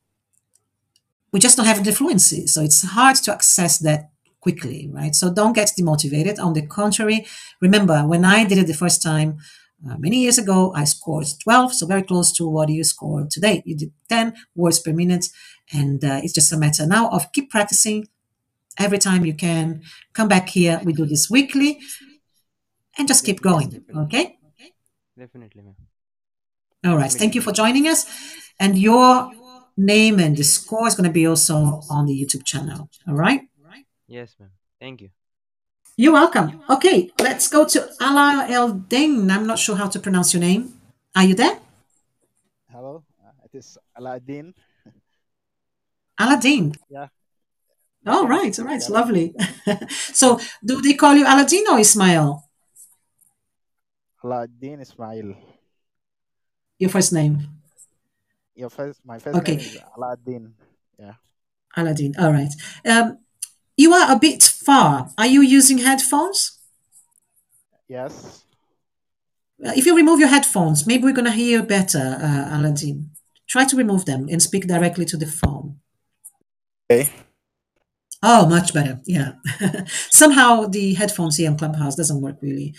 we 1.32 1.40
just 1.40 1.56
don't 1.56 1.66
have 1.66 1.84
the 1.84 1.92
fluency. 1.92 2.46
So 2.46 2.62
it's 2.62 2.82
hard 2.82 3.16
to 3.16 3.32
access 3.32 3.78
that 3.78 4.10
quickly, 4.40 4.88
right? 4.92 5.14
So 5.14 5.32
don't 5.32 5.52
get 5.52 5.72
demotivated. 5.78 6.38
On 6.38 6.54
the 6.54 6.66
contrary, 6.66 7.26
remember 7.60 8.06
when 8.06 8.24
I 8.24 8.44
did 8.44 8.58
it 8.58 8.66
the 8.66 8.74
first 8.74 9.02
time 9.02 9.38
uh, 9.88 9.96
many 9.98 10.18
years 10.18 10.38
ago, 10.38 10.72
I 10.74 10.84
scored 10.84 11.26
12, 11.42 11.74
so 11.74 11.86
very 11.86 12.02
close 12.02 12.32
to 12.32 12.48
what 12.48 12.68
you 12.68 12.82
scored 12.82 13.30
today. 13.30 13.62
You 13.64 13.76
did 13.76 13.92
10 14.08 14.34
words 14.56 14.80
per 14.80 14.92
minute, 14.92 15.26
and 15.72 16.04
uh, 16.04 16.20
it's 16.22 16.32
just 16.32 16.52
a 16.52 16.56
matter 16.56 16.84
now 16.86 17.08
of 17.10 17.30
keep 17.32 17.50
practicing 17.50 18.08
every 18.78 18.98
time 18.98 19.24
you 19.24 19.34
can. 19.34 19.82
Come 20.14 20.28
back 20.28 20.48
here. 20.48 20.80
We 20.84 20.92
do 20.92 21.06
this 21.06 21.30
weekly, 21.30 21.80
and 22.98 23.08
just 23.08 23.24
keep 23.24 23.40
going. 23.40 23.84
Okay. 24.04 24.38
Definitely, 25.16 25.62
ma'am. 25.62 25.76
All 26.84 26.96
right. 26.96 27.10
Thank 27.10 27.34
you 27.34 27.40
for 27.40 27.52
joining 27.52 27.86
us, 27.88 28.06
and 28.60 28.78
your 28.78 29.32
name 29.76 30.20
and 30.20 30.36
the 30.36 30.44
score 30.44 30.86
is 30.86 30.94
going 30.94 31.08
to 31.08 31.12
be 31.12 31.26
also 31.26 31.82
on 31.90 32.06
the 32.06 32.12
YouTube 32.12 32.44
channel. 32.44 32.90
All 33.06 33.14
right. 33.14 33.42
Yes, 34.08 34.34
ma'am. 34.40 34.48
Thank 34.80 35.02
you. 35.02 35.10
You're 35.96 36.14
welcome. 36.14 36.62
Okay, 36.70 37.10
let's 37.20 37.48
go 37.48 37.66
to 37.66 37.90
Ala 38.00 38.46
El 38.48 38.72
Ding. 38.72 39.30
I'm 39.30 39.46
not 39.46 39.58
sure 39.58 39.76
how 39.76 39.88
to 39.88 39.98
pronounce 40.00 40.32
your 40.32 40.40
name. 40.40 40.72
Are 41.14 41.24
you 41.24 41.34
there? 41.34 41.58
Hello, 42.72 43.04
uh, 43.22 43.30
it 43.44 43.58
is 43.58 43.76
Aladdin. 43.96 44.54
Aladdin. 46.18 46.74
Yeah. 46.88 47.08
All 48.06 48.26
right, 48.26 48.58
all 48.58 48.64
right, 48.64 48.82
lovely. 48.88 49.34
so, 49.90 50.40
do 50.64 50.80
they 50.80 50.94
call 50.94 51.14
you 51.14 51.24
Aladdin 51.24 51.64
or 51.70 51.78
Ismail? 51.78 52.47
Aladdin 54.28 54.80
Ismail. 54.80 55.34
Your 56.78 56.90
first 56.90 57.12
name? 57.12 57.48
Your 58.54 58.68
first, 58.70 59.00
my 59.04 59.18
first 59.18 59.38
Okay. 59.38 59.56
name 59.56 59.60
is 59.66 59.78
Aladdin. 59.96 60.54
Yeah. 60.98 61.14
Aladdin. 61.76 62.14
All 62.18 62.32
right. 62.32 62.52
Um, 62.84 63.18
you 63.76 63.92
are 63.94 64.12
a 64.12 64.18
bit 64.18 64.42
far. 64.42 65.10
Are 65.16 65.26
you 65.26 65.40
using 65.40 65.78
headphones? 65.78 66.58
Yes. 67.88 68.44
Uh, 69.64 69.72
If 69.74 69.86
you 69.86 69.96
remove 69.96 70.20
your 70.20 70.28
headphones, 70.28 70.86
maybe 70.86 71.04
we're 71.04 71.12
going 71.20 71.32
to 71.32 71.40
hear 71.44 71.62
better, 71.62 72.18
uh, 72.20 72.58
Aladdin. 72.58 73.10
Try 73.48 73.64
to 73.64 73.76
remove 73.76 74.04
them 74.04 74.28
and 74.30 74.42
speak 74.42 74.66
directly 74.66 75.06
to 75.06 75.16
the 75.16 75.26
phone. 75.26 75.80
Okay. 76.90 77.08
Oh, 78.22 78.46
much 78.46 78.74
better. 78.74 79.00
Yeah. 79.06 79.32
Somehow 80.10 80.66
the 80.66 80.94
headphones 80.94 81.36
here 81.36 81.50
on 81.50 81.56
Clubhouse 81.56 81.96
doesn't 81.96 82.20
work 82.20 82.36
really. 82.42 82.74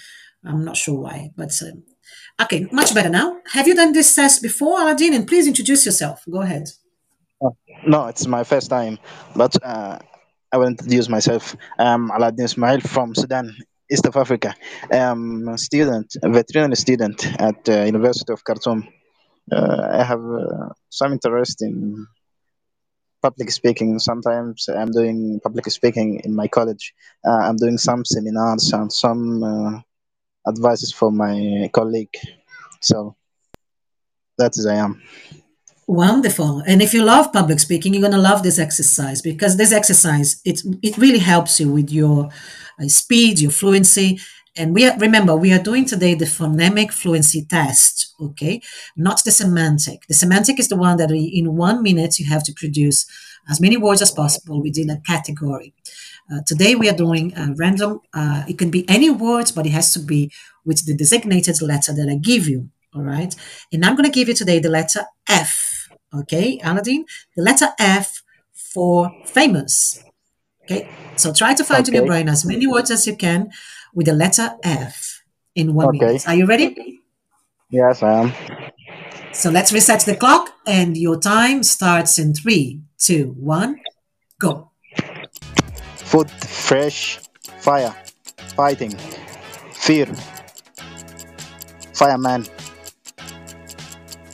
I'm 0.46 0.64
not 0.64 0.78
sure 0.78 1.00
why, 1.00 1.32
but 1.36 1.52
um, 1.62 1.84
okay, 2.42 2.68
much 2.72 2.94
better 2.94 3.10
now. 3.10 3.38
Have 3.54 3.68
you 3.68 3.76
done 3.76 3.92
this 3.92 4.16
test 4.16 4.42
before, 4.42 4.82
Aladdin? 4.82 5.14
And 5.14 5.28
please 5.28 5.48
introduce 5.48 5.86
yourself. 5.86 6.24
Go 6.30 6.42
ahead. 6.42 6.70
Oh, 7.42 7.56
no, 7.86 8.08
it's 8.08 8.28
my 8.28 8.44
first 8.44 8.70
time, 8.70 8.98
but 9.36 9.56
uh, 9.64 10.00
I 10.52 10.58
will 10.58 10.68
introduce 10.68 11.10
myself. 11.10 11.56
I'm 11.78 12.10
Aladdin 12.10 12.46
Ismail 12.46 12.82
from 12.82 13.16
Sudan, 13.16 13.56
East 13.92 14.06
of 14.06 14.16
Africa. 14.16 14.56
I'm 14.92 15.48
a 15.48 15.58
student, 15.58 16.16
a 16.24 16.30
veterinary 16.30 16.76
student 16.76 17.26
at 17.40 17.64
the 17.66 17.86
University 17.86 18.34
of 18.34 18.44
Khartoum. 18.44 18.88
Uh, 19.52 19.88
I 19.92 20.04
have 20.04 20.20
uh, 20.20 20.70
some 20.90 21.14
interest 21.14 21.62
in 21.62 22.08
public 23.22 23.52
speaking. 23.52 24.00
Sometimes 24.00 24.70
I'm 24.70 24.92
doing 24.92 25.40
public 25.44 25.66
speaking 25.70 26.22
in 26.24 26.36
my 26.36 26.48
college. 26.48 26.94
Uh, 27.26 27.40
I'm 27.48 27.58
doing 27.58 27.78
some 27.78 28.06
seminars 28.06 28.72
and 28.74 28.92
some 28.92 29.44
uh, 29.44 29.82
advices 30.50 30.92
for 30.92 31.12
my 31.12 31.70
colleague. 31.74 32.16
So 32.82 33.16
that 34.38 34.58
is 34.58 34.66
I 34.66 34.76
am. 34.76 35.02
Wonderful. 35.88 36.62
And 36.68 36.82
if 36.82 36.94
you 36.94 37.04
love 37.04 37.34
public 37.34 37.60
speaking, 37.60 37.94
you're 37.94 38.02
going 38.02 38.12
to 38.14 38.20
love 38.20 38.44
this 38.44 38.60
exercise 38.60 39.22
because 39.22 39.58
this 39.58 39.72
exercise 39.72 40.40
it 40.46 40.62
it 40.84 40.98
really 40.98 41.18
helps 41.18 41.60
you 41.60 41.72
with 41.72 41.90
your 41.90 42.30
uh, 42.80 42.88
speed, 42.88 43.40
your 43.40 43.52
fluency. 43.52 44.20
And 44.56 44.74
we 44.76 44.88
are, 44.88 44.98
remember 45.00 45.36
we 45.36 45.54
are 45.54 45.64
doing 45.64 45.86
today 45.86 46.14
the 46.14 46.26
phonemic 46.26 46.92
fluency 46.92 47.46
test, 47.46 48.14
okay? 48.22 48.62
Not 48.96 49.24
the 49.24 49.32
semantic. 49.32 50.06
The 50.08 50.14
semantic 50.14 50.60
is 50.60 50.68
the 50.68 50.76
one 50.76 50.98
that 50.98 51.10
we, 51.10 51.22
in 51.24 51.56
one 51.56 51.82
minute 51.82 52.20
you 52.20 52.30
have 52.30 52.44
to 52.44 52.54
produce 52.54 53.06
as 53.50 53.62
many 53.62 53.78
words 53.78 54.02
as 54.02 54.12
possible 54.12 54.62
within 54.62 54.90
a 54.90 55.00
category. 55.02 55.74
Uh, 56.32 56.42
today 56.46 56.76
we 56.76 56.90
are 56.90 56.96
doing 56.96 57.34
a 57.36 57.54
random. 57.56 58.02
Uh, 58.14 58.44
it 58.48 58.58
can 58.58 58.70
be 58.70 58.88
any 58.90 59.10
words, 59.10 59.52
but 59.52 59.66
it 59.66 59.72
has 59.72 59.94
to 59.94 60.00
be 60.00 60.32
with 60.66 60.86
the 60.86 60.96
designated 60.96 61.62
letter 61.62 61.94
that 61.94 62.10
I 62.10 62.16
give 62.16 62.48
you. 62.48 62.70
All 62.96 63.04
right, 63.04 63.36
and 63.72 63.86
I'm 63.86 63.96
going 63.96 64.06
to 64.06 64.12
give 64.12 64.28
you 64.28 64.34
today 64.34 64.58
the 64.60 64.70
letter 64.70 65.06
F. 65.28 65.90
Okay, 66.12 66.60
Aladdin, 66.64 67.06
the 67.36 67.44
letter 67.44 67.68
F 67.78 68.24
for 68.52 69.12
famous. 69.26 70.04
Okay, 70.64 70.90
so 71.16 71.32
try 71.32 71.54
to 71.54 71.64
find 71.64 71.88
in 71.88 71.94
your 71.94 72.06
brain 72.06 72.28
as 72.28 72.46
many 72.46 72.66
words 72.66 72.90
as 72.90 73.06
you 73.06 73.16
can 73.16 73.52
with 73.94 74.08
the 74.08 74.14
letter 74.14 74.56
F 74.64 75.22
in 75.54 75.76
one 75.76 75.90
Okay. 75.90 76.00
minute. 76.00 76.28
Are 76.28 76.36
you 76.36 76.46
ready? 76.48 77.00
Yes, 77.70 78.02
I 78.02 78.22
am. 78.22 78.34
So 79.34 79.52
let's 79.52 79.72
reset 79.72 80.02
the 80.02 80.16
clock, 80.16 80.50
and 80.66 80.98
your 80.98 81.20
time 81.20 81.62
starts 81.62 82.18
in 82.18 82.34
three, 82.34 82.82
two, 83.00 83.34
one, 83.40 83.80
go. 84.40 84.72
Food, 85.96 86.30
fresh, 86.30 87.20
fire, 87.60 87.96
fighting, 88.56 88.96
fear, 89.74 90.08
fireman, 91.94 92.46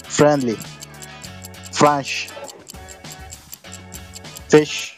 friendly, 0.03 0.57
French, 1.71 2.29
fish, 4.49 4.97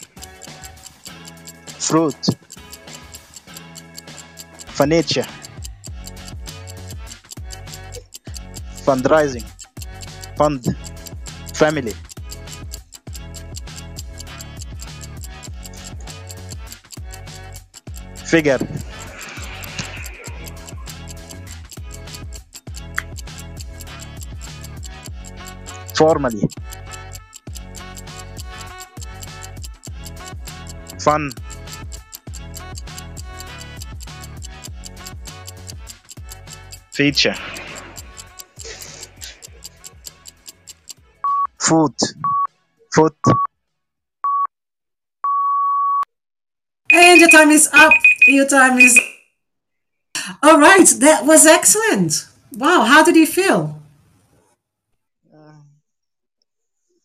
fruit, 1.66 2.16
furniture, 4.66 5.26
fundraising, 8.86 9.44
fund, 10.36 10.64
family. 11.52 11.92
Figure. 18.28 18.58
Formally. 25.94 26.46
Fun. 31.00 31.32
Feature. 36.92 37.34
Food. 41.58 41.94
Food. 42.92 43.12
And 46.92 47.20
your 47.20 47.30
time 47.30 47.50
is 47.50 47.70
up. 47.72 47.94
Your 48.28 48.46
time 48.46 48.78
is. 48.78 49.00
All 50.42 50.58
right, 50.58 50.86
that 51.00 51.24
was 51.24 51.46
excellent. 51.46 52.26
Wow, 52.52 52.82
how 52.82 53.02
did 53.04 53.16
you 53.16 53.26
feel? 53.26 53.80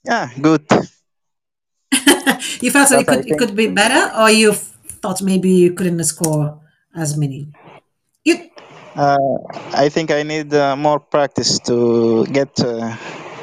Yeah, 0.06 0.30
good. 0.42 0.68
You 2.62 2.72
felt 2.72 2.90
that 2.90 3.02
it 3.02 3.08
could 3.08 3.28
it 3.28 3.38
could 3.38 3.56
be 3.56 3.68
better, 3.68 4.12
or 4.20 4.30
you 4.30 4.54
thought 4.54 5.22
maybe 5.22 5.52
you 5.52 5.74
couldn't 5.74 6.04
score 6.04 6.60
as 6.96 7.18
many? 7.18 7.48
You 8.24 8.50
uh, 8.96 9.38
I 9.74 9.90
think 9.90 10.12
I 10.12 10.24
need 10.24 10.54
uh, 10.54 10.76
more 10.76 11.00
practice 11.00 11.60
to 11.68 12.26
get 12.28 12.60
uh, 12.60 12.90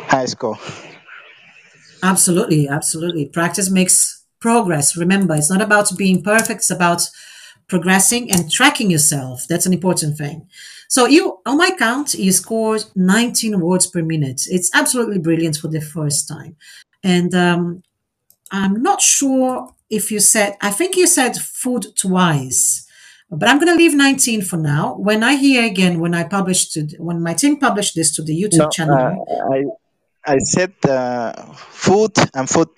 high 0.09 0.27
score. 0.27 0.59
absolutely, 2.03 2.69
absolutely. 2.69 3.27
Practice 3.27 3.71
makes 3.71 4.25
progress. 4.41 4.97
Remember, 4.97 5.35
it's 5.35 5.51
not 5.51 5.61
about 5.63 5.91
being 5.97 6.23
perfect; 6.23 6.61
it's 6.61 6.71
about 6.71 7.03
progressing 7.71 8.31
and 8.31 8.51
tracking 8.51 8.91
yourself. 8.91 9.47
That's 9.49 9.65
an 9.65 9.73
important 9.73 10.19
thing. 10.19 10.47
So 10.89 11.07
you, 11.07 11.39
on 11.47 11.57
my 11.57 11.71
count, 11.79 12.15
you 12.15 12.33
scored 12.33 12.83
19 12.97 13.61
words 13.61 13.87
per 13.87 14.03
minute. 14.03 14.43
It's 14.51 14.71
absolutely 14.75 15.21
brilliant 15.21 15.57
for 15.57 15.69
the 15.69 15.81
first 15.81 16.29
time. 16.29 16.57
And 17.05 17.33
um, 17.35 17.83
I'm 18.51 18.83
not 18.83 19.01
sure 19.01 19.73
if 19.89 20.11
you 20.11 20.21
said, 20.21 20.57
I 20.61 20.71
think 20.71 20.97
you 20.97 21.07
said 21.07 21.37
food 21.37 21.87
twice, 21.97 22.87
but 23.31 23.49
I'm 23.49 23.59
going 23.61 23.73
to 23.73 23.77
leave 23.77 23.95
19 23.95 24.43
for 24.43 24.57
now. 24.57 24.97
When 24.97 25.23
I 25.23 25.37
hear 25.37 25.65
again, 25.65 26.01
when 26.01 26.15
I 26.15 26.25
published 26.25 26.77
it, 26.77 26.95
when 26.99 27.23
my 27.23 27.35
team 27.35 27.59
published 27.59 27.95
this 27.95 28.15
to 28.17 28.23
the 28.23 28.35
YouTube 28.43 28.59
No, 28.59 28.71
channel, 28.71 29.25
uh, 29.31 29.55
I 29.55 29.65
I 30.27 30.39
said 30.39 30.75
uh, 30.89 31.33
food 31.55 32.13
and 32.35 32.49
food. 32.49 32.69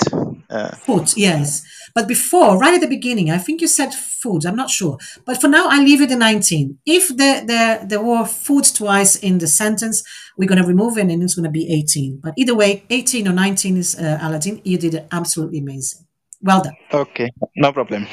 Uh, 0.49 0.77
Food, 0.77 1.17
yes. 1.17 1.63
But 1.95 2.07
before, 2.07 2.59
right 2.59 2.75
at 2.75 2.83
the 2.83 2.87
beginning, 2.87 3.31
I 3.31 3.39
think 3.39 3.63
you 3.63 3.67
said 3.67 3.95
food. 3.95 4.45
I'm 4.45 4.55
not 4.55 4.69
sure. 4.69 4.99
But 5.25 5.41
for 5.41 5.49
now, 5.49 5.67
I 5.69 5.81
leave 5.81 6.03
it 6.03 6.11
at 6.11 6.19
19. 6.19 6.79
If 6.85 7.09
there, 7.17 7.45
there, 7.47 7.85
there 7.87 8.03
were 8.03 8.27
food 8.27 8.65
twice 8.65 9.17
in 9.17 9.39
the 9.39 9.47
sentence, 9.47 10.03
we're 10.37 10.49
going 10.49 10.61
to 10.61 10.67
remove 10.69 10.99
it 10.99 11.11
and 11.11 11.23
it's 11.23 11.35
going 11.35 11.45
to 11.45 11.51
be 11.51 11.73
18. 11.73 12.21
But 12.23 12.35
either 12.37 12.55
way, 12.55 12.85
18 12.91 13.27
or 13.29 13.33
19 13.33 13.77
is 13.79 13.99
uh, 13.99 14.19
Aladdin. 14.21 14.61
You 14.63 14.77
did 14.77 14.95
it 14.95 15.09
absolutely 15.11 15.59
amazing. 15.61 16.05
Well 16.43 16.63
done. 16.63 16.75
okay, 16.93 17.31
no 17.57 17.73
problem. 17.73 18.07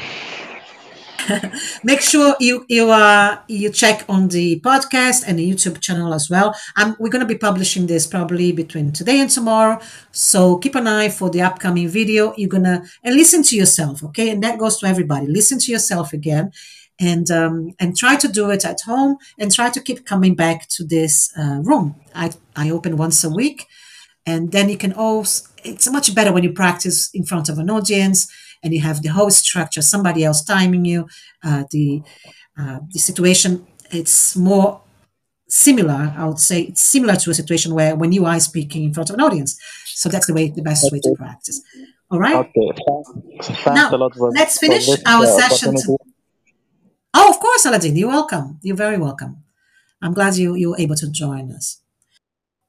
Make 1.84 2.02
sure 2.02 2.36
you 2.40 2.66
you 2.68 2.90
uh 2.92 3.40
you 3.48 3.70
check 3.70 4.06
on 4.08 4.28
the 4.30 4.60
podcast 4.62 5.24
and 5.28 5.40
the 5.40 5.50
YouTube 5.50 5.82
channel 5.82 6.14
as 6.14 6.30
well. 6.30 6.56
Um, 6.76 6.96
we're 7.00 7.10
going 7.10 7.28
to 7.28 7.34
be 7.34 7.38
publishing 7.38 7.88
this 7.88 8.08
probably 8.08 8.52
between 8.52 8.92
today 8.92 9.20
and 9.20 9.30
tomorrow. 9.30 9.80
So 10.12 10.58
keep 10.58 10.76
an 10.76 10.88
eye 10.88 11.10
for 11.10 11.30
the 11.30 11.42
upcoming 11.42 11.88
video. 11.88 12.34
You're 12.38 12.50
gonna 12.50 12.84
and 13.04 13.16
listen 13.16 13.44
to 13.44 13.56
yourself, 13.56 14.04
okay? 14.04 14.30
And 14.30 14.44
that 14.44 14.60
goes 14.60 14.78
to 14.80 14.88
everybody. 14.88 15.28
Listen 15.28 15.60
to 15.60 15.72
yourself 15.72 16.14
again, 16.14 16.52
and 17.00 17.30
um, 17.32 17.72
and 17.80 17.98
try 17.98 18.16
to 18.16 18.28
do 18.28 18.50
it 18.52 18.66
at 18.66 18.82
home 18.82 19.18
and 19.38 19.54
try 19.54 19.70
to 19.70 19.82
keep 19.82 20.06
coming 20.06 20.36
back 20.36 20.68
to 20.70 20.84
this 20.84 21.32
uh, 21.38 21.60
room. 21.64 21.96
I 22.16 22.32
I 22.56 22.70
open 22.70 22.98
once 22.98 23.24
a 23.24 23.30
week, 23.30 23.66
and 24.26 24.52
then 24.52 24.70
you 24.70 24.78
can 24.78 24.94
also. 24.94 25.46
It's 25.64 25.92
much 25.92 26.16
better 26.16 26.32
when 26.32 26.44
you 26.44 26.54
practice 26.54 27.10
in 27.14 27.26
front 27.26 27.50
of 27.50 27.58
an 27.58 27.70
audience 27.70 28.32
and 28.64 28.74
you 28.74 28.82
have 28.82 29.02
the 29.02 29.10
host 29.10 29.46
structure, 29.46 29.82
somebody 29.82 30.24
else 30.24 30.44
timing 30.44 30.86
you. 30.86 31.08
Uh, 31.44 31.64
the 31.72 32.02
uh, 32.60 32.80
the 32.92 33.00
situation 33.00 33.66
it's 33.92 34.36
more 34.36 34.82
similar. 35.48 36.14
I 36.18 36.26
would 36.26 36.40
say 36.40 36.62
it's 36.62 36.82
similar 36.82 37.16
to 37.16 37.32
a 37.32 37.34
situation 37.34 37.74
where 37.74 37.96
when 37.96 38.12
you 38.12 38.26
are 38.26 38.40
speaking 38.40 38.84
in 38.84 38.94
front 38.94 39.10
of 39.10 39.16
an 39.16 39.22
audience. 39.22 39.60
So 39.86 40.10
that's 40.10 40.28
the 40.28 40.34
way 40.34 40.50
the 40.50 40.62
best 40.62 40.92
way 40.92 41.00
to 41.00 41.16
practice. 41.18 41.62
All 42.12 42.20
right. 42.20 42.36
Okay, 42.36 42.72
thanks, 42.88 43.66
Now 43.66 43.94
a 43.94 43.98
lot 43.98 44.16
for, 44.16 44.32
let's 44.32 44.58
finish 44.58 44.88
our 45.06 45.24
uh, 45.24 45.26
session. 45.26 45.76
Oh, 47.14 47.30
of 47.30 47.40
course, 47.40 47.66
Aladdin. 47.66 47.96
You're 47.96 48.10
welcome. 48.10 48.60
You're 48.62 48.76
very 48.76 48.98
welcome. 48.98 49.44
I'm 50.02 50.14
glad 50.14 50.36
you 50.38 50.56
you 50.56 50.72
were 50.72 50.80
able 50.80 50.96
to 50.96 51.10
join 51.12 51.52
us. 51.52 51.82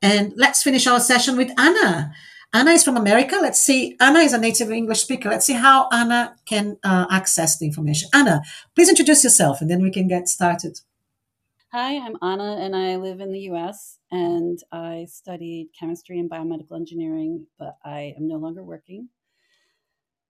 And 0.03 0.33
let's 0.37 0.63
finish 0.63 0.87
our 0.87 1.01
session 1.01 1.37
with 1.37 1.51
Anna. 1.59 2.13
Anna 2.53 2.73
is 2.73 2.83
from 2.83 2.97
America. 2.97 3.37
Let's 3.41 3.61
see. 3.61 3.97
Anna 4.01 4.19
is 4.19 4.33
a 4.33 4.39
native 4.39 4.73
English 4.73 5.03
speaker. 5.03 5.29
Let's 5.29 5.47
see 5.47 5.53
how 5.55 5.89
Anna 5.93 6.35
can 6.47 6.79
uh, 6.83 7.07
access 7.09 7.59
the 7.59 7.67
information. 7.67 8.09
Anna, 8.13 8.43
please 8.75 8.89
introduce 8.89 9.23
yourself 9.23 9.61
and 9.61 9.71
then 9.71 9.83
we 9.83 9.91
can 9.91 10.09
get 10.09 10.29
started. 10.29 10.81
Hi, 11.73 11.99
I'm 11.99 12.17
Anna, 12.21 12.57
and 12.57 12.75
I 12.75 12.97
live 12.97 13.21
in 13.21 13.31
the 13.31 13.43
US. 13.53 13.99
And 14.11 14.59
I 14.73 15.07
studied 15.09 15.69
chemistry 15.79 16.19
and 16.19 16.29
biomedical 16.29 16.75
engineering, 16.75 17.47
but 17.57 17.77
I 17.85 18.15
am 18.17 18.27
no 18.27 18.39
longer 18.39 18.65
working. 18.65 19.09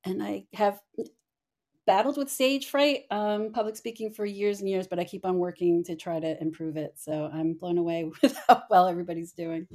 And 0.05 0.23
I 0.23 0.45
have 0.53 0.79
battled 1.87 2.19
with 2.19 2.31
stage 2.31 2.69
fright, 2.69 3.05
um, 3.11 3.53
public 3.53 3.77
speaking 3.77 4.13
for 4.13 4.27
years 4.27 4.61
and 4.61 4.69
years, 4.69 4.87
but 4.87 4.99
I 4.99 5.05
keep 5.05 5.25
on 5.25 5.39
working 5.39 5.83
to 5.85 5.97
try 5.97 6.21
to 6.21 6.39
improve 6.43 6.77
it. 6.77 6.93
So 6.99 7.31
I'm 7.33 7.55
blown 7.55 7.79
away 7.79 8.05
with 8.23 8.39
how 8.47 8.65
well 8.69 8.89
everybody's 8.89 9.33
doing. 9.33 9.67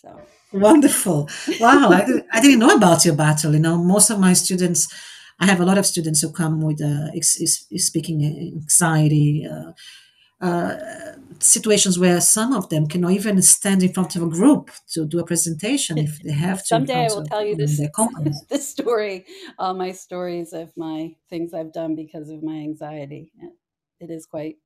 So 0.00 0.20
Wonderful. 0.52 1.28
Wow. 1.60 1.90
I, 1.90 2.04
didn't, 2.04 2.26
I 2.32 2.40
didn't 2.40 2.58
know 2.58 2.74
about 2.74 3.04
your 3.04 3.14
battle. 3.14 3.52
You 3.52 3.60
know, 3.60 3.78
most 3.78 4.10
of 4.10 4.18
my 4.18 4.32
students, 4.32 4.88
I 5.38 5.46
have 5.46 5.60
a 5.60 5.64
lot 5.64 5.78
of 5.78 5.86
students 5.86 6.20
who 6.20 6.32
come 6.32 6.60
with 6.60 6.82
uh, 6.82 7.10
ex- 7.14 7.40
ex- 7.40 7.66
speaking 7.84 8.24
anxiety, 8.24 9.46
uh, 9.46 9.72
uh, 10.44 10.76
situations 11.38 11.98
where 11.98 12.20
some 12.20 12.52
of 12.52 12.68
them 12.70 12.86
cannot 12.86 13.12
even 13.12 13.40
stand 13.42 13.82
in 13.82 13.92
front 13.92 14.16
of 14.16 14.22
a 14.22 14.26
group 14.26 14.70
to 14.88 15.06
do 15.06 15.18
a 15.18 15.24
presentation 15.24 15.98
if 15.98 16.18
they 16.22 16.32
have 16.32 16.60
to 16.60 16.66
someday 16.66 17.06
I 17.06 17.14
will 17.14 17.24
tell 17.24 17.44
you 17.44 17.56
this 17.56 17.78
this 18.48 18.68
story, 18.68 19.26
all 19.58 19.74
my 19.74 19.92
stories 19.92 20.54
of 20.54 20.74
my 20.76 21.14
things 21.28 21.52
I've 21.52 21.72
done 21.72 21.94
because 21.94 22.30
of 22.30 22.42
my 22.42 22.56
anxiety. 22.56 23.32
It 24.00 24.10
is 24.10 24.24
quite 24.24 24.56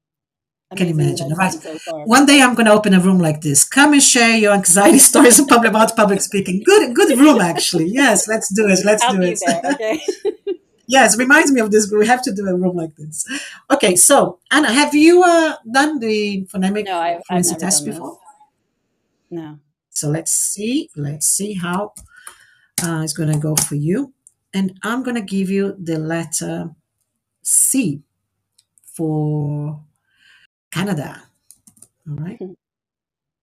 I 0.74 0.76
can 0.76 0.88
imagine. 0.88 1.30
Right. 1.30 1.52
so. 1.52 1.98
One 2.04 2.26
day 2.26 2.40
I'm 2.42 2.54
going 2.54 2.66
to 2.66 2.72
open 2.72 2.94
a 2.94 3.00
room 3.00 3.18
like 3.18 3.40
this. 3.40 3.64
Come 3.64 3.92
and 3.92 4.02
share 4.02 4.36
your 4.36 4.52
anxiety 4.52 4.98
stories 5.10 5.38
about 5.38 5.96
public 5.96 6.20
speaking. 6.20 6.62
Good, 6.64 6.94
good 6.94 7.18
room 7.18 7.40
actually. 7.40 7.86
Yes, 7.86 8.26
let's 8.28 8.52
do 8.52 8.66
it. 8.68 8.80
Let's 8.84 9.02
I'll 9.02 9.14
do 9.14 9.22
it. 9.22 9.40
there. 9.44 9.62
Okay. 9.72 10.00
yes, 10.86 11.16
reminds 11.16 11.52
me 11.52 11.60
of 11.60 11.70
this. 11.70 11.90
We 11.90 12.06
have 12.06 12.22
to 12.22 12.32
do 12.32 12.46
a 12.46 12.54
room 12.56 12.76
like 12.76 12.96
this. 12.96 13.24
Okay, 13.70 13.94
so 13.96 14.40
Anna, 14.50 14.72
have 14.72 14.94
you 14.94 15.22
uh, 15.22 15.56
done 15.70 16.00
the 16.00 16.46
phonemic 16.52 16.86
no, 16.86 16.98
I've, 16.98 17.24
fluency 17.26 17.54
test 17.54 17.84
this. 17.84 17.94
before? 17.94 18.18
No. 19.30 19.58
So 19.90 20.08
let's 20.08 20.32
see. 20.32 20.90
Let's 20.96 21.26
see 21.26 21.54
how 21.54 21.92
uh, 22.82 23.00
it's 23.02 23.12
going 23.12 23.32
to 23.32 23.38
go 23.38 23.54
for 23.54 23.76
you. 23.76 24.12
And 24.52 24.78
I'm 24.82 25.02
going 25.02 25.16
to 25.16 25.22
give 25.22 25.50
you 25.50 25.76
the 25.78 25.98
letter 25.98 26.70
C 27.42 28.02
for 28.84 29.80
Canada. 30.74 31.22
All 32.08 32.16
right. 32.16 32.40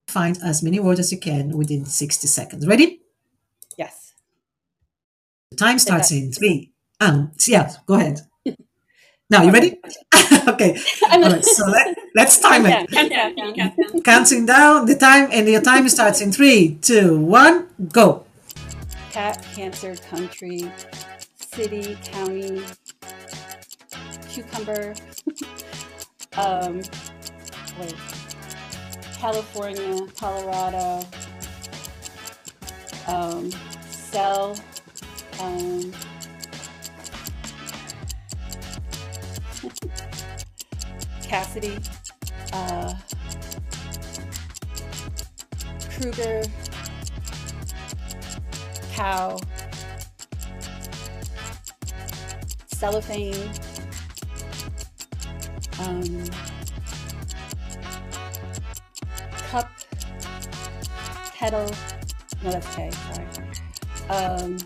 Find 0.07 0.37
as 0.43 0.61
many 0.61 0.81
words 0.81 0.99
as 0.99 1.13
you 1.13 1.17
can 1.17 1.57
within 1.57 1.85
60 1.85 2.27
seconds. 2.27 2.67
Ready? 2.67 2.99
Yes. 3.77 4.13
The 5.51 5.55
time 5.55 5.79
starts 5.79 6.11
in 6.11 6.33
three. 6.33 6.73
Um, 6.99 7.31
yeah, 7.47 7.71
go 7.85 7.95
ahead. 7.95 8.19
Now, 9.31 9.43
you 9.43 9.51
ready? 9.51 9.79
okay. 10.45 10.77
All 11.09 11.21
right. 11.21 11.45
So 11.45 11.65
let, 11.65 11.97
let's 12.15 12.37
time 12.47 12.65
it. 12.65 14.03
Counting 14.03 14.45
down 14.45 14.87
the 14.87 14.95
time, 14.95 15.29
and 15.31 15.47
your 15.47 15.61
time 15.61 15.87
starts 15.87 16.19
in 16.19 16.33
three, 16.33 16.77
two, 16.81 17.17
one, 17.17 17.67
go. 17.93 18.25
Cat, 19.13 19.41
cancer, 19.55 19.95
country, 19.95 20.69
city, 21.39 21.97
county, 22.03 22.61
cucumber, 24.27 24.95
um, 26.35 26.81
wait, 27.81 27.95
California, 29.13 30.05
Colorado, 30.17 31.05
um, 33.07 33.51
cell, 33.89 34.55
um, 35.39 35.91
Cassidy, 41.23 41.77
uh, 42.53 42.93
Kruger, 45.89 46.43
cow, 48.93 49.39
cellophane, 52.67 53.51
um, 55.79 56.25
kettle. 61.41 61.71
No, 62.43 62.51
that's 62.51 62.67
K. 62.75 62.91
Sorry. 62.91 63.27
Um, 64.09 64.57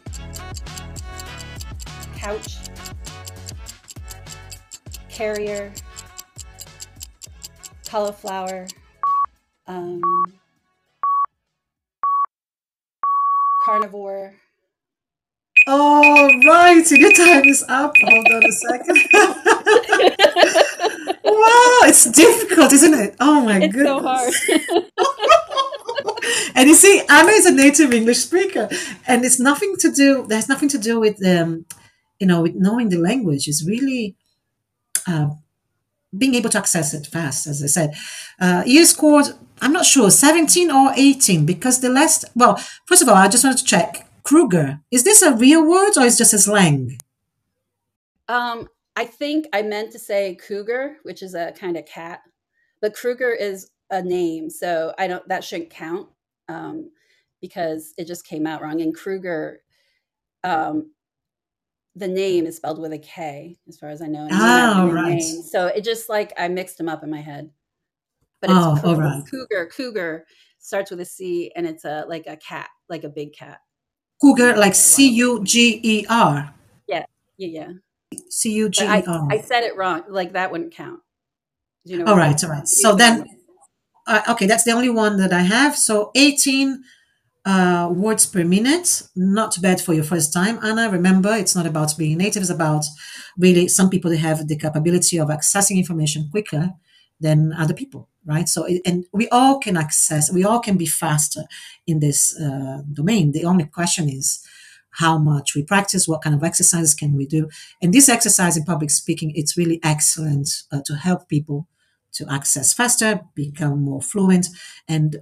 couch, 2.16 2.58
carrier, 5.10 5.74
cauliflower, 7.88 8.68
um, 9.68 10.02
carnivore. 13.64 14.36
All 15.68 16.30
right, 16.46 16.92
your 16.92 17.14
time 17.14 17.46
is 17.46 17.64
up. 17.70 17.96
Hold 18.04 18.28
on 18.34 18.46
a 18.46 18.52
second. 18.52 18.98
wow, 21.24 21.80
it's 21.86 22.06
difficult, 22.12 22.74
isn't 22.74 22.94
it? 22.94 23.16
Oh 23.20 23.42
my 23.42 23.62
It's 23.62 23.82
so 23.82 24.02
goodness. 24.02 24.02
hard. 24.02 24.36
And 26.56 26.70
you 26.70 26.76
see, 26.76 27.02
Anna 27.10 27.32
is 27.32 27.46
a 27.46 27.52
native 27.52 27.94
English 27.94 28.20
speaker, 28.20 28.70
and 29.08 29.26
it's 29.26 29.40
nothing 29.40 29.76
to 29.80 29.92
do. 29.92 30.26
There's 30.28 30.50
nothing 30.50 30.70
to 30.70 30.78
do 30.78 31.00
with 31.00 31.26
um, 31.26 31.66
you 32.20 32.28
know, 32.28 32.42
with 32.42 32.56
knowing 32.56 32.90
the 32.90 32.98
language. 32.98 33.48
It's 33.48 33.66
really 33.66 34.16
uh, 35.08 35.30
being 36.18 36.36
able 36.36 36.50
to 36.52 36.58
access 36.58 36.94
it 36.94 37.08
fast, 37.08 37.48
as 37.48 37.62
I 37.64 37.68
said. 37.68 37.94
Uh, 38.40 38.64
you 38.66 38.86
scored, 38.86 39.28
I'm 39.62 39.74
not 39.74 39.86
sure, 39.86 40.10
17 40.10 40.72
or 40.72 40.92
18, 40.96 41.46
because 41.46 41.82
the 41.82 41.90
last, 41.90 42.26
well, 42.36 42.56
first 42.86 43.02
of 43.02 43.10
all, 43.10 43.16
I 43.16 43.28
just 43.28 43.44
wanted 43.44 43.60
to 43.60 43.66
check. 43.66 44.10
Kruger, 44.24 44.80
is 44.90 45.04
this 45.04 45.22
a 45.22 45.36
real 45.36 45.64
word 45.68 45.98
or 45.98 46.04
is 46.04 46.18
just 46.18 46.34
a 46.34 46.40
slang? 46.40 46.98
Um, 48.28 48.68
I 48.96 49.06
think 49.06 49.46
I 49.54 49.62
meant 49.62 49.92
to 49.92 50.00
say 50.00 50.36
cougar, 50.36 50.98
which 51.04 51.22
is 51.22 51.36
a 51.36 51.52
kind 51.52 51.78
of 51.78 51.86
cat, 51.86 52.22
but 52.82 52.96
Kruger 52.96 53.32
is 53.32 53.70
a 53.92 54.02
name, 54.02 54.50
so 54.50 54.94
I 54.98 55.06
don't. 55.06 55.28
That 55.28 55.44
shouldn't 55.44 55.70
count 55.70 56.10
um, 56.50 56.92
because 57.42 57.94
it 57.98 58.06
just 58.06 58.26
came 58.26 58.46
out 58.48 58.62
wrong. 58.62 58.82
And 58.82 58.94
Kruger, 58.96 59.62
um, 60.44 60.92
the 61.96 62.08
name 62.08 62.46
is 62.46 62.58
spelled 62.58 62.80
with 62.80 62.92
a 62.94 63.00
K, 63.00 63.58
as 63.68 63.78
far 63.78 63.90
as 63.90 64.02
I 64.02 64.08
know, 64.08 64.24
and 64.24 64.32
it 64.32 64.36
may 64.36 64.40
not 64.40 64.84
be 64.84 64.90
the 64.90 64.96
right. 64.96 65.16
name. 65.16 65.42
So 65.44 65.68
it 65.68 65.84
just 65.84 66.10
like 66.10 66.34
I 66.38 66.48
mixed 66.48 66.78
them 66.78 66.90
up 66.90 67.04
in 67.04 67.10
my 67.10 67.22
head. 67.22 67.50
but 68.42 68.50
it's 68.50 68.60
Oh, 68.60 68.78
cougar, 68.82 69.02
right. 69.02 69.24
cougar. 69.30 69.66
Cougar 69.68 70.26
starts 70.60 70.92
with 70.92 71.00
a 71.00 71.06
C, 71.06 71.52
and 71.56 71.66
it's 71.66 71.86
a 71.86 72.06
like 72.08 72.26
a 72.28 72.36
cat, 72.38 72.70
like 72.90 73.04
a 73.06 73.10
big 73.10 73.34
cat. 73.34 73.60
Cougar, 74.22 74.58
like 74.58 74.76
C 74.76 75.10
U 75.10 75.44
G 75.44 75.80
E 75.84 76.06
R. 76.10 76.54
Yeah, 76.88 77.06
yeah, 77.38 77.48
yeah. 77.48 78.20
C 78.30 78.52
U 78.54 78.70
G 78.70 78.84
E 78.84 78.88
I 78.88 79.02
R. 79.08 79.28
I 79.32 79.40
said 79.40 79.64
it 79.64 79.76
wrong. 79.78 80.04
Like 80.10 80.34
that 80.34 80.52
wouldn't 80.52 80.74
count. 80.74 81.00
You 81.86 82.00
know? 82.00 82.06
All 82.12 82.18
right, 82.18 82.44
all 82.44 82.50
right. 82.50 82.68
So 82.68 82.96
then, 82.96 83.26
uh, 84.08 84.22
okay, 84.30 84.46
that's 84.46 84.64
the 84.64 84.72
only 84.72 84.90
one 84.90 85.18
that 85.18 85.34
I 85.34 85.42
have. 85.42 85.76
So 85.76 86.12
18 86.16 86.84
uh, 87.46 87.90
words 87.94 88.26
per 88.26 88.44
minute. 88.44 89.04
Not 89.16 89.62
bad 89.62 89.80
for 89.80 89.94
your 89.94 90.04
first 90.04 90.34
time, 90.34 90.60
Anna. 90.64 90.90
Remember, 90.90 91.34
it's 91.36 91.56
not 91.56 91.66
about 91.66 91.98
being 91.98 92.18
native. 92.18 92.42
It's 92.42 92.50
about 92.50 92.86
really 93.38 93.68
some 93.68 93.90
people 93.90 94.10
they 94.10 94.18
have 94.18 94.48
the 94.48 94.58
capability 94.58 95.20
of 95.20 95.30
accessing 95.30 95.78
information 95.78 96.28
quicker 96.32 96.74
than 97.20 97.54
other 97.54 97.74
people, 97.74 98.10
right? 98.26 98.50
So, 98.50 98.68
and 98.86 99.06
we 99.14 99.30
all 99.30 99.60
can 99.60 99.78
access. 99.78 100.32
We 100.32 100.44
all 100.44 100.60
can 100.60 100.78
be 100.78 100.86
faster 100.86 101.44
in 101.88 102.00
this 102.00 102.38
uh, 102.40 102.82
domain. 102.92 103.32
The 103.32 103.46
only 103.46 103.66
question 103.66 104.10
is 104.10 104.44
how 104.92 105.18
much 105.18 105.56
we 105.56 105.64
practice, 105.64 106.08
what 106.08 106.22
kind 106.22 106.36
of 106.36 106.44
exercises 106.44 106.94
can 106.94 107.16
we 107.16 107.26
do, 107.26 107.50
and 107.82 107.94
this 107.94 108.10
exercise 108.10 108.58
in 108.58 108.64
public 108.64 108.90
speaking, 108.90 109.32
it's 109.36 109.58
really 109.58 109.80
excellent 109.84 110.50
uh, 110.72 110.80
to 110.86 110.96
help 110.96 111.28
people 111.28 111.68
to 112.16 112.32
access 112.32 112.74
faster, 112.74 113.22
become 113.36 113.82
more 113.82 114.02
fluent, 114.02 114.48
and 114.88 115.18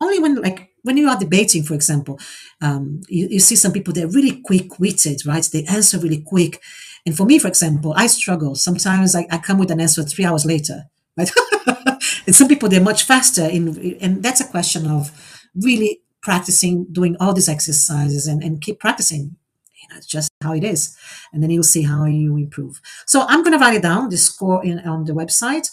only 0.00 0.18
when 0.18 0.36
like 0.36 0.70
when 0.82 0.96
you 0.96 1.08
are 1.08 1.18
debating, 1.18 1.62
for 1.62 1.74
example, 1.74 2.18
um, 2.62 3.00
you, 3.08 3.28
you 3.30 3.40
see 3.40 3.56
some 3.56 3.72
people 3.72 3.92
they're 3.92 4.08
really 4.08 4.40
quick-witted, 4.40 5.26
right? 5.26 5.48
They 5.52 5.64
answer 5.64 5.98
really 5.98 6.22
quick, 6.22 6.62
and 7.04 7.16
for 7.16 7.24
me, 7.26 7.38
for 7.38 7.48
example, 7.48 7.94
I 7.96 8.06
struggle. 8.06 8.54
Sometimes 8.54 9.14
I, 9.14 9.26
I 9.30 9.38
come 9.38 9.58
with 9.58 9.70
an 9.70 9.80
answer 9.80 10.02
three 10.02 10.24
hours 10.24 10.44
later, 10.44 10.84
right? 11.16 11.30
and 12.26 12.34
some 12.34 12.48
people 12.48 12.68
they're 12.68 12.80
much 12.80 13.04
faster 13.04 13.44
in, 13.44 13.96
and 14.00 14.22
that's 14.22 14.40
a 14.40 14.48
question 14.48 14.86
of 14.86 15.10
really 15.54 16.00
practicing 16.20 16.86
doing 16.92 17.16
all 17.20 17.32
these 17.32 17.48
exercises 17.48 18.26
and, 18.26 18.42
and 18.42 18.60
keep 18.60 18.78
practicing 18.80 19.36
you 19.80 19.88
know, 19.88 19.96
it's 19.96 20.06
just 20.06 20.30
how 20.42 20.52
it 20.52 20.64
is 20.64 20.96
and 21.32 21.42
then 21.42 21.50
you'll 21.50 21.62
see 21.62 21.82
how 21.82 22.04
you 22.04 22.36
improve 22.36 22.80
so 23.06 23.24
i'm 23.28 23.42
going 23.42 23.56
to 23.56 23.58
write 23.58 23.74
it 23.74 23.82
down 23.82 24.08
the 24.08 24.16
score 24.16 24.64
in 24.64 24.78
on 24.80 25.04
the 25.04 25.12
website 25.12 25.68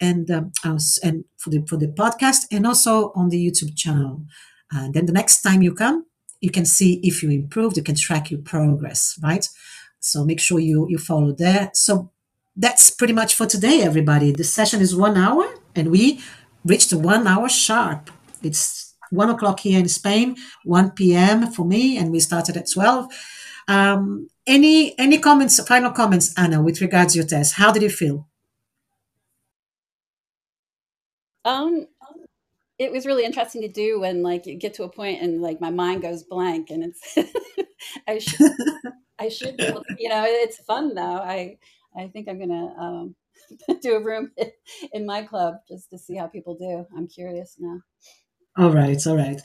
and 0.00 0.30
um, 0.30 0.52
uh, 0.64 0.78
and 1.02 1.24
for 1.38 1.50
the 1.50 1.64
for 1.68 1.76
the 1.76 1.88
podcast 1.88 2.46
and 2.50 2.66
also 2.66 3.12
on 3.14 3.28
the 3.28 3.38
youtube 3.38 3.76
channel. 3.76 4.24
And 4.70 4.92
then 4.92 5.06
the 5.06 5.12
next 5.12 5.42
time 5.42 5.62
you 5.62 5.74
come 5.74 6.06
you 6.40 6.50
can 6.50 6.64
see 6.64 7.00
if 7.02 7.22
you 7.22 7.30
improved 7.30 7.76
you 7.76 7.82
can 7.82 7.94
track 7.94 8.30
your 8.30 8.40
progress 8.40 9.18
right? 9.22 9.48
So 10.00 10.24
make 10.24 10.40
sure 10.40 10.60
you 10.60 10.86
you 10.88 10.98
follow 10.98 11.32
there. 11.32 11.70
So 11.74 12.12
that's 12.56 12.90
pretty 12.90 13.12
much 13.12 13.34
for 13.34 13.46
today 13.46 13.82
everybody. 13.82 14.32
The 14.32 14.44
session 14.44 14.80
is 14.80 14.94
one 14.94 15.16
hour 15.16 15.44
and 15.74 15.90
we 15.90 16.20
reached 16.64 16.92
one 16.92 17.26
hour 17.26 17.48
sharp. 17.48 18.10
It's 18.42 18.94
one 19.10 19.30
o'clock 19.30 19.60
here 19.60 19.80
in 19.80 19.88
spain 19.88 20.36
1 20.64 20.90
p.m 20.90 21.50
for 21.50 21.64
me 21.64 21.96
and 21.96 22.10
we 22.12 22.20
started 22.20 22.58
at 22.58 22.70
12 22.70 23.10
um, 23.68 24.28
any 24.46 24.98
any 24.98 25.18
comments 25.18 25.62
final 25.66 25.92
comments 25.92 26.32
anna 26.36 26.62
with 26.62 26.80
regards 26.80 27.12
to 27.12 27.18
your 27.18 27.26
test? 27.26 27.54
How 27.54 27.70
did 27.70 27.82
you 27.82 27.90
feel 27.90 28.27
Um, 31.44 31.86
it 32.78 32.92
was 32.92 33.06
really 33.06 33.24
interesting 33.24 33.62
to 33.62 33.68
do 33.68 34.00
when 34.00 34.22
like 34.22 34.46
you 34.46 34.54
get 34.54 34.74
to 34.74 34.84
a 34.84 34.88
point 34.88 35.20
and 35.20 35.42
like 35.42 35.60
my 35.60 35.70
mind 35.70 36.02
goes 36.02 36.22
blank 36.22 36.70
and 36.70 36.84
it's 36.84 37.18
I 38.08 38.18
should 38.18 38.52
I 39.18 39.28
should 39.28 39.56
you 39.98 40.08
know 40.08 40.24
it's 40.26 40.58
fun 40.58 40.94
though. 40.94 41.02
I 41.18 41.58
I 41.96 42.08
think 42.08 42.28
I'm 42.28 42.38
gonna 42.38 42.74
um, 42.78 43.16
do 43.82 43.96
a 43.96 44.02
room 44.02 44.30
in 44.92 45.06
my 45.06 45.22
club 45.22 45.54
just 45.68 45.90
to 45.90 45.98
see 45.98 46.16
how 46.16 46.26
people 46.26 46.54
do. 46.54 46.86
I'm 46.96 47.08
curious 47.08 47.56
now. 47.58 47.80
all 48.56 48.70
right 48.70 49.06
all 49.06 49.16
right 49.16 49.40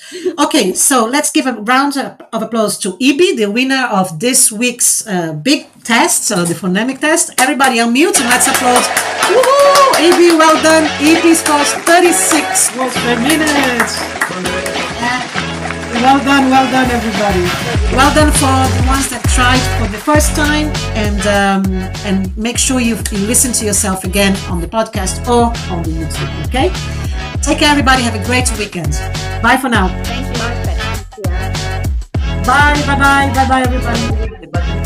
okay 0.45 0.73
so 0.73 1.05
let's 1.05 1.29
give 1.31 1.45
a 1.45 1.53
round 1.53 1.97
of 1.97 2.17
of 2.33 2.41
applause 2.41 2.77
to 2.79 2.97
Ibi, 2.99 3.35
the 3.37 3.49
winner 3.51 3.85
of 3.91 4.19
this 4.19 4.51
week's 4.51 5.05
uh, 5.07 5.33
big 5.33 5.67
test 5.83 6.23
so 6.25 6.43
the 6.45 6.55
phonemic 6.55 6.99
test 6.99 7.31
everybody 7.37 7.77
unmute 7.77 8.17
and 8.19 8.29
let's 8.33 8.47
applaud 8.47 9.12
Woohoo! 9.31 9.93
Ibi, 9.99 10.37
well 10.37 10.57
done 10.63 10.85
Ibi 10.99 11.33
scores 11.33 11.71
36 11.85 12.75
words 12.77 12.95
per 12.95 13.15
minute 13.19 13.91
Well 16.03 16.19
done, 16.25 16.49
well 16.49 16.69
done, 16.71 16.89
everybody. 16.91 17.43
Well 17.95 18.13
done 18.13 18.31
for 18.33 18.55
the 18.75 18.83
ones 18.87 19.07
that 19.09 19.23
tried 19.35 19.61
for 19.79 19.87
the 19.89 19.97
first 19.97 20.35
time, 20.35 20.67
and 20.97 21.21
um, 21.27 21.63
and 22.03 22.35
make 22.35 22.57
sure 22.57 22.81
you, 22.81 22.97
you 23.11 23.19
listen 23.25 23.53
to 23.53 23.65
yourself 23.65 24.03
again 24.03 24.35
on 24.51 24.59
the 24.59 24.67
podcast 24.67 25.25
or 25.29 25.53
on 25.71 25.83
the 25.83 25.91
YouTube. 25.91 26.31
Okay. 26.47 26.69
Take 27.41 27.59
care, 27.59 27.69
everybody. 27.69 28.01
Have 28.03 28.15
a 28.15 28.25
great 28.25 28.51
weekend. 28.57 28.93
Bye 29.41 29.57
for 29.57 29.69
now. 29.69 29.87
Thank 30.03 30.27
you. 30.27 30.43
Bye, 32.43 32.73
bye, 32.85 32.97
bye, 32.99 33.31
bye, 33.33 33.47
bye, 33.47 33.61
everybody. 33.61 34.82